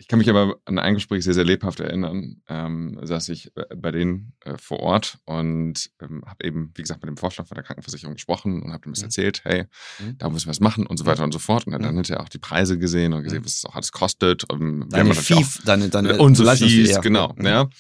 ich 0.05 0.09
kann 0.09 0.19
mich 0.19 0.29
aber 0.29 0.57
an 0.67 0.79
ein 0.79 0.93
Gespräch 0.93 1.25
sehr, 1.25 1.33
sehr 1.33 1.47
lebhaft 1.47 1.81
erinnern. 1.81 2.43
Ähm, 2.47 3.01
saß 3.01 3.31
ich 3.31 3.51
bei 3.75 3.91
denen 3.91 4.35
äh, 4.45 4.59
vor 4.59 4.81
Ort 4.81 5.17
und 5.25 5.91
ähm, 6.03 6.23
habe 6.27 6.45
eben, 6.45 6.73
wie 6.75 6.83
gesagt, 6.83 7.03
mit 7.03 7.09
dem 7.09 7.17
Vorstand 7.17 7.49
von 7.49 7.55
der 7.55 7.65
Krankenversicherung 7.65 8.13
gesprochen 8.13 8.63
und 8.63 8.71
habe 8.75 8.87
ihm 8.87 8.93
das 8.93 9.01
mhm. 9.01 9.07
erzählt, 9.07 9.41
hey, 9.45 9.65
mhm. 9.99 10.19
da 10.19 10.29
müssen 10.29 10.45
wir 10.45 10.51
was 10.51 10.61
machen 10.61 10.87
und 10.87 10.99
so 10.99 11.07
weiter 11.07 11.25
und 11.25 11.33
so 11.33 11.39
fort. 11.39 11.67
Und 11.67 11.73
dann 11.73 11.81
mhm. 11.81 11.95
hinterher 11.95 12.23
auch 12.23 12.29
die 12.29 12.39
Preise 12.39 12.79
gesehen 12.79 13.15
und 13.15 13.23
gesehen, 13.23 13.47
was 13.47 13.55
es 13.55 13.65
auch 13.65 13.77
alles 13.77 13.93
kostet. 13.93 14.45
Und 14.45 14.91
deine 14.91 15.15
Fief, 15.15 15.63
deine, 15.65 15.89
deine 15.89 16.19
unsere 16.19 16.55
Fees, 16.55 16.91
ja. 16.91 17.01
genau. 17.01 17.33
Mhm. 17.39 17.47
Ja. 17.47 17.71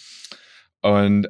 Und 0.80 1.28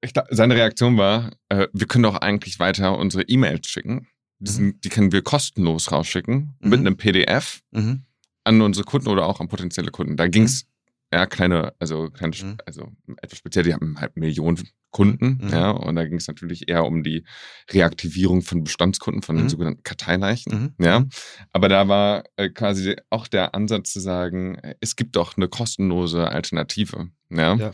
ich, 0.00 0.12
seine 0.30 0.54
Reaktion 0.54 0.96
war, 0.96 1.32
äh, 1.48 1.66
wir 1.72 1.88
können 1.88 2.04
doch 2.04 2.14
eigentlich 2.14 2.60
weiter 2.60 2.96
unsere 2.96 3.24
E-Mails 3.24 3.66
schicken. 3.66 4.06
Die, 4.38 4.50
sind, 4.52 4.64
mhm. 4.64 4.80
die, 4.82 4.88
können 4.90 5.10
wir 5.10 5.22
kostenlos 5.22 5.90
rausschicken 5.90 6.54
mit 6.60 6.78
mhm. 6.78 6.86
einem 6.86 6.96
PDF 6.96 7.62
an 8.44 8.60
unsere 8.60 8.84
Kunden 8.84 9.08
oder 9.08 9.26
auch 9.26 9.40
an 9.40 9.48
potenzielle 9.48 9.90
Kunden. 9.90 10.16
Da 10.16 10.28
ging 10.28 10.44
es, 10.44 10.64
mhm. 10.64 11.18
ja, 11.18 11.26
kleine, 11.26 11.72
also, 11.78 12.10
kleine, 12.10 12.34
mhm. 12.42 12.56
also 12.66 12.88
etwas 13.20 13.38
speziell, 13.38 13.64
die 13.64 13.74
haben 13.74 14.00
halt 14.00 14.16
Millionen 14.16 14.68
Kunden, 14.90 15.38
mhm. 15.40 15.50
ja, 15.50 15.70
und 15.70 15.94
da 15.94 16.04
ging 16.04 16.18
es 16.18 16.26
natürlich 16.26 16.68
eher 16.68 16.84
um 16.84 17.04
die 17.04 17.24
Reaktivierung 17.70 18.42
von 18.42 18.64
Bestandskunden, 18.64 19.22
von 19.22 19.36
den 19.36 19.44
mhm. 19.44 19.50
sogenannten 19.50 19.82
Karteileichen, 19.84 20.74
mhm. 20.78 20.84
ja. 20.84 21.06
Aber 21.52 21.68
da 21.68 21.86
war 21.86 22.24
äh, 22.36 22.48
quasi 22.48 22.96
auch 23.08 23.28
der 23.28 23.54
Ansatz 23.54 23.92
zu 23.92 24.00
sagen, 24.00 24.56
äh, 24.56 24.74
es 24.80 24.96
gibt 24.96 25.14
doch 25.14 25.36
eine 25.36 25.48
kostenlose 25.48 26.28
Alternative. 26.28 27.08
Ja. 27.30 27.54
ja. 27.54 27.72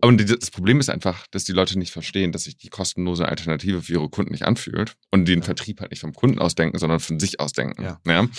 Und 0.00 0.28
das 0.28 0.50
Problem 0.50 0.80
ist 0.80 0.90
einfach, 0.90 1.26
dass 1.30 1.44
die 1.44 1.52
Leute 1.52 1.78
nicht 1.78 1.92
verstehen, 1.92 2.32
dass 2.32 2.44
sich 2.44 2.56
die 2.56 2.68
kostenlose 2.68 3.26
Alternative 3.26 3.82
für 3.82 3.94
ihre 3.94 4.08
Kunden 4.08 4.32
nicht 4.32 4.44
anfühlt 4.44 4.96
und 5.10 5.26
den 5.26 5.40
ja. 5.40 5.44
Vertrieb 5.44 5.80
halt 5.80 5.90
nicht 5.92 6.00
vom 6.00 6.12
Kunden 6.12 6.38
ausdenken, 6.38 6.78
sondern 6.78 7.00
von 7.00 7.20
sich 7.20 7.38
ausdenken. 7.40 7.82
Ja. 7.82 8.00
ja? 8.06 8.20
Und, 8.20 8.30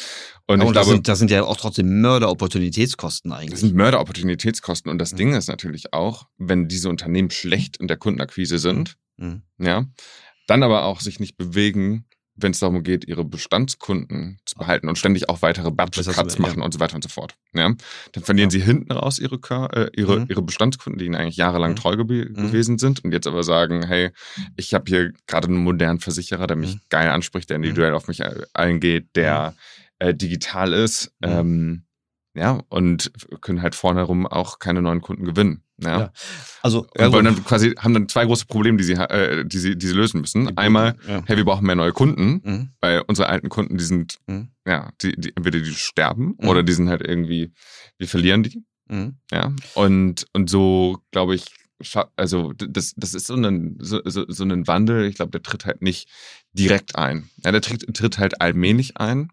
und 0.48 0.62
ich 0.62 0.66
das, 0.66 0.72
glaube, 0.74 0.90
sind, 0.90 1.08
das 1.08 1.20
sind 1.20 1.32
ja 1.32 1.44
auch 1.44 1.58
trotzdem 1.58 2.02
Mörderopportunitätskosten 2.02 3.32
eigentlich. 3.32 3.52
Das 3.52 3.60
sind 3.62 3.76
Mörderopportunitätskosten. 3.76 4.92
Und 4.92 5.00
das 5.00 5.14
mhm. 5.14 5.18
Ding 5.18 5.34
ist 5.36 5.48
natürlich 5.48 5.94
auch, 5.94 6.28
wenn 6.38 6.68
diese 6.68 6.90
Unternehmen 6.90 7.32
schlecht 7.32 7.78
in 7.78 7.88
der 7.88 7.98
Kundenakquise 7.98 8.60
sind, 8.60 8.98
mhm. 9.18 9.44
ja, 9.58 9.86
dann 10.48 10.64
aber 10.64 10.84
auch 10.84 11.02
sich 11.02 11.20
nicht 11.20 11.38
bewegen, 11.38 12.06
wenn 12.38 12.52
es 12.52 12.60
darum 12.60 12.84
geht, 12.84 13.08
ihre 13.08 13.26
Bestandskunden 13.26 14.40
zu 14.46 14.56
behalten 14.56 14.88
und 14.88 14.98
ständig 14.98 15.30
auch 15.30 15.42
weitere 15.42 15.72
Budget-Cuts 15.72 16.40
machen 16.40 16.60
ja. 16.60 16.66
und 16.66 16.74
so 16.74 16.80
weiter 16.80 16.96
und 16.96 17.04
so 17.04 17.10
fort. 17.10 17.36
Ja? 17.54 17.74
Dann 18.12 18.24
verlieren 18.24 18.50
ja. 18.50 18.60
sie 18.60 18.62
hinten 18.62 18.92
raus 18.92 19.20
ihre, 19.20 19.36
äh, 19.74 19.90
ihre, 19.96 20.22
mhm. 20.22 20.26
ihre 20.30 20.42
Bestandskunden, 20.42 21.00
die 21.00 21.06
ihnen 21.06 21.16
eigentlich 21.16 21.38
jahrelang 21.38 21.72
mhm. 21.72 21.76
treu 21.76 21.96
ge 21.98 22.30
mhm. 22.30 22.34
gewesen 22.36 22.78
sind 22.78 23.04
und 23.04 23.12
jetzt 23.12 23.28
aber 23.28 23.44
sagen, 23.44 23.86
hey, 23.86 24.12
ich 24.56 24.74
habe 24.74 24.86
hier 24.88 25.14
gerade 25.26 25.48
einen 25.48 25.58
modernen 25.58 26.00
Versicherer, 26.00 26.48
der 26.48 26.58
mich 26.58 26.76
mhm. 26.76 26.82
geil 26.90 27.10
anspricht, 27.10 27.50
der 27.50 27.58
individuell 27.58 27.94
auf 27.94 28.08
mich 28.08 28.22
eingeht, 28.54 29.16
der 29.16 29.56
äh, 30.00 30.14
digital 30.14 30.74
ist. 30.74 31.12
Mhm. 31.20 31.30
Ähm, 31.30 31.84
ja, 32.36 32.62
und 32.70 33.12
können 33.42 33.64
halt 33.64 33.74
vorne 33.74 34.02
herum 34.02 34.28
auch 34.28 34.60
keine 34.60 34.84
neuen 34.84 35.02
Kunden 35.02 35.26
gewinnen. 35.26 35.64
Ja. 35.80 36.00
ja. 36.00 36.12
Also 36.62 36.88
und 36.98 37.12
wollen 37.12 37.26
dann 37.26 37.44
quasi 37.46 37.72
haben 37.78 37.94
dann 37.94 38.10
zwei 38.10 38.26
große 38.26 38.46
Probleme, 38.46 38.78
die 38.78 38.84
sie, 38.84 38.94
äh, 38.94 39.46
die 39.46 39.58
sie, 39.60 39.78
die 39.78 39.88
sie 39.88 39.94
lösen 39.94 40.22
müssen. 40.22 40.58
Einmal, 40.58 40.96
ja. 41.08 41.22
hey, 41.26 41.38
wir 41.38 41.46
brauchen 41.46 41.66
mehr 41.66 41.76
neue 41.76 41.94
Kunden, 41.94 42.42
mhm. 42.44 42.70
weil 42.82 43.04
unsere 43.08 43.30
alten 43.30 43.50
Kunden, 43.50 43.78
die 43.78 43.84
sind, 43.84 44.18
mhm. 44.28 44.50
ja, 44.66 44.92
die, 45.02 45.14
die, 45.18 45.36
entweder 45.36 45.60
die 45.60 45.74
sterben 45.74 46.36
mhm. 46.40 46.48
oder 46.48 46.64
die 46.64 46.74
sind 46.74 46.90
halt 46.90 47.02
irgendwie, 47.02 47.54
wir 47.98 48.08
verlieren 48.08 48.44
die. 48.44 48.64
Mhm. 48.90 49.18
Ja. 49.32 49.54
Und, 49.76 50.26
und 50.34 50.50
so, 50.50 50.98
glaube 51.12 51.36
ich, 51.36 51.46
also 52.16 52.54
das, 52.54 52.94
das 52.96 53.14
ist 53.14 53.28
so 53.28 53.36
ein, 53.36 53.78
so, 53.80 54.02
so, 54.06 54.26
so 54.28 54.44
ein 54.44 54.68
Wandel, 54.68 55.06
ich 55.06 55.16
glaube, 55.16 55.32
der 55.32 55.44
tritt 55.44 55.66
halt 55.66 55.82
nicht 55.84 56.10
direkt 56.54 56.96
ein. 56.96 57.30
Ja, 57.46 57.52
der 57.52 57.62
tritt, 57.62 57.94
tritt 57.96 58.18
halt 58.18 58.42
allmählich 58.42 58.98
ein. 58.98 59.30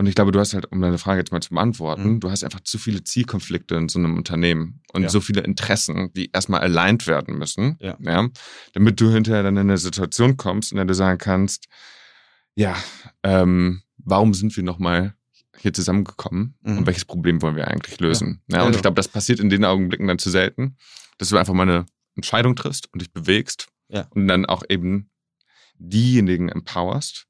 Und 0.00 0.06
ich 0.06 0.14
glaube, 0.14 0.32
du 0.32 0.40
hast 0.40 0.54
halt, 0.54 0.64
um 0.72 0.80
deine 0.80 0.96
Frage 0.96 1.18
jetzt 1.18 1.30
mal 1.30 1.42
zu 1.42 1.50
beantworten, 1.50 2.14
mhm. 2.14 2.20
du 2.20 2.30
hast 2.30 2.42
einfach 2.42 2.60
zu 2.60 2.78
viele 2.78 3.04
Zielkonflikte 3.04 3.74
in 3.74 3.90
so 3.90 3.98
einem 3.98 4.16
Unternehmen 4.16 4.80
und 4.94 5.02
ja. 5.02 5.10
so 5.10 5.20
viele 5.20 5.42
Interessen, 5.42 6.10
die 6.14 6.30
erstmal 6.32 6.62
aligned 6.62 7.06
werden 7.06 7.36
müssen, 7.36 7.76
ja. 7.80 7.98
ja. 8.00 8.26
damit 8.72 8.98
du 8.98 9.10
hinterher 9.10 9.42
dann 9.42 9.58
in 9.58 9.68
eine 9.68 9.76
Situation 9.76 10.38
kommst, 10.38 10.72
in 10.72 10.76
der 10.76 10.86
du 10.86 10.94
sagen 10.94 11.18
kannst, 11.18 11.66
ja, 12.54 12.74
ähm, 13.24 13.82
warum 13.98 14.32
sind 14.32 14.56
wir 14.56 14.64
nochmal 14.64 15.12
hier 15.58 15.74
zusammengekommen 15.74 16.54
mhm. 16.62 16.78
und 16.78 16.86
welches 16.86 17.04
Problem 17.04 17.42
wollen 17.42 17.56
wir 17.56 17.68
eigentlich 17.68 18.00
lösen? 18.00 18.40
Ja. 18.48 18.56
ja 18.56 18.62
und 18.62 18.70
ich 18.70 18.76
also 18.76 18.80
glaube, 18.80 18.94
das 18.94 19.08
passiert 19.08 19.38
in 19.38 19.50
den 19.50 19.66
Augenblicken 19.66 20.08
dann 20.08 20.18
zu 20.18 20.30
selten, 20.30 20.78
dass 21.18 21.28
du 21.28 21.36
einfach 21.36 21.52
mal 21.52 21.68
eine 21.68 21.84
Entscheidung 22.16 22.56
triffst 22.56 22.90
und 22.94 23.02
dich 23.02 23.12
bewegst 23.12 23.68
und 24.14 24.28
dann 24.28 24.46
auch 24.46 24.62
eben 24.70 25.10
diejenigen 25.76 26.48
empowerst, 26.48 27.26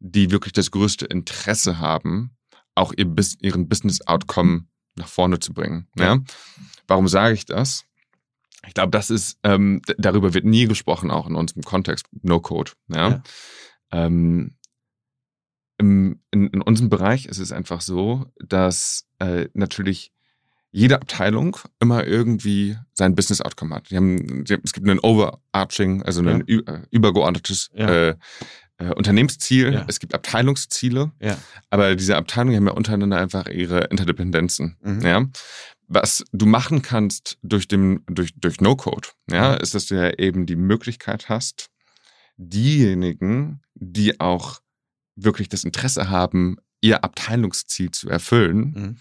die 0.00 0.30
wirklich 0.30 0.52
das 0.52 0.70
größte 0.70 1.06
Interesse 1.06 1.78
haben, 1.78 2.36
auch 2.74 2.92
ihr, 2.96 3.12
ihren 3.40 3.68
Business-Outcome 3.68 4.66
nach 4.96 5.08
vorne 5.08 5.38
zu 5.40 5.52
bringen. 5.52 5.88
Ja? 5.98 6.20
Warum 6.86 7.08
sage 7.08 7.34
ich 7.34 7.46
das? 7.46 7.84
Ich 8.66 8.74
glaube, 8.74 8.90
das 8.90 9.10
ist, 9.10 9.38
ähm, 9.42 9.82
darüber 9.98 10.34
wird 10.34 10.44
nie 10.44 10.66
gesprochen, 10.66 11.10
auch 11.10 11.26
in 11.26 11.34
unserem 11.34 11.62
Kontext 11.62 12.06
No-Code. 12.22 12.72
Ja? 12.88 13.08
ja. 13.08 13.22
Ähm, 13.90 14.56
in, 15.78 16.20
in, 16.30 16.62
unserem 16.62 16.88
Bereich 16.88 17.26
ist 17.26 17.38
es 17.38 17.52
einfach 17.52 17.80
so, 17.80 18.26
dass 18.38 19.06
äh, 19.18 19.48
natürlich 19.54 20.12
jede 20.70 20.96
Abteilung 20.96 21.56
immer 21.78 22.04
irgendwie 22.04 22.76
sein 22.94 23.14
Business 23.14 23.40
Outcome 23.40 23.74
hat. 23.74 23.90
Haben, 23.90 24.44
es 24.44 24.72
gibt 24.72 24.88
einen 24.88 24.98
Overarching, 24.98 26.02
also 26.02 26.20
ein 26.20 26.44
ja. 26.46 26.58
Äh, 26.58 26.86
übergeordnetes 26.90 27.70
ja. 27.74 28.08
äh, 28.08 28.16
äh, 28.78 28.92
Unternehmensziel, 28.92 29.72
ja. 29.72 29.84
es 29.88 30.00
gibt 30.00 30.14
Abteilungsziele, 30.14 31.12
ja. 31.20 31.38
aber 31.70 31.94
diese 31.94 32.16
Abteilungen 32.16 32.56
haben 32.56 32.66
ja 32.66 32.72
untereinander 32.72 33.18
einfach 33.18 33.46
ihre 33.48 33.84
Interdependenzen. 33.84 34.76
Mhm. 34.82 35.00
Ja? 35.00 35.26
Was 35.86 36.24
du 36.32 36.46
machen 36.46 36.82
kannst 36.82 37.38
durch, 37.42 37.68
dem, 37.68 38.02
durch, 38.06 38.32
durch 38.36 38.60
No-Code, 38.60 39.08
ja, 39.30 39.54
ist, 39.54 39.74
dass 39.74 39.86
du 39.86 39.94
ja 39.94 40.10
eben 40.18 40.46
die 40.46 40.56
Möglichkeit 40.56 41.28
hast, 41.28 41.68
diejenigen, 42.36 43.60
die 43.74 44.18
auch 44.18 44.60
wirklich 45.14 45.48
das 45.48 45.64
Interesse 45.64 46.08
haben, 46.08 46.56
ihr 46.80 47.04
Abteilungsziel 47.04 47.90
zu 47.90 48.08
erfüllen, 48.08 48.58
mhm. 48.58 48.98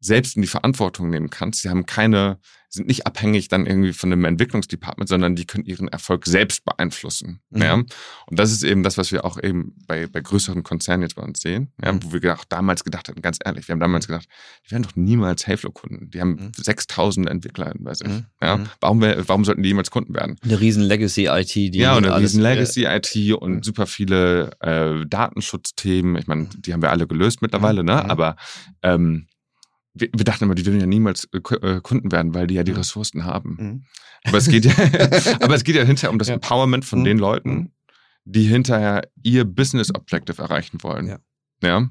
selbst 0.00 0.36
in 0.36 0.42
die 0.42 0.48
Verantwortung 0.48 1.10
nehmen 1.10 1.28
kannst. 1.28 1.62
Sie 1.62 1.68
haben 1.68 1.86
keine 1.86 2.40
sind 2.74 2.88
nicht 2.88 3.06
abhängig 3.06 3.48
dann 3.48 3.66
irgendwie 3.66 3.92
von 3.92 4.10
einem 4.10 4.24
Entwicklungsdepartment, 4.24 5.06
sondern 5.06 5.36
die 5.36 5.44
können 5.44 5.66
ihren 5.66 5.88
Erfolg 5.88 6.24
selbst 6.24 6.64
beeinflussen. 6.64 7.40
Mhm. 7.50 7.62
Ja? 7.62 7.74
Und 7.74 8.38
das 8.38 8.50
ist 8.50 8.62
eben 8.62 8.82
das, 8.82 8.96
was 8.96 9.12
wir 9.12 9.26
auch 9.26 9.40
eben 9.40 9.74
bei, 9.86 10.06
bei 10.06 10.22
größeren 10.22 10.62
Konzernen 10.62 11.02
jetzt 11.02 11.16
bei 11.16 11.22
uns 11.22 11.42
sehen, 11.42 11.70
ja? 11.82 11.92
Mhm. 11.92 12.00
wo 12.02 12.22
wir 12.22 12.34
auch 12.34 12.44
damals 12.44 12.82
gedacht 12.82 13.08
hatten, 13.08 13.20
ganz 13.20 13.38
ehrlich, 13.44 13.68
wir 13.68 13.74
haben 13.74 13.80
damals 13.80 14.06
gedacht, 14.06 14.26
die 14.66 14.70
werden 14.70 14.84
doch 14.84 14.96
niemals 14.96 15.46
Halo-Kunden. 15.46 16.10
Die 16.10 16.20
haben 16.20 16.30
mhm. 16.30 16.52
6000 16.56 17.28
Entwickler 17.28 17.74
bei 17.78 17.92
sich. 17.92 18.08
Mhm. 18.08 18.24
Ja? 18.40 18.56
Mhm. 18.56 18.68
Warum, 18.80 19.02
warum 19.02 19.44
sollten 19.44 19.62
die 19.62 19.68
jemals 19.68 19.90
Kunden 19.90 20.14
werden? 20.14 20.38
Eine 20.42 20.58
riesen 20.58 20.82
Legacy-IT. 20.82 21.54
die 21.54 21.78
Ja, 21.78 21.94
und 21.94 22.06
eine 22.06 22.18
riesen 22.18 22.40
Legacy-IT 22.40 23.34
und 23.34 23.56
mhm. 23.56 23.62
super 23.62 23.86
viele 23.86 24.52
äh, 24.60 25.06
Datenschutzthemen. 25.06 26.16
Ich 26.16 26.26
meine, 26.26 26.48
die 26.56 26.72
haben 26.72 26.80
wir 26.80 26.90
alle 26.90 27.06
gelöst 27.06 27.42
mittlerweile, 27.42 27.84
ne? 27.84 28.08
aber 28.08 28.36
ähm, 28.82 29.26
wir, 29.94 30.08
wir, 30.14 30.24
dachten 30.24 30.44
immer, 30.44 30.54
die 30.54 30.64
würden 30.64 30.80
ja 30.80 30.86
niemals 30.86 31.28
äh, 31.32 31.38
äh, 31.38 31.80
Kunden 31.80 32.12
werden, 32.12 32.34
weil 32.34 32.46
die 32.46 32.54
ja 32.54 32.62
die 32.62 32.72
Ressourcen 32.72 33.24
haben. 33.24 33.56
Mhm. 33.58 33.84
Aber 34.24 34.38
es 34.38 34.48
geht 34.48 34.64
ja, 34.64 34.72
aber 35.40 35.54
es 35.54 35.64
geht 35.64 35.76
ja 35.76 35.84
hinterher 35.84 36.10
um 36.10 36.18
das. 36.18 36.28
Empowerment 36.28 36.84
von 36.84 37.00
mhm. 37.00 37.04
den 37.04 37.18
Leuten, 37.18 37.50
mhm. 37.50 37.72
die 38.24 38.44
hinterher 38.44 39.08
ihr 39.22 39.44
Business 39.44 39.94
Objective 39.94 40.40
erreichen 40.40 40.82
wollen. 40.82 41.06
Ja. 41.06 41.18
ja? 41.62 41.88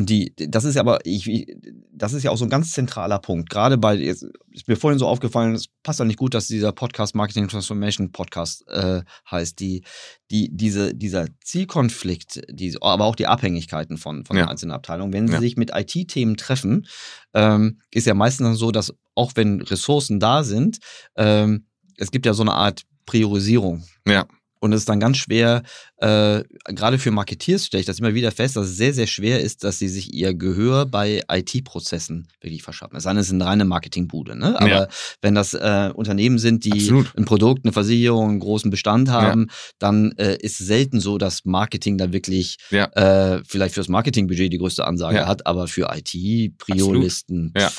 Und 0.00 0.08
die, 0.08 0.32
das 0.34 0.64
ist 0.64 0.76
ja 0.76 0.80
aber, 0.80 1.00
ich, 1.04 1.46
das 1.92 2.14
ist 2.14 2.22
ja 2.22 2.30
auch 2.30 2.38
so 2.38 2.46
ein 2.46 2.50
ganz 2.50 2.72
zentraler 2.72 3.18
Punkt. 3.18 3.50
Gerade 3.50 3.76
bei, 3.76 3.96
jetzt 3.96 4.24
ist 4.50 4.66
mir 4.66 4.76
vorhin 4.76 4.98
so 4.98 5.06
aufgefallen, 5.06 5.54
es 5.54 5.66
passt 5.82 5.98
ja 5.98 6.06
nicht 6.06 6.16
gut, 6.18 6.32
dass 6.32 6.46
dieser 6.46 6.72
Podcast 6.72 7.14
Marketing 7.14 7.48
Transformation 7.48 8.10
Podcast 8.10 8.66
äh, 8.68 9.02
heißt. 9.30 9.60
Die, 9.60 9.84
die, 10.30 10.48
diese, 10.56 10.94
dieser 10.94 11.26
Zielkonflikt, 11.44 12.40
die, 12.50 12.74
aber 12.80 13.04
auch 13.04 13.14
die 13.14 13.26
Abhängigkeiten 13.26 13.98
von, 13.98 14.24
von 14.24 14.38
ja. 14.38 14.48
einzelnen 14.48 14.72
Abteilungen, 14.72 15.12
wenn 15.12 15.26
sie 15.26 15.34
ja. 15.34 15.40
sich 15.40 15.58
mit 15.58 15.72
IT-Themen 15.74 16.38
treffen, 16.38 16.86
ähm, 17.34 17.82
ist 17.90 18.06
ja 18.06 18.14
meistens 18.14 18.46
dann 18.46 18.54
so, 18.54 18.70
dass 18.70 18.94
auch 19.14 19.32
wenn 19.34 19.60
Ressourcen 19.60 20.18
da 20.18 20.44
sind, 20.44 20.78
ähm, 21.14 21.66
es 21.98 22.10
gibt 22.10 22.24
ja 22.24 22.32
so 22.32 22.42
eine 22.42 22.54
Art 22.54 22.84
Priorisierung. 23.04 23.84
Ja. 24.08 24.24
Und 24.60 24.72
es 24.72 24.80
ist 24.80 24.88
dann 24.88 25.00
ganz 25.00 25.16
schwer, 25.16 25.62
äh, 25.96 26.44
gerade 26.66 26.98
für 26.98 27.10
Marketeers 27.10 27.66
stelle 27.66 27.80
ich 27.80 27.86
das 27.86 27.98
immer 27.98 28.14
wieder 28.14 28.30
fest, 28.30 28.56
dass 28.56 28.68
es 28.68 28.76
sehr, 28.76 28.92
sehr 28.92 29.06
schwer 29.06 29.40
ist, 29.40 29.64
dass 29.64 29.78
sie 29.78 29.88
sich 29.88 30.12
ihr 30.14 30.34
Gehör 30.34 30.86
bei 30.86 31.22
IT-Prozessen 31.30 32.28
wirklich 32.40 32.62
verschaffen. 32.62 32.96
Es 32.96 33.06
ist 33.06 33.32
eine 33.32 33.46
reine 33.46 33.64
Marketingbude, 33.64 34.36
ne? 34.36 34.60
Aber 34.60 34.68
ja. 34.68 34.88
wenn 35.22 35.34
das 35.34 35.54
äh, 35.54 35.90
Unternehmen 35.94 36.38
sind, 36.38 36.64
die 36.64 36.72
Absolut. 36.72 37.16
ein 37.16 37.24
Produkt, 37.24 37.64
eine 37.64 37.72
Versicherung, 37.72 38.30
einen 38.30 38.40
großen 38.40 38.70
Bestand 38.70 39.08
haben, 39.10 39.46
ja. 39.48 39.54
dann 39.78 40.12
äh, 40.12 40.36
ist 40.36 40.58
selten 40.58 41.00
so, 41.00 41.18
dass 41.18 41.44
Marketing 41.44 41.96
da 41.98 42.12
wirklich 42.12 42.58
ja. 42.70 42.84
äh, 42.92 43.42
vielleicht 43.46 43.74
fürs 43.74 43.88
Marketingbudget 43.88 44.52
die 44.52 44.58
größte 44.58 44.84
Ansage 44.84 45.26
hat, 45.26 45.46
aber 45.46 45.68
für 45.68 45.90
IT-Priolisten. 45.94 47.54
Ja. 47.56 47.70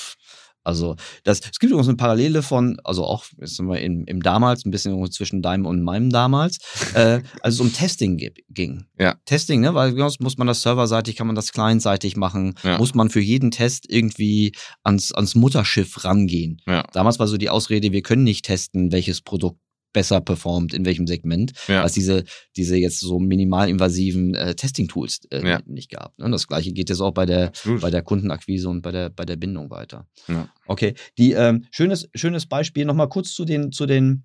Also 0.64 0.96
das, 1.24 1.40
es 1.40 1.60
gibt 1.60 1.72
übrigens 1.72 1.88
eine 1.88 1.98
Parallele 1.98 2.44
von, 2.44 2.78
also 2.84 3.06
auch 3.06 3.26
jetzt 3.40 3.56
sind 3.56 3.68
wir 3.68 3.80
in, 3.80 4.06
im 4.06 4.22
damals, 4.22 4.66
ein 4.66 4.72
bisschen 4.72 5.12
zwischen 5.12 5.42
deinem 5.42 5.66
und 5.66 5.82
meinem 5.84 6.10
damals, 6.10 6.60
äh, 6.94 7.22
als 7.42 7.56
es 7.56 7.60
um 7.60 7.74
Testing 7.74 8.18
ging. 8.50 8.86
Ja. 9.00 9.16
Testing, 9.26 9.62
ne? 9.62 9.74
Weil 9.74 9.96
sonst 9.96 10.22
muss 10.22 10.38
man 10.38 10.48
das 10.48 10.62
serverseitig, 10.62 11.16
kann 11.16 11.28
man 11.28 11.36
das 11.36 11.52
clientseitig 11.52 12.16
machen, 12.16 12.56
ja. 12.64 12.78
muss 12.78 12.94
man 12.94 13.10
für 13.10 13.22
jeden 13.22 13.52
Test 13.52 13.86
irgendwie 13.90 14.54
ans, 14.84 15.12
ans 15.12 15.36
Mutterschiff 15.36 16.04
rangehen. 16.04 16.62
Ja. 16.68 16.84
Damals 16.94 17.20
war 17.20 17.28
so 17.28 17.38
die 17.38 17.50
Ausrede, 17.50 17.92
wir 17.92 18.02
können 18.02 18.24
nicht 18.24 18.46
testen, 18.46 18.92
welches 18.92 19.22
Produkt 19.22 19.60
besser 19.94 20.22
performt, 20.22 20.74
in 20.74 20.86
welchem 20.86 21.08
Segment, 21.08 21.54
ja. 21.68 21.84
als 21.84 21.94
diese, 21.94 22.24
diese 22.56 22.78
jetzt 22.78 23.00
so 23.00 23.20
minimalinvasiven 23.20 24.36
äh, 24.36 24.56
Testing-Tools 24.56 25.22
äh, 25.32 25.48
ja. 25.48 25.62
nicht 25.66 25.90
gehabt. 25.90 26.20
Ne? 26.20 26.30
Das 26.30 26.48
gleiche 26.48 26.72
geht 26.74 26.90
jetzt 26.90 27.02
auch 27.02 27.12
bei 27.12 27.26
der, 27.26 27.52
bei 27.82 27.90
der 27.90 28.02
Kundenakquise 28.02 28.70
und 28.70 28.82
bei 28.82 28.92
der, 28.92 29.10
bei 29.10 29.26
der 29.26 29.36
Bindung 29.36 29.70
weiter. 29.70 30.08
Ja. 30.28 30.50
Okay, 30.66 30.94
die 31.18 31.34
ähm, 31.34 31.66
schönes, 31.72 32.10
schönes 32.16 32.46
Beispiel, 32.46 32.86
nochmal 32.86 33.10
kurz 33.10 33.34
zu 33.34 33.46
den, 33.46 33.72
zu 33.72 33.86
den 33.86 34.24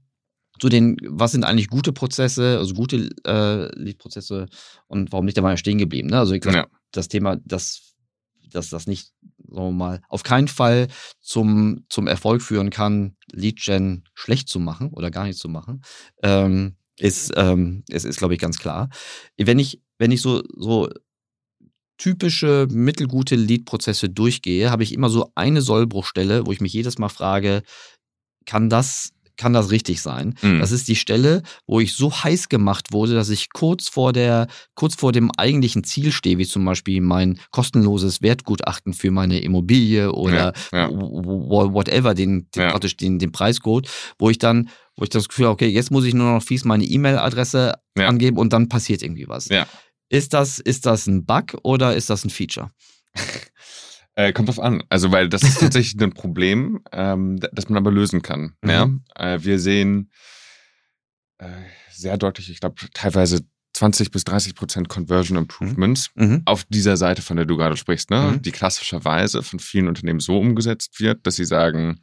zu 0.59 0.70
den, 0.70 0.96
was 1.07 1.33
sind 1.33 1.44
eigentlich 1.44 1.68
gute 1.68 1.92
Prozesse, 1.92 2.57
also 2.57 2.72
gute 2.72 3.11
äh, 3.26 3.79
Lead-Prozesse 3.79 4.46
und 4.87 5.12
warum 5.12 5.26
nicht, 5.26 5.37
da 5.37 5.42
ja 5.46 5.57
stehen 5.59 5.76
geblieben. 5.76 6.09
Ne? 6.09 6.18
Also 6.18 6.33
ich 6.33 6.40
glaube, 6.40 6.68
das 6.92 7.09
Thema, 7.09 7.37
das 7.44 7.87
dass 8.57 8.70
das 8.70 8.87
nicht, 8.87 9.12
sagen 9.48 9.68
wir 9.68 9.72
mal, 9.72 10.00
auf 10.09 10.22
keinen 10.22 10.48
Fall 10.48 10.88
zum, 11.20 11.85
zum 11.88 12.06
Erfolg 12.06 12.42
führen 12.42 12.70
kann, 12.70 13.16
Lead-Gen 13.32 14.04
schlecht 14.14 14.48
zu 14.48 14.59
machen 14.59 14.90
oder 14.90 15.11
gar 15.11 15.24
nicht 15.24 15.38
zu 15.38 15.48
machen, 15.48 15.82
ähm, 16.22 16.76
ist, 16.98 17.32
ähm, 17.37 17.85
ist, 17.88 18.04
ist 18.04 18.18
glaube 18.18 18.35
ich, 18.35 18.40
ganz 18.40 18.59
klar. 18.59 18.88
Wenn 19.37 19.59
ich, 19.59 19.80
wenn 19.98 20.11
ich 20.11 20.22
so, 20.22 20.42
so 20.56 20.88
typische 21.98 22.66
mittelgute 22.70 23.37
Lead-Prozesse 23.37 24.11
durchgehe, 24.11 24.70
habe 24.70 24.82
ich 24.82 24.92
immer 24.92 25.09
so 25.09 25.32
eine 25.35 25.62
Sollbruchstelle, 25.62 26.46
wo 26.46 26.52
ich 26.52 26.61
mich 26.61 26.72
jedes 26.72 26.98
Mal 26.98 27.09
frage, 27.09 27.62
kann 28.44 28.70
das 28.70 29.12
kann 29.37 29.53
das 29.53 29.70
richtig 29.70 30.03
sein. 30.03 30.35
Mhm. 30.42 30.61
Das 30.61 30.72
ist 30.72 30.88
die 30.88 30.96
Stelle, 30.96 31.42
wo 31.66 31.81
ich 31.81 31.94
so 31.94 32.12
heiß 32.12 32.49
gemacht 32.49 32.92
wurde, 32.92 33.14
dass 33.14 33.29
ich 33.29 33.51
kurz 33.51 33.88
vor 33.88 34.12
der, 34.12 34.46
kurz 34.75 34.94
vor 34.94 35.12
dem 35.12 35.31
eigentlichen 35.37 35.85
Ziel 35.85 36.12
stehe, 36.12 36.38
wie 36.38 36.46
zum 36.46 36.64
Beispiel 36.64 37.01
mein 37.01 37.38
kostenloses 37.51 38.22
Wertgutachten 38.22 38.94
für 38.94 39.11
meine 39.11 39.40
Immobilie 39.40 40.12
oder 40.12 40.53
ja, 40.72 40.88
ja. 40.88 40.90
whatever, 40.90 42.14
den, 42.14 42.49
den 42.55 42.62
ja. 42.62 42.70
praktisch 42.70 42.96
den, 42.96 43.18
den 43.18 43.33
Preiscode, 43.33 43.88
wo 44.18 44.31
ich 44.31 44.38
dann, 44.38 44.68
wo 44.96 45.05
ich 45.05 45.11
das 45.11 45.29
Gefühl 45.29 45.46
habe, 45.46 45.55
okay, 45.55 45.68
jetzt 45.68 45.90
muss 45.90 46.05
ich 46.05 46.14
nur 46.14 46.33
noch 46.33 46.42
fies 46.42 46.64
meine 46.64 46.85
E-Mail-Adresse 46.85 47.75
angeben 47.96 48.38
und 48.38 48.53
dann 48.53 48.68
passiert 48.68 49.03
irgendwie 49.03 49.29
was. 49.29 49.49
Ist 50.09 50.35
das, 50.35 50.59
ist 50.59 50.87
das 50.87 51.07
ein 51.07 51.25
Bug 51.25 51.57
oder 51.62 51.96
ist 51.96 52.11
das 52.11 52.25
ein 52.25 52.31
Feature? 52.31 52.70
Äh, 54.16 54.33
kommt 54.33 54.48
drauf 54.48 54.59
an. 54.59 54.83
Also, 54.88 55.12
weil 55.12 55.29
das 55.29 55.42
ist 55.42 55.61
tatsächlich 55.61 56.00
ein 56.02 56.12
Problem, 56.12 56.81
ähm, 56.90 57.38
das 57.52 57.68
man 57.68 57.76
aber 57.76 57.92
lösen 57.92 58.22
kann. 58.22 58.57
Mhm. 58.62 58.70
Ja? 58.70 58.90
Äh, 59.14 59.44
wir 59.44 59.59
sehen 59.59 60.11
äh, 61.38 61.47
sehr 61.93 62.16
deutlich, 62.16 62.51
ich 62.51 62.61
glaube, 62.61 62.76
teilweise 62.95 63.43
20 63.74 64.11
bis 64.11 64.24
30 64.24 64.55
Prozent 64.55 64.88
Conversion 64.88 65.36
Improvements 65.36 66.11
mhm. 66.14 66.26
mhm. 66.26 66.43
auf 66.47 66.64
dieser 66.64 66.97
Seite, 66.97 67.20
von 67.20 67.36
der 67.36 67.45
du 67.45 67.59
gerade 67.59 67.76
sprichst, 67.76 68.11
ne? 68.11 68.32
Mhm. 68.32 68.43
die 68.43 68.53
klassischerweise 68.53 69.43
von 69.43 69.59
vielen 69.59 69.86
Unternehmen 69.86 70.20
so 70.20 70.38
umgesetzt 70.38 70.99
wird, 70.99 71.26
dass 71.26 71.36
sie 71.36 71.45
sagen, 71.45 72.01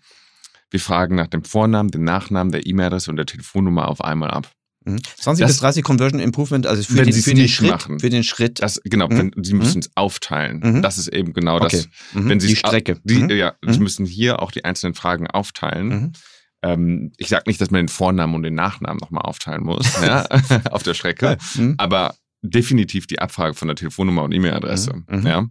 wir 0.70 0.80
fragen 0.80 1.16
nach 1.16 1.28
dem 1.28 1.44
Vornamen, 1.44 1.90
dem 1.90 2.04
Nachnamen, 2.04 2.52
der 2.52 2.66
E-Mail-Adresse 2.66 3.10
und 3.10 3.18
der 3.18 3.26
Telefonnummer 3.26 3.88
auf 3.88 4.04
einmal 4.04 4.32
ab. 4.32 4.52
20 4.86 5.26
mhm. 5.26 5.48
das, 5.48 5.52
bis 5.56 5.58
30 5.60 5.84
Conversion 5.84 6.20
Improvement, 6.20 6.68
also 6.68 6.84
für, 6.84 7.04
den, 7.04 7.14
für 7.14 7.34
den, 7.34 7.48
Schritt, 7.48 7.72
machen, 7.72 8.00
für 8.00 8.10
den 8.10 8.24
Schritt. 8.24 8.62
Das, 8.62 8.82
genau, 8.84 9.08
mhm. 9.08 9.32
wenn, 9.36 9.44
sie 9.44 9.54
müssen 9.54 9.80
es 9.80 9.90
aufteilen. 9.96 10.60
Mhm. 10.64 10.82
Das 10.82 10.98
ist 10.98 11.08
eben 11.08 11.34
genau 11.34 11.58
okay. 11.58 11.78
das. 11.78 11.90
Wenn 12.14 12.40
sie 12.40 12.48
die 12.48 12.56
Strecke. 12.56 13.00
Die, 13.04 13.34
Ja, 13.34 13.54
sie 13.66 13.80
müssen 13.80 14.06
hier 14.06 14.42
auch 14.42 14.52
die 14.52 14.66
einzelnen 14.66 14.94
Fragen 14.94 15.28
aufteilen. 15.28 16.14
Ähm, 16.62 17.12
ich 17.18 17.30
sage 17.30 17.44
nicht, 17.48 17.60
dass 17.60 17.72
man 17.72 17.82
den 17.82 17.90
Vornamen 17.90 18.36
und 18.36 18.44
den 18.44 18.56
Nachnamen 18.56 18.98
nochmal 18.98 19.24
aufteilen 19.24 19.64
muss 19.64 19.86
ja, 20.02 20.26
auf 20.72 20.84
der 20.84 20.94
Strecke, 20.94 21.38
aber 21.78 22.16
definitiv 22.42 23.06
die 23.08 23.20
Abfrage 23.20 23.54
von 23.54 23.68
der 23.68 23.76
Telefonnummer 23.76 24.24
und 24.24 24.34
E-Mail-Adresse. 24.34 25.04
Ja. 25.24 25.48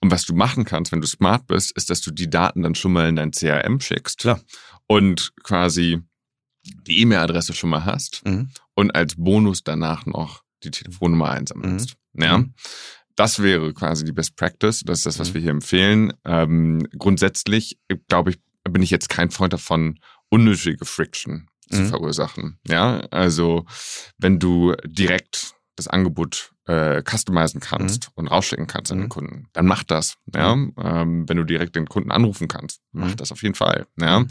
Und 0.00 0.10
was 0.10 0.24
du 0.24 0.34
machen 0.34 0.64
kannst, 0.64 0.92
wenn 0.92 1.00
du 1.00 1.06
smart 1.06 1.46
bist, 1.46 1.72
ist, 1.76 1.90
dass 1.90 2.00
du 2.00 2.10
die 2.10 2.28
Daten 2.28 2.62
dann 2.62 2.74
schon 2.74 2.92
mal 2.92 3.08
in 3.08 3.16
dein 3.16 3.30
CRM 3.32 3.80
schickst. 3.80 4.18
Klar. 4.18 4.40
Und 4.86 5.32
quasi 5.42 6.02
die 6.86 7.00
E-Mail-Adresse 7.00 7.54
schon 7.54 7.70
mal 7.70 7.84
hast 7.84 8.24
mhm. 8.26 8.50
Und 8.76 8.94
als 8.94 9.16
Bonus 9.16 9.64
danach 9.64 10.06
noch 10.06 10.42
die 10.62 10.70
Telefonnummer 10.70 11.30
einsammelst. 11.30 11.96
Mhm. 12.12 12.22
Ja. 12.22 12.38
Mhm. 12.38 12.54
Das 13.16 13.42
wäre 13.42 13.72
quasi 13.72 14.04
die 14.04 14.12
Best 14.12 14.36
Practice. 14.36 14.82
Das 14.84 14.98
ist 14.98 15.06
das, 15.06 15.18
was 15.18 15.30
mhm. 15.30 15.34
wir 15.34 15.40
hier 15.40 15.50
empfehlen. 15.50 16.12
Ähm, 16.24 16.86
grundsätzlich, 16.98 17.78
glaube 18.08 18.30
ich, 18.30 18.38
bin 18.68 18.82
ich 18.82 18.90
jetzt 18.90 19.08
kein 19.08 19.30
Freund 19.30 19.52
davon, 19.52 19.98
unnötige 20.28 20.84
Friction 20.84 21.48
zu 21.70 21.80
mhm. 21.80 21.88
verursachen. 21.88 22.58
Ja, 22.66 23.00
also 23.10 23.64
wenn 24.18 24.38
du 24.38 24.74
direkt 24.84 25.54
das 25.76 25.88
Angebot 25.88 26.52
äh, 26.66 27.02
customizen 27.02 27.60
kannst 27.60 28.08
mhm. 28.08 28.12
und 28.16 28.28
rausschicken 28.28 28.66
kannst 28.66 28.92
an 28.92 28.98
den 28.98 29.08
Kunden, 29.08 29.48
dann 29.52 29.66
mach 29.66 29.82
das. 29.82 30.16
Ja? 30.34 30.52
Ähm, 30.52 31.28
wenn 31.28 31.36
du 31.36 31.44
direkt 31.44 31.76
den 31.76 31.86
Kunden 31.86 32.10
anrufen 32.10 32.48
kannst, 32.48 32.80
mach 32.92 33.14
das 33.14 33.32
auf 33.32 33.42
jeden 33.42 33.54
Fall. 33.54 33.86
Ja? 34.00 34.24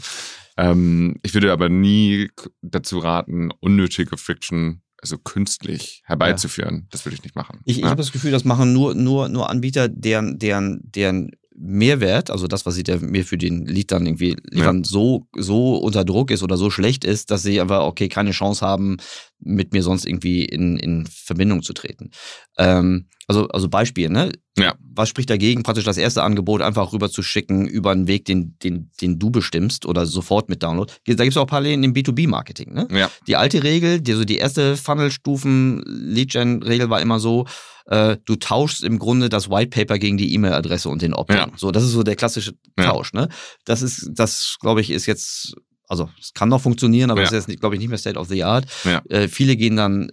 Ähm, 0.56 1.16
ich 1.22 1.34
würde 1.34 1.52
aber 1.52 1.68
nie 1.68 2.30
dazu 2.62 2.98
raten, 2.98 3.50
unnötige 3.60 4.16
Friction 4.16 4.82
also 5.00 5.18
künstlich 5.18 6.02
herbeizuführen. 6.04 6.74
Ja. 6.74 6.86
Das 6.90 7.04
würde 7.04 7.16
ich 7.16 7.22
nicht 7.22 7.36
machen. 7.36 7.60
Ich, 7.64 7.76
ich 7.76 7.82
ja? 7.82 7.90
habe 7.90 7.98
das 7.98 8.12
Gefühl, 8.12 8.30
das 8.30 8.44
machen 8.44 8.72
nur, 8.72 8.94
nur, 8.94 9.28
nur 9.28 9.50
Anbieter, 9.50 9.88
deren, 9.88 10.38
deren, 10.38 10.80
deren 10.82 11.30
Mehrwert, 11.58 12.30
also 12.30 12.46
das, 12.46 12.66
was 12.66 12.74
sie 12.74 12.84
mir 13.00 13.24
für 13.24 13.38
den 13.38 13.64
Lied 13.64 13.90
dann 13.90 14.04
irgendwie 14.04 14.36
liefern, 14.50 14.78
ja. 14.78 14.84
so, 14.84 15.26
so 15.36 15.76
unter 15.76 16.04
Druck 16.04 16.30
ist 16.30 16.42
oder 16.42 16.56
so 16.56 16.70
schlecht 16.70 17.04
ist, 17.04 17.30
dass 17.30 17.42
sie 17.42 17.60
einfach, 17.60 17.84
okay, 17.84 18.08
keine 18.08 18.32
Chance 18.32 18.64
haben, 18.64 18.98
mit 19.38 19.72
mir 19.72 19.82
sonst 19.82 20.06
irgendwie 20.06 20.44
in, 20.44 20.78
in 20.78 21.06
Verbindung 21.06 21.62
zu 21.62 21.72
treten. 21.72 22.10
Ähm, 22.58 23.06
also, 23.28 23.48
also 23.48 23.68
Beispiel, 23.68 24.08
ne? 24.08 24.30
Ja. 24.56 24.76
Was 24.80 25.08
spricht 25.08 25.30
dagegen, 25.30 25.64
praktisch 25.64 25.84
das 25.84 25.98
erste 25.98 26.22
Angebot 26.22 26.62
einfach 26.62 26.92
rüber 26.92 27.10
zu 27.10 27.22
schicken 27.22 27.66
über 27.66 27.90
einen 27.90 28.06
Weg, 28.06 28.24
den, 28.24 28.56
den, 28.62 28.92
den 29.00 29.18
du 29.18 29.30
bestimmst 29.30 29.84
oder 29.84 30.06
sofort 30.06 30.48
mit 30.48 30.62
Download? 30.62 30.92
Da 31.06 31.14
gibt 31.14 31.32
es 31.32 31.36
auch 31.36 31.46
Parallelen 31.46 31.82
im 31.82 31.92
B2B-Marketing, 31.92 32.72
ne? 32.72 32.86
Ja. 32.92 33.10
Die 33.26 33.36
alte 33.36 33.64
Regel, 33.64 34.00
die, 34.00 34.12
also 34.12 34.24
die 34.24 34.38
erste 34.38 34.76
Funnel-Stufen-Lead-Gen-Regel 34.76 36.88
war 36.88 37.02
immer 37.02 37.18
so, 37.18 37.46
äh, 37.86 38.16
du 38.24 38.36
tauschst 38.36 38.84
im 38.84 38.98
Grunde 38.98 39.28
das 39.28 39.50
White 39.50 39.70
Paper 39.70 39.98
gegen 39.98 40.16
die 40.16 40.32
E-Mail-Adresse 40.34 40.88
und 40.88 41.02
den 41.02 41.12
Opt-in. 41.12 41.36
Ja. 41.36 41.48
So, 41.56 41.72
das 41.72 41.82
ist 41.82 41.92
so 41.92 42.02
der 42.02 42.16
klassische 42.16 42.54
Tausch, 42.76 43.12
ja. 43.12 43.22
ne? 43.22 43.28
Das 43.64 43.82
ist, 43.82 44.08
das 44.12 44.56
glaube 44.60 44.80
ich, 44.80 44.90
ist 44.90 45.06
jetzt 45.06 45.56
also 45.88 46.08
es 46.20 46.34
kann 46.34 46.48
noch 46.48 46.60
funktionieren, 46.60 47.10
aber 47.10 47.20
ja. 47.20 47.26
das 47.28 47.38
ist 47.38 47.48
jetzt, 47.48 47.60
glaube 47.60 47.76
ich, 47.76 47.80
nicht 47.80 47.88
mehr 47.88 47.98
State 47.98 48.18
of 48.18 48.28
the 48.28 48.44
Art. 48.44 48.66
Ja. 48.84 49.02
Äh, 49.08 49.28
viele 49.28 49.56
gehen 49.56 49.76
dann, 49.76 50.08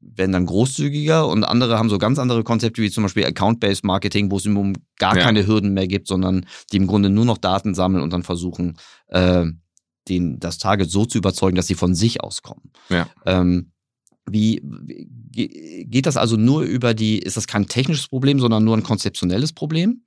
werden 0.00 0.32
dann 0.32 0.46
großzügiger 0.46 1.26
und 1.26 1.44
andere 1.44 1.78
haben 1.78 1.88
so 1.88 1.98
ganz 1.98 2.18
andere 2.18 2.42
Konzepte 2.44 2.82
wie 2.82 2.90
zum 2.90 3.04
Beispiel 3.04 3.24
Account-Based 3.24 3.84
Marketing, 3.84 4.30
wo 4.30 4.36
es 4.36 4.46
im 4.46 4.52
Moment 4.52 4.78
gar 4.96 5.16
ja. 5.16 5.22
keine 5.22 5.46
Hürden 5.46 5.72
mehr 5.74 5.86
gibt, 5.86 6.08
sondern 6.08 6.46
die 6.72 6.78
im 6.78 6.86
Grunde 6.86 7.10
nur 7.10 7.24
noch 7.24 7.38
Daten 7.38 7.74
sammeln 7.74 8.02
und 8.02 8.12
dann 8.12 8.22
versuchen, 8.22 8.76
äh, 9.08 9.46
den, 10.08 10.40
das 10.40 10.58
Target 10.58 10.90
so 10.90 11.04
zu 11.04 11.18
überzeugen, 11.18 11.56
dass 11.56 11.66
sie 11.66 11.74
von 11.74 11.94
sich 11.94 12.22
auskommen. 12.22 12.72
Ja. 12.88 13.08
Ähm, 13.26 13.72
wie 14.30 14.60
geht 15.32 16.06
das 16.06 16.16
also 16.16 16.36
nur 16.36 16.62
über 16.62 16.92
die, 16.92 17.18
ist 17.18 17.36
das 17.36 17.46
kein 17.46 17.66
technisches 17.66 18.08
Problem, 18.08 18.40
sondern 18.40 18.64
nur 18.64 18.76
ein 18.76 18.82
konzeptionelles 18.82 19.52
Problem? 19.52 20.02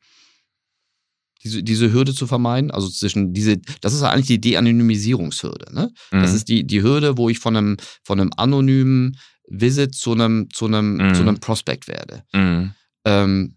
Diese, 1.44 1.64
diese 1.64 1.92
Hürde 1.92 2.14
zu 2.14 2.28
vermeiden. 2.28 2.72
Also 2.72 2.90
zwischen 2.90 3.34
diese, 3.34 3.58
das 3.82 3.94
ist 3.94 4.04
eigentlich 4.04 4.28
die 4.28 4.42
De-Anonymisierungshürde. 4.42 5.74
Ne? 5.74 5.92
Mhm. 6.12 6.22
Das 6.22 6.34
ist 6.34 6.48
die, 6.48 6.66
die 6.66 6.82
Hürde, 6.82 7.18
wo 7.18 7.30
ich 7.30 7.40
von 7.40 7.56
einem, 7.56 7.78
von 8.04 8.20
einem 8.20 8.32
anonymen 8.38 9.18
Visit 9.48 9.96
zu 9.96 10.14
einem, 10.14 10.50
zu 10.52 10.66
einem, 10.66 10.98
mhm. 10.98 11.16
zu 11.16 11.22
einem 11.22 11.40
Prospect 11.40 11.88
werde. 11.88 12.24
Mhm. 12.34 12.72
Ähm, 13.06 13.56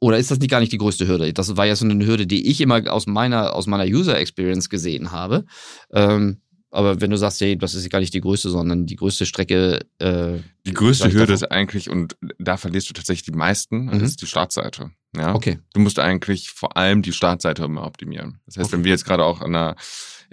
oder 0.00 0.18
ist 0.18 0.30
das 0.30 0.38
nicht 0.38 0.50
gar 0.50 0.60
nicht 0.60 0.72
die 0.72 0.78
größte 0.78 1.06
Hürde? 1.06 1.32
Das 1.32 1.56
war 1.56 1.64
ja 1.64 1.76
so 1.76 1.86
eine 1.86 2.04
Hürde, 2.04 2.26
die 2.26 2.50
ich 2.50 2.60
immer 2.60 2.92
aus 2.92 3.06
meiner, 3.06 3.54
aus 3.54 3.66
meiner 3.66 3.84
User 3.84 4.18
Experience 4.18 4.68
gesehen 4.68 5.12
habe. 5.12 5.46
Ähm, 5.92 6.42
aber 6.74 7.00
wenn 7.00 7.10
du 7.10 7.16
sagst, 7.16 7.40
hey, 7.40 7.56
das 7.56 7.74
ist 7.74 7.88
gar 7.88 8.00
nicht 8.00 8.14
die 8.14 8.20
größte, 8.20 8.50
sondern 8.50 8.86
die 8.86 8.96
größte 8.96 9.26
Strecke. 9.26 9.86
Äh, 10.00 10.38
die 10.66 10.74
größte 10.74 11.12
Hürde 11.12 11.32
ist 11.32 11.44
eigentlich, 11.44 11.88
und 11.88 12.16
da 12.38 12.56
verlierst 12.56 12.90
du 12.90 12.94
tatsächlich 12.94 13.24
die 13.24 13.38
meisten, 13.38 13.86
mhm. 13.86 14.00
ist 14.00 14.22
die 14.22 14.26
Startseite. 14.26 14.90
Ja? 15.16 15.34
Okay. 15.34 15.60
Du 15.72 15.80
musst 15.80 16.00
eigentlich 16.00 16.50
vor 16.50 16.76
allem 16.76 17.02
die 17.02 17.12
Startseite 17.12 17.64
immer 17.64 17.86
optimieren. 17.86 18.40
Das 18.46 18.56
heißt, 18.56 18.66
okay. 18.66 18.76
wenn 18.76 18.84
wir 18.84 18.90
jetzt 18.90 19.04
gerade 19.04 19.24
auch 19.24 19.40
an 19.40 19.54
einer 19.54 19.76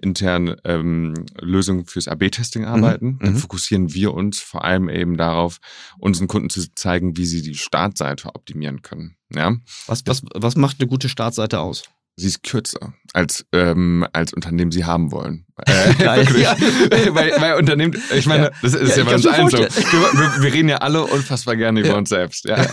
internen 0.01 0.55
ähm, 0.63 1.13
Lösung 1.39 1.85
fürs 1.85 2.07
AB-Testing 2.07 2.63
mhm. 2.63 2.69
arbeiten, 2.69 3.07
mhm. 3.07 3.19
dann 3.19 3.35
fokussieren 3.37 3.93
wir 3.93 4.13
uns 4.13 4.39
vor 4.39 4.63
allem 4.63 4.89
eben 4.89 5.17
darauf, 5.17 5.59
unseren 5.99 6.27
Kunden 6.27 6.49
zu 6.49 6.73
zeigen, 6.73 7.17
wie 7.17 7.25
sie 7.25 7.43
die 7.43 7.55
Startseite 7.55 8.33
optimieren 8.33 8.81
können. 8.81 9.15
Ja? 9.31 9.55
Was, 9.85 10.03
was, 10.07 10.23
was 10.33 10.55
macht 10.55 10.77
eine 10.79 10.87
gute 10.87 11.07
Startseite 11.07 11.59
aus? 11.59 11.83
Sie 12.21 12.27
ist 12.27 12.43
kürzer 12.43 12.93
als, 13.13 13.45
ähm, 13.51 14.07
als 14.13 14.33
Unternehmen 14.33 14.71
sie 14.71 14.85
haben 14.85 15.11
wollen. 15.11 15.45
Äh, 15.67 15.93
ja. 16.41 16.55
weil, 17.13 17.33
weil 17.39 17.53
Unternehmen, 17.53 17.95
ich 18.15 18.25
meine, 18.25 18.45
ja. 18.45 18.51
das 18.63 18.73
ist 18.73 18.97
ja, 18.97 19.03
ja 19.03 19.09
bei 19.09 19.13
uns 19.13 19.27
allen 19.27 19.47
so. 19.47 19.59
Wir, 19.59 19.69
wir, 19.69 20.43
wir, 20.43 20.53
reden 20.53 20.69
ja 20.69 20.77
alle 20.77 21.03
unfassbar 21.03 21.55
gerne 21.55 21.81
über 21.81 21.97
uns 21.97 22.09
selbst. 22.09 22.45
Ja. 22.45 22.65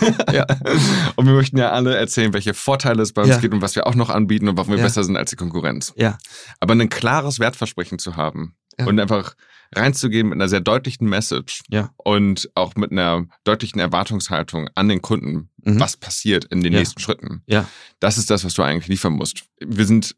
Und 1.15 1.27
wir 1.27 1.33
möchten 1.35 1.59
ja 1.59 1.69
alle 1.69 1.95
erzählen, 1.95 2.33
welche 2.33 2.55
Vorteile 2.55 3.03
es 3.03 3.13
bei 3.13 3.21
uns 3.21 3.39
gibt 3.41 3.53
und 3.53 3.61
was 3.61 3.75
wir 3.75 3.85
auch 3.85 3.93
noch 3.93 4.09
anbieten 4.09 4.47
und 4.47 4.57
warum 4.57 4.75
wir 4.75 4.81
besser 4.81 5.03
sind 5.03 5.17
als 5.17 5.29
die 5.29 5.35
Konkurrenz. 5.35 5.93
Ja. 5.97 6.17
Aber 6.59 6.73
ein 6.73 6.89
klares 6.89 7.39
Wertversprechen 7.39 7.99
zu 7.99 8.15
haben 8.15 8.55
und 8.79 8.99
einfach 8.99 9.35
reinzugehen 9.75 10.27
mit 10.27 10.35
einer 10.35 10.49
sehr 10.49 10.61
deutlichen 10.61 11.07
Message 11.07 11.61
ja. 11.69 11.91
und 11.97 12.49
auch 12.55 12.75
mit 12.75 12.91
einer 12.91 13.25
deutlichen 13.43 13.79
Erwartungshaltung 13.79 14.69
an 14.75 14.89
den 14.89 15.01
Kunden, 15.01 15.49
mhm. 15.63 15.79
was 15.79 15.97
passiert 15.97 16.45
in 16.45 16.61
den 16.63 16.73
ja. 16.73 16.79
nächsten 16.79 16.99
Schritten. 16.99 17.43
Ja. 17.45 17.67
Das 17.99 18.17
ist 18.17 18.29
das, 18.29 18.43
was 18.43 18.53
du 18.53 18.63
eigentlich 18.63 18.87
liefern 18.87 19.13
musst. 19.13 19.45
Wir 19.59 19.85
sind 19.85 20.15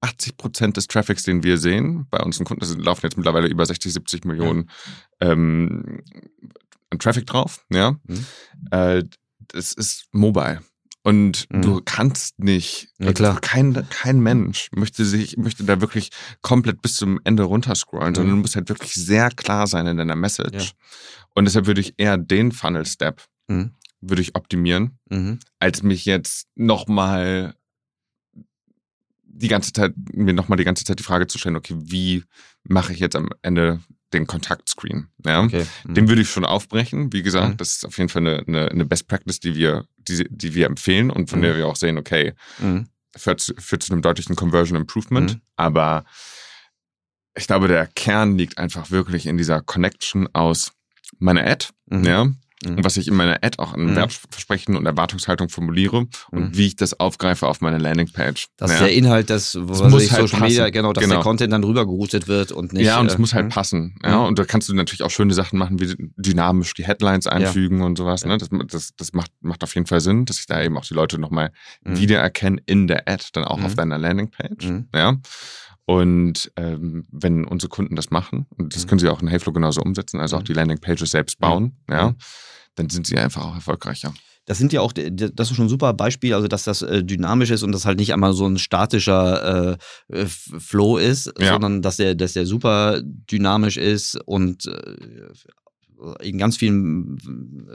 80 0.00 0.36
Prozent 0.36 0.76
des 0.76 0.86
Traffics, 0.86 1.24
den 1.24 1.42
wir 1.42 1.58
sehen, 1.58 2.06
bei 2.10 2.20
unseren 2.20 2.44
Kunden, 2.44 2.60
das 2.60 2.74
laufen 2.76 3.04
jetzt 3.04 3.16
mittlerweile 3.16 3.48
über 3.48 3.66
60, 3.66 3.92
70 3.92 4.24
Millionen 4.24 4.70
ja. 5.20 5.32
ähm, 5.32 6.02
an 6.90 6.98
Traffic 6.98 7.26
drauf. 7.26 7.64
Ja, 7.70 7.96
mhm. 8.04 8.26
äh, 8.70 9.04
das 9.48 9.72
ist 9.72 10.06
mobile. 10.12 10.62
Und 11.02 11.46
mhm. 11.50 11.62
du 11.62 11.80
kannst 11.82 12.38
nicht, 12.38 12.88
ja, 12.98 13.12
klar. 13.12 13.40
Kein, 13.40 13.86
kein 13.88 14.20
Mensch 14.20 14.68
möchte 14.72 15.04
sich, 15.04 15.38
möchte 15.38 15.64
da 15.64 15.80
wirklich 15.80 16.10
komplett 16.42 16.82
bis 16.82 16.96
zum 16.96 17.18
Ende 17.24 17.44
runterscrollen, 17.44 18.10
mhm. 18.10 18.14
sondern 18.14 18.36
du 18.36 18.42
musst 18.42 18.56
halt 18.56 18.68
wirklich 18.68 18.94
sehr 18.94 19.30
klar 19.30 19.66
sein 19.66 19.86
in 19.86 19.96
deiner 19.96 20.16
Message. 20.16 20.64
Ja. 20.64 20.72
Und 21.34 21.46
deshalb 21.46 21.66
würde 21.66 21.80
ich 21.80 21.94
eher 21.96 22.18
den 22.18 22.52
Funnel-Step 22.52 23.22
mhm. 23.50 23.72
würde 24.00 24.22
ich 24.22 24.34
optimieren, 24.34 24.98
mhm. 25.10 25.40
als 25.58 25.82
mich 25.82 26.04
jetzt 26.04 26.48
nochmal 26.54 27.54
die 29.24 29.48
ganze 29.48 29.72
Zeit, 29.72 29.94
mir 30.12 30.32
nochmal 30.32 30.58
die 30.58 30.64
ganze 30.64 30.84
Zeit 30.84 30.98
die 30.98 31.04
Frage 31.04 31.26
zu 31.26 31.38
stellen, 31.38 31.56
okay, 31.56 31.74
wie 31.76 32.24
mache 32.62 32.92
ich 32.92 32.98
jetzt 32.98 33.16
am 33.16 33.28
Ende 33.42 33.80
den 34.12 34.26
Kontaktscreen. 34.26 35.08
Ja? 35.24 35.42
Okay. 35.42 35.66
Mhm. 35.84 35.94
Den 35.94 36.08
würde 36.08 36.22
ich 36.22 36.30
schon 36.30 36.44
aufbrechen. 36.44 37.12
Wie 37.12 37.22
gesagt, 37.22 37.54
mhm. 37.54 37.56
das 37.56 37.76
ist 37.76 37.86
auf 37.86 37.98
jeden 37.98 38.08
Fall 38.08 38.26
eine, 38.26 38.44
eine, 38.46 38.68
eine, 38.70 38.84
Best 38.84 39.08
Practice, 39.08 39.40
die 39.40 39.54
wir, 39.54 39.86
die, 39.98 40.26
die 40.28 40.54
wir 40.54 40.66
empfehlen 40.66 41.10
und 41.10 41.30
von 41.30 41.38
mhm. 41.38 41.44
der 41.44 41.56
wir 41.56 41.66
auch 41.66 41.76
sehen, 41.76 41.98
okay, 41.98 42.34
mhm. 42.58 42.88
führt, 43.16 43.40
zu, 43.40 43.54
führt 43.58 43.82
zu 43.82 43.92
einem 43.92 44.02
deutlichen 44.02 44.36
Conversion 44.36 44.76
Improvement. 44.76 45.34
Mhm. 45.34 45.40
Aber 45.56 46.04
ich 47.34 47.46
glaube, 47.46 47.68
der 47.68 47.86
Kern 47.86 48.36
liegt 48.36 48.58
einfach 48.58 48.90
wirklich 48.90 49.26
in 49.26 49.36
dieser 49.36 49.60
Connection 49.60 50.28
aus 50.32 50.72
meiner 51.18 51.46
Ad, 51.46 51.66
ja, 51.90 52.26
Mhm. 52.64 52.76
Und 52.76 52.84
was 52.84 52.96
ich 52.96 53.08
in 53.08 53.14
meiner 53.14 53.38
Ad 53.42 53.58
auch 53.58 53.72
an 53.72 53.86
mhm. 53.86 53.96
Wertversprechen 53.96 54.76
und 54.76 54.84
Erwartungshaltung 54.84 55.48
formuliere 55.48 56.06
und 56.30 56.50
mhm. 56.50 56.56
wie 56.56 56.66
ich 56.66 56.76
das 56.76 56.98
aufgreife 56.98 57.46
auf 57.46 57.60
meine 57.60 57.78
Landingpage. 57.78 58.48
Das 58.56 58.70
ja. 58.70 58.76
ist 58.76 58.82
der 58.82 58.92
Inhalt, 58.92 59.30
das, 59.30 59.56
was 59.58 59.82
muss 59.82 60.04
ich, 60.04 60.12
halt 60.12 60.28
Social 60.28 60.46
Media, 60.46 60.68
genau, 60.70 60.92
dass 60.92 61.02
genau. 61.02 61.16
der 61.16 61.24
Content 61.24 61.52
dann 61.52 61.64
rübergeroutet 61.64 62.28
wird 62.28 62.52
und 62.52 62.72
nicht. 62.72 62.84
Ja, 62.84 63.00
und 63.00 63.06
es 63.06 63.14
äh, 63.14 63.18
muss 63.18 63.34
halt 63.34 63.48
passen. 63.48 63.96
Ja, 64.04 64.18
mhm. 64.18 64.26
und 64.26 64.38
da 64.38 64.44
kannst 64.44 64.68
du 64.68 64.74
natürlich 64.74 65.02
auch 65.02 65.10
schöne 65.10 65.32
Sachen 65.32 65.58
machen, 65.58 65.80
wie 65.80 65.94
dynamisch 66.16 66.74
die 66.74 66.84
Headlines 66.84 67.26
einfügen 67.26 67.80
ja. 67.80 67.86
und 67.86 67.96
sowas. 67.96 68.24
Ne? 68.24 68.36
Das, 68.36 68.48
das, 68.68 68.90
das 68.96 69.12
macht, 69.12 69.30
macht 69.40 69.62
auf 69.62 69.74
jeden 69.74 69.86
Fall 69.86 70.00
Sinn, 70.00 70.26
dass 70.26 70.38
ich 70.38 70.46
da 70.46 70.62
eben 70.62 70.76
auch 70.76 70.84
die 70.84 70.94
Leute 70.94 71.18
nochmal 71.18 71.52
mhm. 71.84 71.98
wiedererkenne 71.98 72.60
in 72.66 72.86
der 72.86 73.08
Ad, 73.08 73.24
dann 73.32 73.44
auch 73.44 73.62
auf 73.62 73.74
deiner 73.74 73.98
Landingpage. 73.98 74.70
Ja. 74.94 75.16
Und 75.90 76.52
ähm, 76.54 77.04
wenn 77.10 77.44
unsere 77.44 77.68
Kunden 77.68 77.96
das 77.96 78.12
machen, 78.12 78.46
und 78.56 78.76
das 78.76 78.84
mhm. 78.84 78.88
können 78.88 78.98
sie 79.00 79.08
auch 79.08 79.22
in 79.22 79.26
Heyflow 79.26 79.52
genauso 79.52 79.82
umsetzen, 79.82 80.20
also 80.20 80.36
auch 80.36 80.42
mhm. 80.42 80.44
die 80.44 80.52
Landingpages 80.52 81.10
selbst 81.10 81.40
bauen, 81.40 81.78
ja, 81.90 82.14
dann 82.76 82.90
sind 82.90 83.08
sie 83.08 83.18
einfach 83.18 83.44
auch 83.44 83.56
erfolgreicher. 83.56 84.14
Das 84.44 84.58
sind 84.58 84.72
ja 84.72 84.82
auch, 84.82 84.92
das 84.92 85.50
ist 85.50 85.56
schon 85.56 85.66
ein 85.66 85.68
super 85.68 85.92
Beispiel, 85.92 86.32
also 86.34 86.46
dass 86.46 86.62
das 86.62 86.82
äh, 86.82 87.02
dynamisch 87.02 87.50
ist 87.50 87.64
und 87.64 87.72
das 87.72 87.86
halt 87.86 87.98
nicht 87.98 88.12
einmal 88.12 88.34
so 88.34 88.46
ein 88.46 88.58
statischer 88.58 89.78
äh, 90.08 90.16
äh 90.16 90.26
Flow 90.26 90.96
ist, 90.96 91.32
ja. 91.40 91.54
sondern 91.54 91.82
dass 91.82 91.96
der, 91.96 92.14
dass 92.14 92.34
der 92.34 92.46
super 92.46 93.02
dynamisch 93.02 93.76
ist 93.76 94.14
und 94.26 94.66
äh, 94.66 96.22
in 96.22 96.38
ganz 96.38 96.56
vielen 96.56 97.18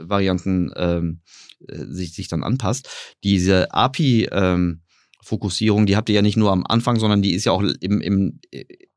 Varianten 0.08 0.72
ähm, 0.74 1.20
sich, 1.68 2.14
sich 2.14 2.28
dann 2.28 2.42
anpasst. 2.42 2.88
Diese 3.22 3.72
API 3.74 4.28
ähm, 4.32 4.80
Fokussierung, 5.26 5.86
die 5.86 5.96
habt 5.96 6.08
ihr 6.08 6.14
ja 6.14 6.22
nicht 6.22 6.36
nur 6.36 6.52
am 6.52 6.64
Anfang, 6.66 6.98
sondern 6.98 7.22
die 7.22 7.34
ist 7.34 7.44
ja 7.44 7.52
auch 7.52 7.62
im, 7.62 8.00
im, 8.00 8.40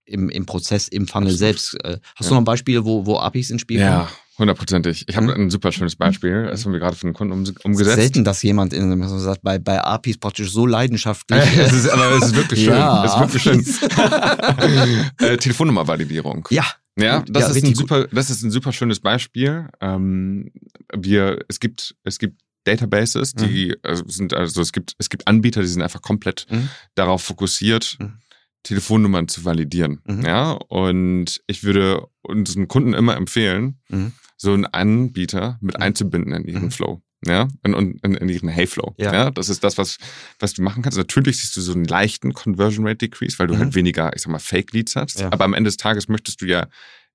im, 0.05 0.29
im 0.29 0.45
Prozess, 0.45 0.87
im 0.87 1.07
Funnel 1.07 1.29
Absolut. 1.29 1.39
selbst. 1.39 1.77
Hast 1.83 1.99
ja. 2.21 2.27
du 2.27 2.33
noch 2.35 2.41
ein 2.41 2.45
Beispiel, 2.45 2.85
wo, 2.85 3.05
wo 3.05 3.17
APIs 3.17 3.49
ins 3.49 3.61
Spiel 3.61 3.79
kommen? 3.79 3.89
Ja, 3.89 4.09
Hundertprozentig. 4.39 5.03
Ich 5.09 5.17
habe 5.17 5.33
ein 5.33 5.49
super 5.49 5.73
schönes 5.73 5.97
Beispiel. 5.97 6.45
Das 6.45 6.63
haben 6.63 6.71
wir 6.71 6.79
gerade 6.79 6.95
für 6.95 7.03
einen 7.03 7.13
Kunden 7.13 7.33
um, 7.33 7.43
umgesetzt. 7.63 7.97
Selten, 7.97 8.23
dass 8.23 8.41
jemand 8.41 8.71
in, 8.71 8.97
man 8.97 9.19
sagt, 9.19 9.41
bei, 9.43 9.59
bei 9.59 9.83
APIs 9.83 10.17
praktisch 10.17 10.49
so 10.51 10.65
leidenschaftlich. 10.65 11.43
es 11.57 11.73
ist, 11.73 11.89
aber 11.89 12.11
es 12.11 12.27
ist 12.27 12.35
wirklich 12.35 12.59
schön. 12.63 12.73
Ja, 12.73 13.03
es 13.03 13.13
ist 13.13 13.19
wirklich 13.19 13.43
schön. 13.43 13.65
äh, 15.27 15.35
Telefonnummervalidierung. 15.35 16.47
Ja. 16.51 16.65
Ja, 16.97 17.23
das, 17.27 17.43
ja, 17.43 17.49
ist 17.49 17.65
ein 17.65 17.75
super, 17.75 18.07
das 18.11 18.29
ist 18.29 18.43
ein 18.43 18.51
super 18.51 18.73
schönes 18.73 18.99
Beispiel. 18.99 19.69
Ähm, 19.79 20.51
wir, 20.93 21.45
es 21.47 21.59
gibt, 21.59 21.95
es 22.03 22.19
gibt 22.19 22.41
Databases, 22.69 23.33
die 23.33 23.67
mhm. 23.67 23.75
also 23.83 24.03
sind, 24.07 24.33
also 24.33 24.61
es 24.61 24.71
gibt, 24.71 24.95
es 24.97 25.09
gibt 25.09 25.27
Anbieter, 25.27 25.61
die 25.61 25.67
sind 25.67 25.81
einfach 25.81 26.01
komplett 26.01 26.45
mhm. 26.49 26.69
darauf 26.95 27.23
fokussiert, 27.23 27.97
mhm. 27.99 28.19
Telefonnummern 28.63 29.27
zu 29.27 29.45
validieren. 29.45 30.01
Mhm. 30.05 30.25
Ja, 30.25 30.51
und 30.51 31.41
ich 31.47 31.63
würde 31.63 32.07
unseren 32.21 32.67
Kunden 32.67 32.93
immer 32.93 33.15
empfehlen, 33.15 33.79
mhm 33.89 34.13
so 34.39 34.53
einen 34.53 34.65
Anbieter 34.65 35.59
mit 35.61 35.77
mhm. 35.77 35.83
einzubinden 35.83 36.33
in 36.33 36.45
ihren. 36.45 36.71
Flow. 36.71 37.01
Ja, 37.25 37.49
in, 37.63 37.73
in, 37.73 38.13
in 38.13 38.29
ihren 38.29 38.47
Heyflow. 38.47 38.95
Ja. 38.97 39.13
ja, 39.13 39.31
das 39.31 39.49
ist 39.49 39.61
das, 39.65 39.77
was, 39.77 39.97
was 40.39 40.53
du 40.53 40.61
machen 40.61 40.83
kannst. 40.83 40.97
Natürlich 40.97 41.41
siehst 41.41 41.57
du 41.57 41.59
so 41.59 41.73
einen 41.73 41.83
leichten 41.83 42.33
Conversion 42.33 42.87
Rate 42.87 43.09
Decrease, 43.09 43.37
weil 43.39 43.47
du 43.47 43.57
halt 43.57 43.75
weniger, 43.75 44.15
ich 44.15 44.21
sag 44.21 44.31
mal, 44.31 44.39
Fake 44.39 44.71
Leads 44.71 44.95
hast. 44.95 45.19
Ja. 45.19 45.29
Aber 45.29 45.43
am 45.43 45.53
Ende 45.53 45.67
des 45.67 45.75
Tages 45.75 46.07
möchtest 46.07 46.41
du 46.41 46.45
ja 46.45 46.67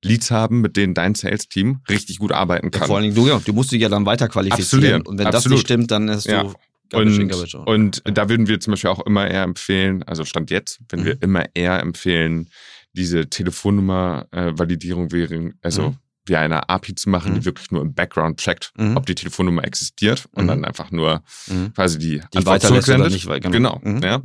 Leads 0.04 0.30
haben, 0.30 0.60
mit 0.60 0.76
denen 0.76 0.94
dein 0.94 1.14
Sales-Team 1.14 1.80
richtig 1.88 2.18
gut 2.18 2.32
arbeiten 2.32 2.70
kann. 2.70 2.82
Ja, 2.82 2.86
vor 2.86 2.96
allen 2.96 3.04
Dingen, 3.04 3.14
du, 3.14 3.28
ja, 3.28 3.40
du 3.44 3.52
musst 3.52 3.72
dich 3.72 3.80
ja 3.80 3.88
dann 3.88 4.06
weiter 4.06 4.28
qualifizieren. 4.28 4.84
Absolut. 4.84 5.08
Und 5.08 5.18
wenn 5.18 5.26
Absolut. 5.26 5.44
das 5.44 5.50
nicht 5.50 5.60
stimmt, 5.60 5.90
dann 5.90 6.08
ist 6.08 6.28
du 6.28 6.54
und, 6.92 8.02
und 8.06 8.18
da 8.18 8.28
würden 8.28 8.46
wir 8.46 8.60
zum 8.60 8.72
Beispiel 8.72 8.90
auch 8.90 9.04
immer 9.04 9.28
eher 9.28 9.42
empfehlen, 9.42 10.02
also 10.04 10.24
Stand 10.24 10.50
jetzt, 10.50 10.80
wenn 10.90 11.00
mhm. 11.00 11.04
wir 11.06 11.22
immer 11.22 11.44
eher 11.54 11.80
empfehlen, 11.80 12.50
diese 12.92 13.28
Telefonnummer-Validierung 13.28 15.08
äh, 15.08 15.12
wäre, 15.12 15.52
also 15.62 15.90
mhm 15.90 15.96
wie 16.26 16.36
eine 16.36 16.68
API 16.68 16.94
zu 16.94 17.10
machen, 17.10 17.32
mhm. 17.32 17.34
die 17.36 17.44
wirklich 17.44 17.70
nur 17.70 17.82
im 17.82 17.94
Background 17.94 18.38
checkt, 18.38 18.72
mhm. 18.76 18.96
ob 18.96 19.06
die 19.06 19.14
Telefonnummer 19.14 19.64
existiert 19.64 20.26
und 20.32 20.44
mhm. 20.44 20.48
dann 20.48 20.64
einfach 20.64 20.90
nur 20.90 21.22
mhm. 21.48 21.72
quasi 21.74 21.98
die, 21.98 22.22
die 22.32 22.38
Antwort 22.38 22.62
zurücksendet. 22.62 23.12
Nicht, 23.12 23.28
genau. 23.42 23.78
genau 23.82 24.00
ja. 24.02 24.22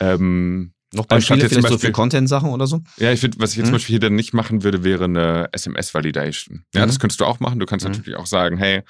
Ähm, 0.00 0.72
noch 0.92 1.06
Beispiele 1.06 1.40
vielleicht 1.40 1.54
Beispiel, 1.62 1.70
so 1.70 1.78
für 1.78 1.92
Content-Sachen 1.92 2.50
oder 2.50 2.66
so? 2.66 2.82
Ja, 2.98 3.12
ich 3.12 3.20
finde, 3.20 3.38
was 3.40 3.52
ich 3.52 3.58
jetzt 3.58 3.66
zum 3.66 3.74
Beispiel 3.74 3.94
hier 3.94 4.00
dann 4.00 4.14
nicht 4.14 4.34
machen 4.34 4.62
würde, 4.62 4.84
wäre 4.84 5.04
eine 5.04 5.48
SMS-Validation. 5.52 6.64
Ja, 6.74 6.86
das 6.86 6.98
könntest 6.98 7.20
du 7.20 7.24
auch 7.24 7.40
machen. 7.40 7.58
Du 7.58 7.66
kannst 7.66 7.86
natürlich 7.86 8.16
auch 8.16 8.26
sagen, 8.26 8.58
hey, 8.58 8.82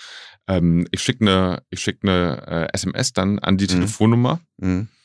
ähm, 0.48 0.86
ich 0.90 1.03
schicke 1.03 1.22
eine, 1.22 1.62
ich 1.70 1.80
schick 1.80 1.98
eine 2.03 2.46
äh, 2.46 2.74
SMS 2.74 3.12
dann 3.12 3.38
an 3.38 3.57
die 3.57 3.66
Telefonnummer. 3.66 4.40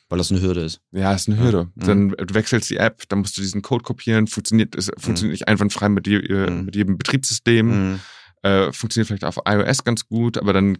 Weil 0.10 0.18
das 0.18 0.32
eine 0.32 0.42
Hürde 0.42 0.62
ist. 0.62 0.80
Ja, 0.92 1.14
ist 1.14 1.28
eine 1.28 1.38
Hürde. 1.38 1.70
Ja. 1.76 1.88
Dann 1.88 2.10
du 2.10 2.34
wechselst 2.34 2.70
die 2.70 2.78
App, 2.78 3.04
dann 3.10 3.20
musst 3.20 3.38
du 3.38 3.42
diesen 3.42 3.62
Code 3.62 3.84
kopieren, 3.84 4.28
funktioniert, 4.28 4.74
es 4.76 4.86
funktioniert 4.86 5.24
mhm. 5.24 5.32
nicht 5.32 5.48
einwandfrei 5.50 5.90
mit, 5.90 6.06
die, 6.06 6.18
mhm. 6.18 6.66
mit 6.66 6.76
jedem 6.76 6.98
Betriebssystem. 6.98 7.68
Mhm. 7.68 8.00
Äh, 8.44 8.72
funktioniert 8.72 9.08
vielleicht 9.08 9.26
auf 9.26 9.40
iOS 9.46 9.84
ganz 9.84 10.08
gut, 10.08 10.38
aber 10.38 10.54
dann 10.54 10.78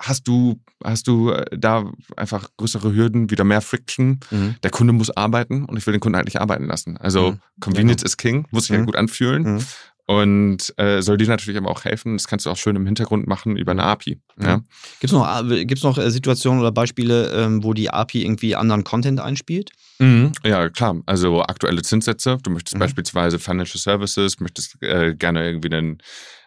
hast 0.00 0.26
du, 0.26 0.60
hast 0.82 1.06
du 1.06 1.30
äh, 1.30 1.44
da 1.56 1.90
einfach 2.16 2.48
größere 2.56 2.92
Hürden, 2.94 3.30
wieder 3.30 3.44
mehr 3.44 3.60
Friction. 3.60 4.20
Mhm. 4.30 4.56
Der 4.62 4.70
Kunde 4.70 4.92
muss 4.92 5.10
arbeiten 5.10 5.66
und 5.66 5.76
ich 5.76 5.86
will 5.86 5.92
den 5.92 6.00
Kunden 6.00 6.18
eigentlich 6.18 6.40
arbeiten 6.40 6.64
lassen. 6.64 6.96
Also 6.96 7.32
mhm. 7.32 7.40
Convenience 7.60 8.02
genau. 8.02 8.08
is 8.08 8.16
King, 8.16 8.46
muss 8.50 8.64
sich 8.64 8.74
ja 8.74 8.80
mhm. 8.80 8.86
gut 8.86 8.96
anfühlen 8.96 9.62
und 10.10 10.74
äh, 10.76 11.02
soll 11.02 11.18
dir 11.18 11.28
natürlich 11.28 11.56
aber 11.56 11.70
auch 11.70 11.84
helfen. 11.84 12.16
Das 12.16 12.26
kannst 12.26 12.44
du 12.44 12.50
auch 12.50 12.56
schön 12.56 12.74
im 12.74 12.84
Hintergrund 12.84 13.28
machen 13.28 13.56
über 13.56 13.70
eine 13.70 13.84
API. 13.84 14.20
Ja. 14.42 14.56
Gibt 14.98 15.04
es 15.04 15.12
noch, 15.12 15.48
äh, 15.48 15.64
gibt's 15.64 15.84
noch 15.84 15.98
äh, 15.98 16.10
Situationen 16.10 16.58
oder 16.58 16.72
Beispiele, 16.72 17.30
ähm, 17.30 17.62
wo 17.62 17.74
die 17.74 17.90
API 17.90 18.24
irgendwie 18.24 18.56
anderen 18.56 18.82
Content 18.82 19.20
einspielt? 19.20 19.70
Mhm. 20.00 20.32
Ja, 20.44 20.68
klar. 20.68 20.96
Also 21.06 21.42
aktuelle 21.42 21.82
Zinssätze. 21.82 22.38
Du 22.42 22.50
möchtest 22.50 22.74
mhm. 22.74 22.80
beispielsweise 22.80 23.38
Financial 23.38 23.78
Services, 23.78 24.40
möchtest 24.40 24.82
äh, 24.82 25.14
gerne 25.14 25.46
irgendwie 25.46 25.72
einen 25.72 25.98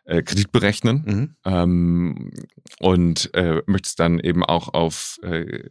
äh, 0.05 0.21
Kredit 0.21 0.51
berechnen 0.51 1.03
mhm. 1.05 1.35
ähm, 1.45 2.31
und 2.79 3.33
äh, 3.33 3.61
möchtest 3.65 3.99
dann 3.99 4.19
eben 4.19 4.43
auch 4.43 4.73
auf 4.73 5.19
äh, 5.23 5.63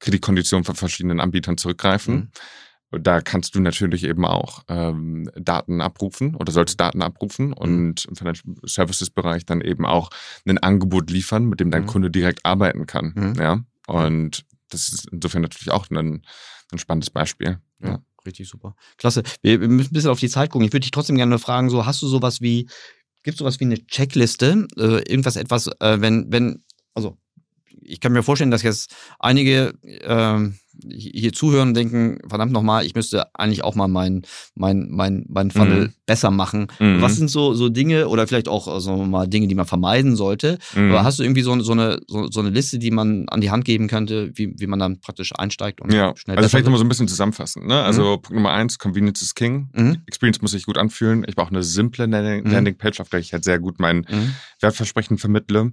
Kreditkonditionen 0.00 0.64
von 0.64 0.74
verschiedenen 0.74 1.20
Anbietern 1.20 1.56
zurückgreifen. 1.56 2.14
Mhm 2.14 2.30
da 2.92 3.20
kannst 3.20 3.54
du 3.54 3.60
natürlich 3.60 4.04
eben 4.04 4.24
auch 4.24 4.62
ähm, 4.68 5.30
Daten 5.36 5.80
abrufen 5.80 6.34
oder 6.36 6.52
sollst 6.52 6.80
Daten 6.80 7.02
abrufen 7.02 7.48
mhm. 7.48 7.54
und 7.54 8.04
im 8.04 8.16
Financial 8.16 8.54
Services 8.64 9.10
Bereich 9.10 9.44
dann 9.44 9.60
eben 9.60 9.84
auch 9.84 10.10
ein 10.46 10.58
Angebot 10.58 11.10
liefern, 11.10 11.46
mit 11.46 11.60
dem 11.60 11.70
dein 11.70 11.82
mhm. 11.82 11.86
Kunde 11.86 12.10
direkt 12.10 12.44
arbeiten 12.44 12.86
kann. 12.86 13.12
Mhm. 13.16 13.34
Ja. 13.40 13.64
Und 13.86 14.44
das 14.70 14.88
ist 14.88 15.08
insofern 15.10 15.42
natürlich 15.42 15.70
auch 15.70 15.90
ein, 15.90 16.22
ein 16.72 16.78
spannendes 16.78 17.10
Beispiel. 17.10 17.58
Ja. 17.80 17.88
ja. 17.88 17.98
Richtig 18.24 18.48
super. 18.48 18.74
Klasse. 18.96 19.22
Wir, 19.40 19.60
wir 19.60 19.68
müssen 19.68 19.90
ein 19.90 19.94
bisschen 19.94 20.10
auf 20.10 20.18
die 20.18 20.28
Zeit 20.28 20.50
gucken. 20.50 20.66
Ich 20.66 20.72
würde 20.72 20.82
dich 20.82 20.90
trotzdem 20.90 21.16
gerne 21.16 21.38
fragen: 21.38 21.70
so, 21.70 21.86
hast 21.86 22.02
du 22.02 22.08
sowas 22.08 22.40
wie, 22.40 22.68
gibt 23.26 23.34
es 23.34 23.38
sowas 23.40 23.58
wie 23.58 23.64
eine 23.64 23.84
Checkliste? 23.86 24.68
Äh, 24.78 25.02
irgendwas, 25.10 25.34
etwas, 25.34 25.66
äh, 25.80 26.00
wenn, 26.00 26.30
wenn, 26.30 26.62
also 26.94 27.18
ich 27.82 27.98
kann 27.98 28.12
mir 28.12 28.22
vorstellen, 28.22 28.52
dass 28.52 28.62
jetzt 28.62 28.94
einige 29.18 29.74
äh, 29.82 30.48
hier 30.88 31.32
zuhören 31.32 31.68
und 31.68 31.74
denken, 31.74 32.20
verdammt 32.28 32.52
nochmal, 32.52 32.86
ich 32.86 32.94
müsste 32.94 33.34
eigentlich 33.34 33.64
auch 33.64 33.74
mal 33.74 33.88
mein, 33.88 34.22
mein, 34.54 34.86
mein, 34.90 35.24
mein 35.28 35.50
Funnel 35.50 35.88
mhm. 35.88 35.94
Besser 36.06 36.30
machen. 36.30 36.68
Mhm. 36.78 37.02
Was 37.02 37.16
sind 37.16 37.28
so, 37.28 37.52
so 37.54 37.68
Dinge 37.68 38.08
oder 38.08 38.26
vielleicht 38.26 38.48
auch 38.48 38.68
also 38.68 38.96
mal 39.04 39.26
Dinge, 39.26 39.48
die 39.48 39.54
man 39.54 39.66
vermeiden 39.66 40.16
sollte? 40.16 40.58
Mhm. 40.74 40.90
Aber 40.90 41.04
hast 41.04 41.18
du 41.18 41.24
irgendwie 41.24 41.42
so, 41.42 41.58
so, 41.60 41.72
eine, 41.72 42.00
so, 42.06 42.30
so, 42.30 42.40
eine 42.40 42.50
Liste, 42.50 42.78
die 42.78 42.92
man 42.92 43.28
an 43.28 43.40
die 43.40 43.50
Hand 43.50 43.64
geben 43.64 43.88
könnte, 43.88 44.30
wie, 44.34 44.54
wie 44.56 44.66
man 44.66 44.78
dann 44.78 45.00
praktisch 45.00 45.32
einsteigt 45.36 45.80
und 45.80 45.92
ja. 45.92 46.14
schnell 46.16 46.36
Also 46.36 46.48
vielleicht 46.48 46.64
nochmal 46.64 46.78
so 46.78 46.84
ein 46.84 46.88
bisschen 46.88 47.08
zusammenfassen. 47.08 47.66
Ne? 47.66 47.82
Also 47.82 48.02
mhm. 48.02 48.22
Punkt 48.22 48.30
Nummer 48.32 48.52
eins, 48.52 48.78
Convenience 48.78 49.20
is 49.20 49.34
King. 49.34 49.68
Mhm. 49.74 50.02
Experience 50.06 50.40
muss 50.40 50.52
sich 50.52 50.64
gut 50.64 50.78
anfühlen. 50.78 51.24
Ich 51.26 51.34
brauche 51.34 51.50
eine 51.50 51.62
simple 51.62 52.06
Landing, 52.06 52.44
mhm. 52.44 52.52
Landingpage, 52.52 53.00
auf 53.00 53.08
der 53.08 53.20
ich 53.20 53.32
halt 53.32 53.44
sehr 53.44 53.58
gut 53.58 53.80
mein 53.80 54.06
Wertversprechen 54.60 55.18
vermittle. 55.18 55.72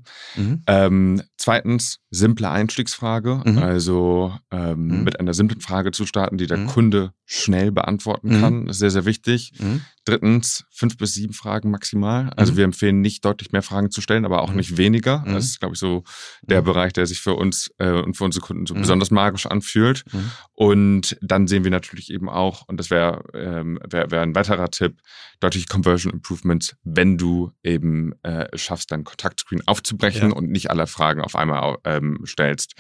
Ähm, 0.68 1.22
zweitens, 1.38 2.00
simple 2.10 2.50
Einstiegsfrage. 2.50 3.44
Also 3.62 4.34
ähm, 4.52 5.04
mit 5.04 5.20
einer 5.20 5.34
simplen 5.34 5.62
Frage 5.62 5.92
zu 5.92 6.06
starten, 6.06 6.38
die 6.38 6.48
der 6.48 6.66
Kunde 6.66 7.12
schnell 7.34 7.72
beantworten 7.72 8.30
kann. 8.40 8.68
ist 8.68 8.78
sehr, 8.78 8.92
sehr 8.92 9.06
wichtig. 9.06 9.54
Mhm. 9.58 9.82
Drittens, 10.06 10.66
fünf 10.70 10.98
bis 10.98 11.16
sieben 11.16 11.34
Fragen 11.34 11.72
maximal. 11.72 12.30
Also 12.36 12.54
mhm. 12.54 12.58
wir 12.58 12.64
empfehlen 12.66 13.02
nicht 13.02 13.26
deutlich 13.26 13.52
mehr 13.52 13.64
Fragen 13.64 13.90
zu 13.90 14.02
stellen, 14.02 14.26
aber 14.26 14.44
auch 14.44 14.52
mhm. 14.52 14.58
nicht 14.58 14.78
weniger. 14.78 15.24
Mhm. 15.26 15.34
Das 15.34 15.46
ist, 15.46 15.60
glaube 15.60 15.74
ich, 15.74 15.80
so 15.80 16.04
der 16.44 16.62
mhm. 16.62 16.66
Bereich, 16.66 16.94
der 16.94 17.08
sich 17.08 17.22
für 17.22 17.34
uns 17.34 17.72
äh, 17.80 17.90
und 17.90 18.16
für 18.16 18.26
unsere 18.26 18.46
Kunden 18.46 18.68
so 18.68 18.76
mhm. 18.76 18.82
besonders 18.82 19.10
magisch 19.10 19.48
anfühlt. 19.48 20.04
Mhm. 20.14 20.32
Und 20.54 21.18
dann 21.22 21.48
sehen 21.48 21.64
wir 21.64 21.72
natürlich 21.72 22.12
eben 22.12 22.30
auch, 22.30 22.68
und 22.68 22.80
das 22.80 22.92
wäre 22.92 23.24
ähm, 23.34 23.80
wär, 23.90 24.12
wär 24.12 24.22
ein 24.22 24.36
weiterer 24.36 24.70
Tipp, 24.70 25.00
deutliche 25.40 25.66
Conversion 25.66 26.14
Improvements, 26.14 26.76
wenn 26.84 27.18
du 27.18 27.52
eben 27.64 28.14
äh, 28.22 28.56
schaffst, 28.56 28.92
deinen 28.92 29.06
Kontaktscreen 29.06 29.66
aufzubrechen 29.66 30.30
ja. 30.30 30.36
und 30.36 30.52
nicht 30.52 30.70
alle 30.70 30.86
Fragen 30.86 31.22
auf 31.22 31.36
einmal 31.36 31.78
ähm, 31.84 32.20
stellst. 32.26 32.76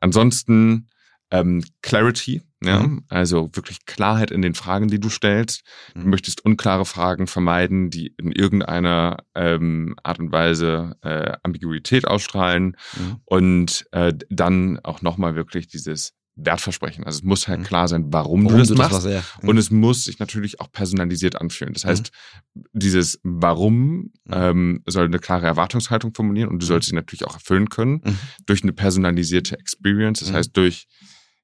Ansonsten 0.00 0.88
ähm, 1.30 1.62
Clarity, 1.82 2.42
ja, 2.62 2.80
mhm. 2.80 3.04
also 3.08 3.50
wirklich 3.52 3.86
Klarheit 3.86 4.30
in 4.30 4.42
den 4.42 4.54
Fragen, 4.54 4.88
die 4.88 4.98
du 4.98 5.08
stellst. 5.08 5.62
Du 5.94 6.00
mhm. 6.00 6.10
möchtest 6.10 6.44
unklare 6.44 6.84
Fragen 6.84 7.26
vermeiden, 7.26 7.90
die 7.90 8.14
in 8.16 8.32
irgendeiner 8.32 9.18
ähm, 9.34 9.94
Art 10.02 10.18
und 10.18 10.32
Weise 10.32 10.96
äh, 11.02 11.36
Ambiguität 11.42 12.06
ausstrahlen 12.08 12.76
mhm. 12.96 13.16
und 13.24 13.86
äh, 13.92 14.12
dann 14.28 14.80
auch 14.82 15.02
nochmal 15.02 15.36
wirklich 15.36 15.68
dieses 15.68 16.14
Wertversprechen. 16.34 17.04
Also 17.04 17.18
es 17.18 17.24
muss 17.24 17.46
halt 17.46 17.60
mhm. 17.60 17.64
klar 17.64 17.88
sein, 17.88 18.06
warum, 18.12 18.44
warum 18.44 18.56
du 18.56 18.58
das 18.58 18.68
du 18.68 18.74
machst. 18.74 18.92
Das 18.92 19.04
was, 19.04 19.12
ja. 19.12 19.22
Und 19.42 19.54
mhm. 19.54 19.58
es 19.58 19.70
muss 19.70 20.04
sich 20.04 20.18
natürlich 20.18 20.60
auch 20.60 20.70
personalisiert 20.70 21.40
anfühlen. 21.40 21.74
Das 21.74 21.84
heißt, 21.84 22.10
dieses 22.72 23.20
Warum 23.22 24.12
ähm, 24.30 24.82
soll 24.86 25.04
eine 25.04 25.18
klare 25.18 25.46
Erwartungshaltung 25.46 26.12
formulieren 26.14 26.48
und 26.48 26.60
du 26.60 26.66
sollst 26.66 26.88
sie 26.88 26.94
natürlich 26.94 27.24
auch 27.24 27.34
erfüllen 27.34 27.68
können 27.68 28.02
durch 28.46 28.62
eine 28.62 28.72
personalisierte 28.72 29.58
Experience. 29.58 30.20
Das 30.20 30.32
heißt, 30.32 30.56
durch 30.56 30.86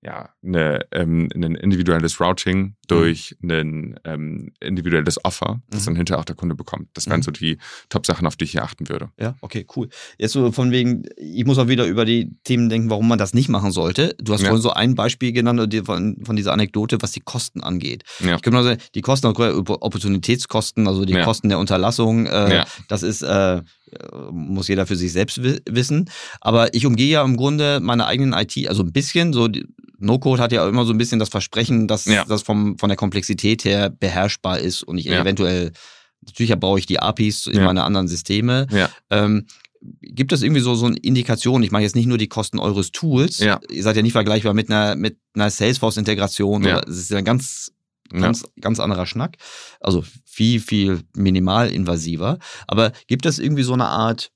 ja, 0.05 0.29
eine, 0.45 0.81
ähm, 0.93 1.31
ein 1.35 1.55
individuelles 1.55 2.21
Routing 2.21 2.75
durch 2.89 3.35
mhm. 3.41 3.51
ein 3.51 4.01
ähm, 4.05 4.53
individuelles 4.61 5.25
Offer, 5.25 5.63
das 5.71 5.83
mhm. 5.83 5.87
dann 5.87 5.97
hinterher 5.97 6.21
auch 6.21 6.27
der 6.27 6.37
Kunde 6.37 6.55
bekommt. 6.55 6.89
Das 6.93 7.07
wären 7.07 7.21
mhm. 7.21 7.25
so 7.25 7.31
die 7.31 7.57
Top-Sachen, 7.89 8.27
auf 8.27 8.37
die 8.37 8.45
ich 8.45 8.53
hier 8.53 8.63
achten 8.63 8.89
würde. 8.89 9.09
Ja, 9.19 9.35
okay, 9.41 9.67
cool. 9.75 9.89
Jetzt 10.19 10.33
so 10.33 10.53
von 10.53 10.71
wegen, 10.73 11.05
ich 11.17 11.47
muss 11.47 11.57
auch 11.59 11.69
wieder 11.69 11.87
über 11.87 12.05
die 12.05 12.37
Themen 12.45 12.69
denken, 12.69 12.91
warum 12.91 13.09
man 13.09 13.19
das 13.19 13.33
nicht 13.33 13.49
machen 13.49 13.73
sollte. 13.73 14.15
Du 14.19 14.35
hast 14.35 14.43
ja. 14.43 14.49
vorhin 14.49 14.63
so 14.63 14.71
ein 14.71 14.95
Beispiel 14.95 15.33
genannt 15.33 15.75
von, 15.87 16.19
von 16.23 16.37
dieser 16.37 16.53
Anekdote, 16.53 16.99
was 17.01 17.13
die 17.13 17.21
Kosten 17.21 17.63
angeht. 17.63 18.05
Ja. 18.21 18.37
Ich 18.37 18.43
kann 18.43 18.53
nur 18.53 18.63
sagen, 18.63 18.81
die 18.95 19.01
Kosten, 19.01 19.29
Opportunitätskosten, 19.29 20.87
also 20.87 21.07
die 21.07 21.15
ja. 21.15 21.25
Kosten 21.25 21.49
der 21.49 21.59
Unterlassung, 21.59 22.27
äh, 22.27 22.57
ja. 22.57 22.67
das 22.89 23.03
ist 23.03 23.23
äh, 23.23 23.63
muss 24.31 24.69
jeder 24.69 24.87
für 24.87 24.97
sich 24.97 25.13
selbst 25.13 25.41
wissen. 25.43 26.11
Aber 26.41 26.75
ich 26.75 26.87
umgehe 26.87 27.11
ja 27.11 27.25
im 27.25 27.37
Grunde 27.37 27.81
meine 27.81 28.07
eigenen 28.07 28.33
IT, 28.33 28.69
also 28.69 28.83
ein 28.83 28.93
bisschen, 28.93 29.33
so 29.33 29.49
No-Code 30.05 30.43
hat 30.43 30.53
ja 30.53 30.67
immer 30.69 30.85
so 30.85 30.93
ein 30.93 30.99
bisschen 30.99 31.19
das 31.19 31.29
Versprechen, 31.29 31.89
dass 31.89 32.05
ja. 32.05 32.25
das 32.25 32.43
vom, 32.43 32.79
von 32.79 32.89
der 32.89 32.97
Komplexität 32.97 33.65
her 33.65 33.91
beherrschbar 33.91 34.59
ist 34.59 34.83
und 34.83 34.99
ich 34.99 35.07
ja. 35.07 35.21
eventuell, 35.21 35.73
natürlich 36.25 36.55
brauche 36.59 36.79
ich 36.79 36.87
die 36.87 37.01
APIs 37.01 37.47
in 37.47 37.59
ja. 37.59 37.65
meine 37.65 37.85
anderen 37.85 38.09
Systeme. 38.09 38.67
Ähm, 39.11 39.47
gibt 40.01 40.33
es 40.33 40.43
irgendwie 40.43 40.61
so, 40.61 40.75
so 40.75 40.87
eine 40.87 40.97
Indikation? 40.97 41.63
Ich 41.63 41.71
meine 41.71 41.85
jetzt 41.85 41.97
nicht 41.97 42.07
nur 42.07 42.19
die 42.19 42.29
Kosten 42.29 42.59
eures 42.59 42.93
Tools. 42.93 43.41
Ihr 43.71 43.83
seid 43.83 43.97
ja 43.97 44.03
nicht 44.03 44.13
vergleichbar 44.13 44.55
mit 44.55 44.71
einer, 44.71 44.97
mit 44.97 45.19
einer 45.35 45.51
Salesforce-Integration. 45.51 46.65
Es 46.65 46.97
ist 46.97 47.11
ja 47.11 47.19
ein 47.19 47.25
ganz, 47.25 47.73
ganz, 48.11 48.45
ganz 48.61 48.81
anderer 48.81 49.07
Schnack. 49.07 49.37
Also 49.81 50.05
viel, 50.25 50.61
viel 50.61 51.01
minimalinvasiver. 51.17 52.39
Aber 52.67 52.93
gibt 53.07 53.27
es 53.27 53.39
irgendwie 53.39 53.63
so 53.63 53.75
eine 53.75 53.87
Art 53.87 54.31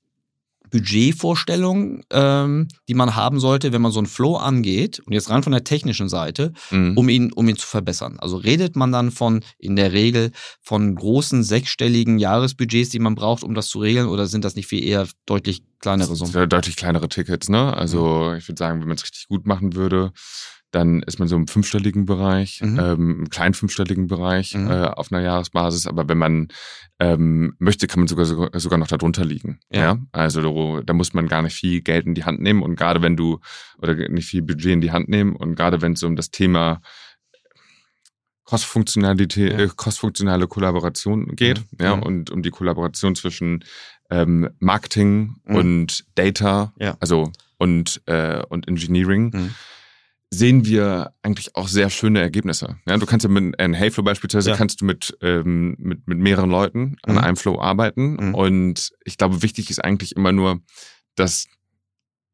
Budgetvorstellung, 0.69 2.03
ähm, 2.11 2.67
die 2.87 2.93
man 2.93 3.15
haben 3.15 3.39
sollte, 3.39 3.73
wenn 3.73 3.81
man 3.81 3.91
so 3.91 3.99
einen 3.99 4.07
Flow 4.07 4.35
angeht 4.35 4.99
und 4.99 5.13
jetzt 5.13 5.29
rein 5.29 5.43
von 5.43 5.51
der 5.51 5.63
technischen 5.63 6.09
Seite, 6.09 6.53
mhm. 6.71 6.97
um 6.97 7.09
ihn, 7.09 7.31
um 7.33 7.47
ihn 7.47 7.57
zu 7.57 7.67
verbessern. 7.67 8.17
Also 8.19 8.37
redet 8.37 8.75
man 8.75 8.91
dann 8.91 9.11
von 9.11 9.41
in 9.57 9.75
der 9.75 9.93
Regel 9.93 10.31
von 10.61 10.95
großen 10.95 11.43
sechsstelligen 11.43 12.19
Jahresbudgets, 12.19 12.89
die 12.89 12.99
man 12.99 13.15
braucht, 13.15 13.43
um 13.43 13.53
das 13.53 13.67
zu 13.67 13.79
regeln, 13.79 14.07
oder 14.07 14.27
sind 14.27 14.45
das 14.45 14.55
nicht 14.55 14.67
viel 14.67 14.83
eher 14.83 15.07
deutlich 15.25 15.63
kleinere 15.79 16.15
Summen? 16.15 16.49
Deutlich 16.49 16.75
kleinere 16.75 17.09
Tickets, 17.09 17.49
ne? 17.49 17.75
Also 17.75 18.29
mhm. 18.31 18.37
ich 18.37 18.47
würde 18.47 18.59
sagen, 18.59 18.81
wenn 18.81 18.87
man 18.87 18.97
es 18.97 19.03
richtig 19.03 19.27
gut 19.27 19.45
machen 19.45 19.75
würde, 19.75 20.11
dann 20.71 21.01
ist 21.03 21.19
man 21.19 21.27
so 21.27 21.35
im 21.35 21.47
fünfstelligen 21.47 22.05
Bereich, 22.05 22.61
mhm. 22.61 22.79
ähm, 22.79 23.19
im 23.19 23.29
kleinen 23.29 23.53
fünfstelligen 23.53 24.07
Bereich 24.07 24.53
mhm. 24.53 24.69
äh, 24.69 24.85
auf 24.85 25.11
einer 25.11 25.21
Jahresbasis. 25.21 25.87
Aber 25.87 26.07
wenn 26.07 26.17
man 26.17 26.49
ähm, 26.99 27.55
möchte, 27.59 27.87
kann 27.87 28.01
man 28.01 28.07
sogar, 28.07 28.25
sogar 28.59 28.77
noch 28.77 28.87
darunter 28.87 29.25
liegen. 29.25 29.59
Ja. 29.71 29.81
ja? 29.81 29.97
Also 30.11 30.81
da 30.81 30.93
muss 30.93 31.13
man 31.13 31.27
gar 31.27 31.41
nicht 31.41 31.55
viel 31.55 31.81
Geld 31.81 32.05
in 32.05 32.13
die 32.13 32.25
Hand 32.25 32.41
nehmen 32.41 32.61
und 32.61 32.75
gerade 32.75 33.01
wenn 33.01 33.15
du 33.15 33.39
oder 33.79 33.95
nicht 33.95 34.27
viel 34.27 34.41
Budget 34.41 34.73
in 34.73 34.81
die 34.81 34.91
Hand 34.91 35.09
nehmen 35.09 35.35
und 35.35 35.55
gerade 35.55 35.81
wenn 35.81 35.93
es 35.93 36.03
um 36.03 36.15
das 36.15 36.29
Thema 36.29 36.81
Kostfunktionalität, 38.43 39.51
ja. 39.51 39.59
äh, 39.59 39.69
kostfunktionale 39.75 40.47
Kollaboration 40.47 41.35
geht, 41.35 41.59
mhm. 41.59 41.77
ja, 41.79 41.91
und 41.93 42.31
um 42.31 42.41
die 42.41 42.49
Kollaboration 42.49 43.15
zwischen 43.15 43.63
ähm, 44.09 44.49
Marketing 44.59 45.35
mhm. 45.45 45.55
und 45.55 46.05
Data, 46.15 46.73
ja. 46.79 46.97
also 46.99 47.31
und 47.57 48.01
äh, 48.07 48.41
und 48.49 48.67
Engineering. 48.67 49.51
Sehen 50.31 50.63
wir 50.65 51.13
eigentlich 51.23 51.55
auch 51.55 51.67
sehr 51.67 51.89
schöne 51.89 52.21
Ergebnisse. 52.21 52.77
Ja, 52.87 52.97
du 52.97 53.05
kannst 53.07 53.23
ja 53.23 53.29
mit 53.31 53.59
einem 53.59 53.73
Heyflow 53.73 54.03
beispielsweise 54.03 54.51
ja. 54.51 54.55
kannst 54.55 54.81
du 54.81 54.85
mit, 54.85 55.17
ähm, 55.21 55.75
mit, 55.79 56.07
mit 56.07 56.19
mehreren 56.19 56.51
Leuten 56.51 56.97
an 57.03 57.15
mhm. 57.15 57.21
einem 57.21 57.35
Flow 57.35 57.59
arbeiten. 57.59 58.13
Mhm. 58.13 58.35
Und 58.35 58.91
ich 59.05 59.17
glaube, 59.17 59.41
wichtig 59.41 59.71
ist 59.71 59.83
eigentlich 59.83 60.15
immer 60.15 60.31
nur, 60.31 60.61
dass 61.15 61.47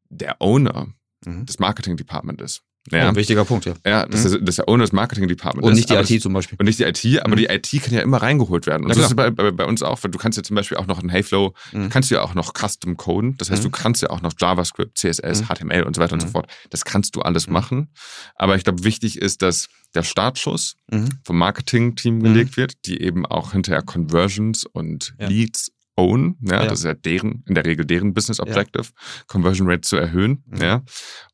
der 0.10 0.42
Owner 0.42 0.88
mhm. 1.26 1.46
des 1.46 1.60
Marketing 1.60 1.96
Department 1.96 2.42
ist. 2.42 2.64
Ja. 2.92 3.06
Oh, 3.06 3.10
ein 3.10 3.16
wichtiger 3.16 3.46
Punkt, 3.46 3.66
ja. 3.66 3.74
Ja, 3.86 4.06
das, 4.06 4.22
mhm. 4.22 4.26
ist, 4.28 4.40
das 4.42 4.50
ist 4.60 4.66
ja 4.68 4.78
das 4.78 4.92
Marketing 4.92 5.28
Department. 5.28 5.66
Und 5.66 5.74
nicht 5.74 5.90
die 5.90 5.96
IT 5.96 6.22
zum 6.22 6.34
Beispiel. 6.34 6.58
Und 6.60 6.66
nicht 6.66 6.80
die 6.80 6.84
IT, 6.84 7.22
aber 7.24 7.36
mhm. 7.36 7.40
die 7.40 7.46
IT 7.46 7.84
kann 7.84 7.94
ja 7.94 8.02
immer 8.02 8.22
reingeholt 8.22 8.68
werden. 8.68 8.84
Und 8.84 8.90
das 8.90 9.00
ist 9.00 9.16
bei, 9.16 9.32
bei, 9.32 9.50
bei, 9.52 9.66
uns 9.66 9.82
auch, 9.82 10.04
weil 10.04 10.12
du 10.12 10.20
kannst 10.20 10.38
ja 10.38 10.44
zum 10.44 10.56
Beispiel 10.56 10.78
auch 10.78 10.86
noch 10.86 11.02
in 11.02 11.10
Heyflow, 11.10 11.54
mhm. 11.72 11.90
kannst 11.90 12.12
du 12.12 12.16
ja 12.16 12.22
auch 12.22 12.36
noch 12.36 12.54
Custom 12.54 12.96
coden. 12.96 13.38
Das 13.38 13.50
heißt, 13.50 13.64
du 13.64 13.70
mhm. 13.70 13.74
kannst 13.74 14.04
ja 14.04 14.12
auch 14.12 14.22
noch 14.22 14.34
JavaScript, 14.40 15.00
CSS, 15.00 15.46
HTML 15.48 15.82
mhm. 15.82 15.88
und 15.88 15.96
so 15.96 16.02
weiter 16.02 16.14
und 16.14 16.20
so 16.20 16.28
mhm. 16.28 16.32
fort. 16.32 16.48
Das 16.70 16.86
kannst 16.86 17.16
du 17.16 17.22
alles 17.22 17.48
machen. 17.48 17.90
Aber 18.36 18.56
ich 18.56 18.64
glaube, 18.64 18.84
wichtig 18.84 19.18
ist, 19.18 19.42
dass 19.42 19.68
der 19.96 20.04
Startschuss 20.04 20.76
vom 21.24 21.38
Marketing-Team 21.38 22.22
gelegt 22.22 22.58
wird, 22.58 22.86
die 22.86 23.02
eben 23.02 23.26
auch 23.26 23.54
hinterher 23.54 23.82
Conversions 23.82 24.66
und 24.66 25.16
ja. 25.20 25.28
Leads 25.28 25.72
own, 25.96 26.38
ja, 26.42 26.62
ja, 26.62 26.66
das 26.68 26.80
ist 26.80 26.86
ja 26.86 26.94
deren, 26.94 27.44
in 27.48 27.56
der 27.56 27.66
Regel 27.66 27.86
deren 27.86 28.14
Business 28.14 28.40
Objective, 28.40 28.84
ja. 28.84 29.24
Conversion 29.28 29.70
Rate 29.70 29.82
zu 29.82 29.96
erhöhen, 29.96 30.44
mhm. 30.46 30.62
ja, 30.62 30.84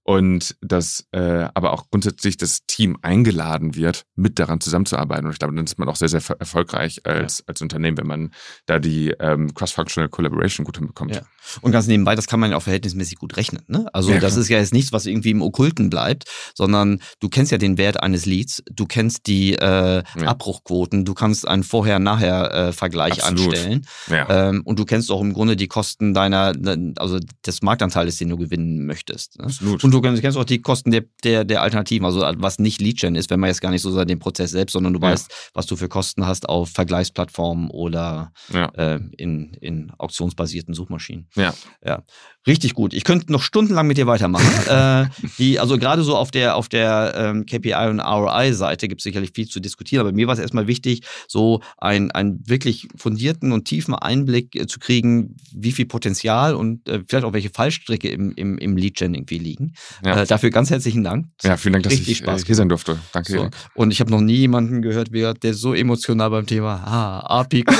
und 0.04 0.56
dass 0.62 1.06
äh, 1.12 1.48
aber 1.54 1.74
auch 1.74 1.90
grundsätzlich 1.90 2.38
das 2.38 2.66
Team 2.66 2.98
eingeladen 3.02 3.76
wird, 3.76 4.06
mit 4.16 4.40
daran 4.40 4.60
zusammenzuarbeiten. 4.60 5.26
Und 5.26 5.34
ich 5.34 5.40
glaube, 5.40 5.56
dann 5.56 5.66
ist 5.66 5.78
man 5.78 5.88
auch 5.90 5.96
sehr, 5.96 6.10
sehr 6.10 6.22
erfolgreich 6.40 7.06
als, 7.06 7.40
ja. 7.40 7.44
als 7.48 7.62
Unternehmen, 7.62 7.98
wenn 7.98 8.08
man 8.08 8.32
da 8.66 8.80
die 8.80 9.10
ähm, 9.20 9.54
Cross-Functional 9.54 10.10
Collaboration 10.10 10.66
gut 10.66 10.78
hinbekommt. 10.78 11.16
Ja. 11.16 11.22
Und 11.62 11.72
ganz 11.72 11.88
nebenbei, 11.88 12.16
das 12.16 12.28
kann 12.28 12.40
man 12.40 12.52
ja 12.52 12.58
auch 12.58 12.64
verhältnismäßig 12.64 13.18
gut 13.18 13.38
rechnen. 13.38 13.64
Ne? 13.68 13.88
Also 13.94 14.12
ja, 14.12 14.20
das 14.20 14.38
ist 14.38 14.50
ja 14.50 14.58
jetzt 14.58 14.74
nichts, 14.74 14.92
was 14.92 15.06
irgendwie 15.06 15.32
im 15.32 15.42
Okkulten 15.42 15.90
bleibt, 15.90 16.26
sondern 16.56 17.02
du 17.20 17.30
kennst 17.30 17.52
ja 17.52 17.58
den 17.58 17.78
Wert 17.78 18.02
eines 18.02 18.26
Leads, 18.26 18.64
du 18.72 18.86
kennst 18.86 19.28
die 19.28 19.54
äh, 19.54 20.04
Abbruchquoten, 20.26 21.06
du 21.06 21.14
kannst 21.14 21.48
einen 21.48 21.64
Vorher-Nachher-Vergleich 21.64 23.24
anstellen 23.24 23.86
ähm, 24.10 24.62
und 24.66 24.80
du 24.80 24.86
kennst 24.86 25.12
auch 25.12 25.22
im 25.22 25.34
Grunde 25.34 25.56
die 25.56 25.68
Kosten 25.68 26.14
deiner, 26.14 26.54
also 26.98 27.20
des 27.46 27.62
Marktanteils, 27.62 28.18
den 28.18 28.30
du 28.30 28.38
gewinnen 28.38 28.86
möchtest. 28.86 29.38
Ne? 29.40 29.46
Absolut. 29.46 29.84
Und 29.84 29.91
du 29.92 30.02
kennst, 30.02 30.22
kennst 30.22 30.38
auch 30.38 30.46
die 30.46 30.62
Kosten 30.62 30.92
der, 30.92 31.04
der, 31.24 31.44
der 31.44 31.62
Alternativen, 31.62 32.06
also 32.06 32.22
was 32.38 32.60
nicht 32.60 32.82
Lead-Gen 32.82 33.16
ist, 33.16 33.30
wenn 33.30 33.40
man 33.40 33.50
jetzt 33.50 33.62
gar 33.62 33.72
nicht 33.72 33.82
so 33.82 33.92
sagt, 33.92 34.10
den 34.10 34.20
Prozess 34.20 34.52
selbst, 34.52 34.74
sondern 34.74 34.94
du 34.94 35.00
ja. 35.00 35.12
weißt, 35.12 35.52
was 35.54 35.66
du 35.66 35.76
für 35.76 35.90
Kosten 35.90 36.26
hast 36.26 36.50
auf 36.50 36.70
Vergleichsplattformen 36.70 37.70
oder 37.70 38.32
ja. 38.54 38.66
äh, 38.76 39.00
in, 39.18 39.54
in 39.62 39.92
auktionsbasierten 39.98 40.74
Suchmaschinen. 40.74 41.28
Ja. 41.36 41.54
ja. 41.84 42.04
Richtig 42.48 42.74
gut. 42.74 42.96
Ich 42.96 43.04
könnte 43.04 43.32
noch 43.32 43.44
stundenlang 43.44 43.86
mit 43.86 43.98
dir 43.98 44.08
weitermachen. 44.08 44.68
äh, 44.68 45.06
die, 45.38 45.60
also 45.60 45.78
gerade 45.78 46.04
so 46.04 46.16
auf 46.16 46.32
der, 46.32 46.56
auf 46.56 46.70
der 46.70 47.14
ähm, 47.16 47.46
KPI 47.46 47.90
und 47.90 48.00
ROI-Seite 48.00 48.88
gibt 48.88 49.02
es 49.02 49.04
sicherlich 49.04 49.32
viel 49.36 49.48
zu 49.48 49.60
diskutieren, 49.60 50.02
aber 50.02 50.12
mir 50.12 50.26
war 50.26 50.34
es 50.34 50.40
erstmal 50.40 50.66
wichtig, 50.66 51.02
so 51.28 51.62
einen, 51.78 52.10
einen 52.12 52.42
wirklich 52.48 52.88
fundierten 52.96 53.52
und 53.52 53.66
tiefen 53.66 53.94
Einblick 53.94 54.56
äh, 54.56 54.66
zu 54.66 54.80
kriegen, 54.80 55.36
wie 55.54 55.72
viel 55.72 55.86
Potenzial 55.86 56.56
und 56.56 56.90
äh, 56.90 57.04
vielleicht 57.08 57.26
auch 57.26 57.34
welche 57.34 57.52
Fallstricke 57.52 58.10
im, 58.10 58.32
im, 58.32 58.58
im 58.58 58.76
Lead-Gen 58.76 59.14
irgendwie 59.14 59.38
liegen. 59.38 59.74
Ja. 60.04 60.22
Äh, 60.22 60.26
dafür 60.26 60.50
ganz 60.50 60.72
herzlichen 60.72 61.04
Dank. 61.04 61.28
Ja, 61.44 61.58
vielen 61.58 61.74
Dank, 61.74 61.84
dass 61.84 61.94
ich 61.94 62.10
äh, 62.10 62.16
Spaß 62.16 62.46
hier 62.46 62.56
sein 62.56 62.70
durfte. 62.70 62.98
Danke. 63.14 63.34
So. 63.34 63.50
Und 63.76 63.92
ich 63.92 64.00
habe 64.00 64.10
noch 64.10 64.22
nie 64.22 64.38
jemanden 64.38 64.82
gehört, 64.82 65.12
der 65.14 65.54
so 65.54 65.76
emotional 65.76 66.32
beim 66.32 66.48
Thema 66.48 66.76
ah, 66.86 67.42
API 67.42 67.66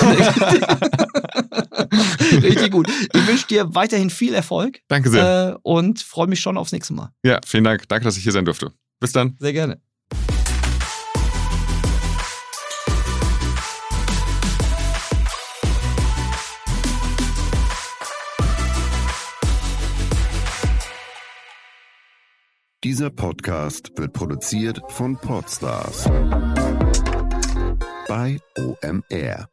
Richtig 2.32 2.72
gut. 2.72 2.88
Ich 3.14 3.28
wünsche 3.28 3.48
dir 3.48 3.76
weiterhin 3.76 4.10
viel 4.10 4.34
Erfolg. 4.52 4.82
Danke 4.90 5.10
sehr. 5.10 5.54
Äh, 5.54 5.60
und 5.64 6.02
freue 6.02 6.28
mich 6.28 6.42
schon 6.42 6.58
aufs 6.58 6.74
nächste 6.74 6.94
Mal. 6.94 7.14
Ja, 7.24 7.40
vielen 7.46 7.64
Dank. 7.64 7.88
Danke, 7.88 8.04
dass 8.04 8.18
ich 8.18 8.24
hier 8.24 8.34
sein 8.34 8.46
durfte. 8.46 8.74
Bis 9.00 9.14
dann. 9.14 9.38
Sehr 9.40 9.54
gerne. 9.54 9.82
Dieser 22.84 23.12
Podcast 23.12 23.92
wird 23.96 24.12
produziert 24.12 24.82
von 24.90 25.16
Podstars 25.16 26.10
bei 28.08 28.40
OMR. 28.58 29.51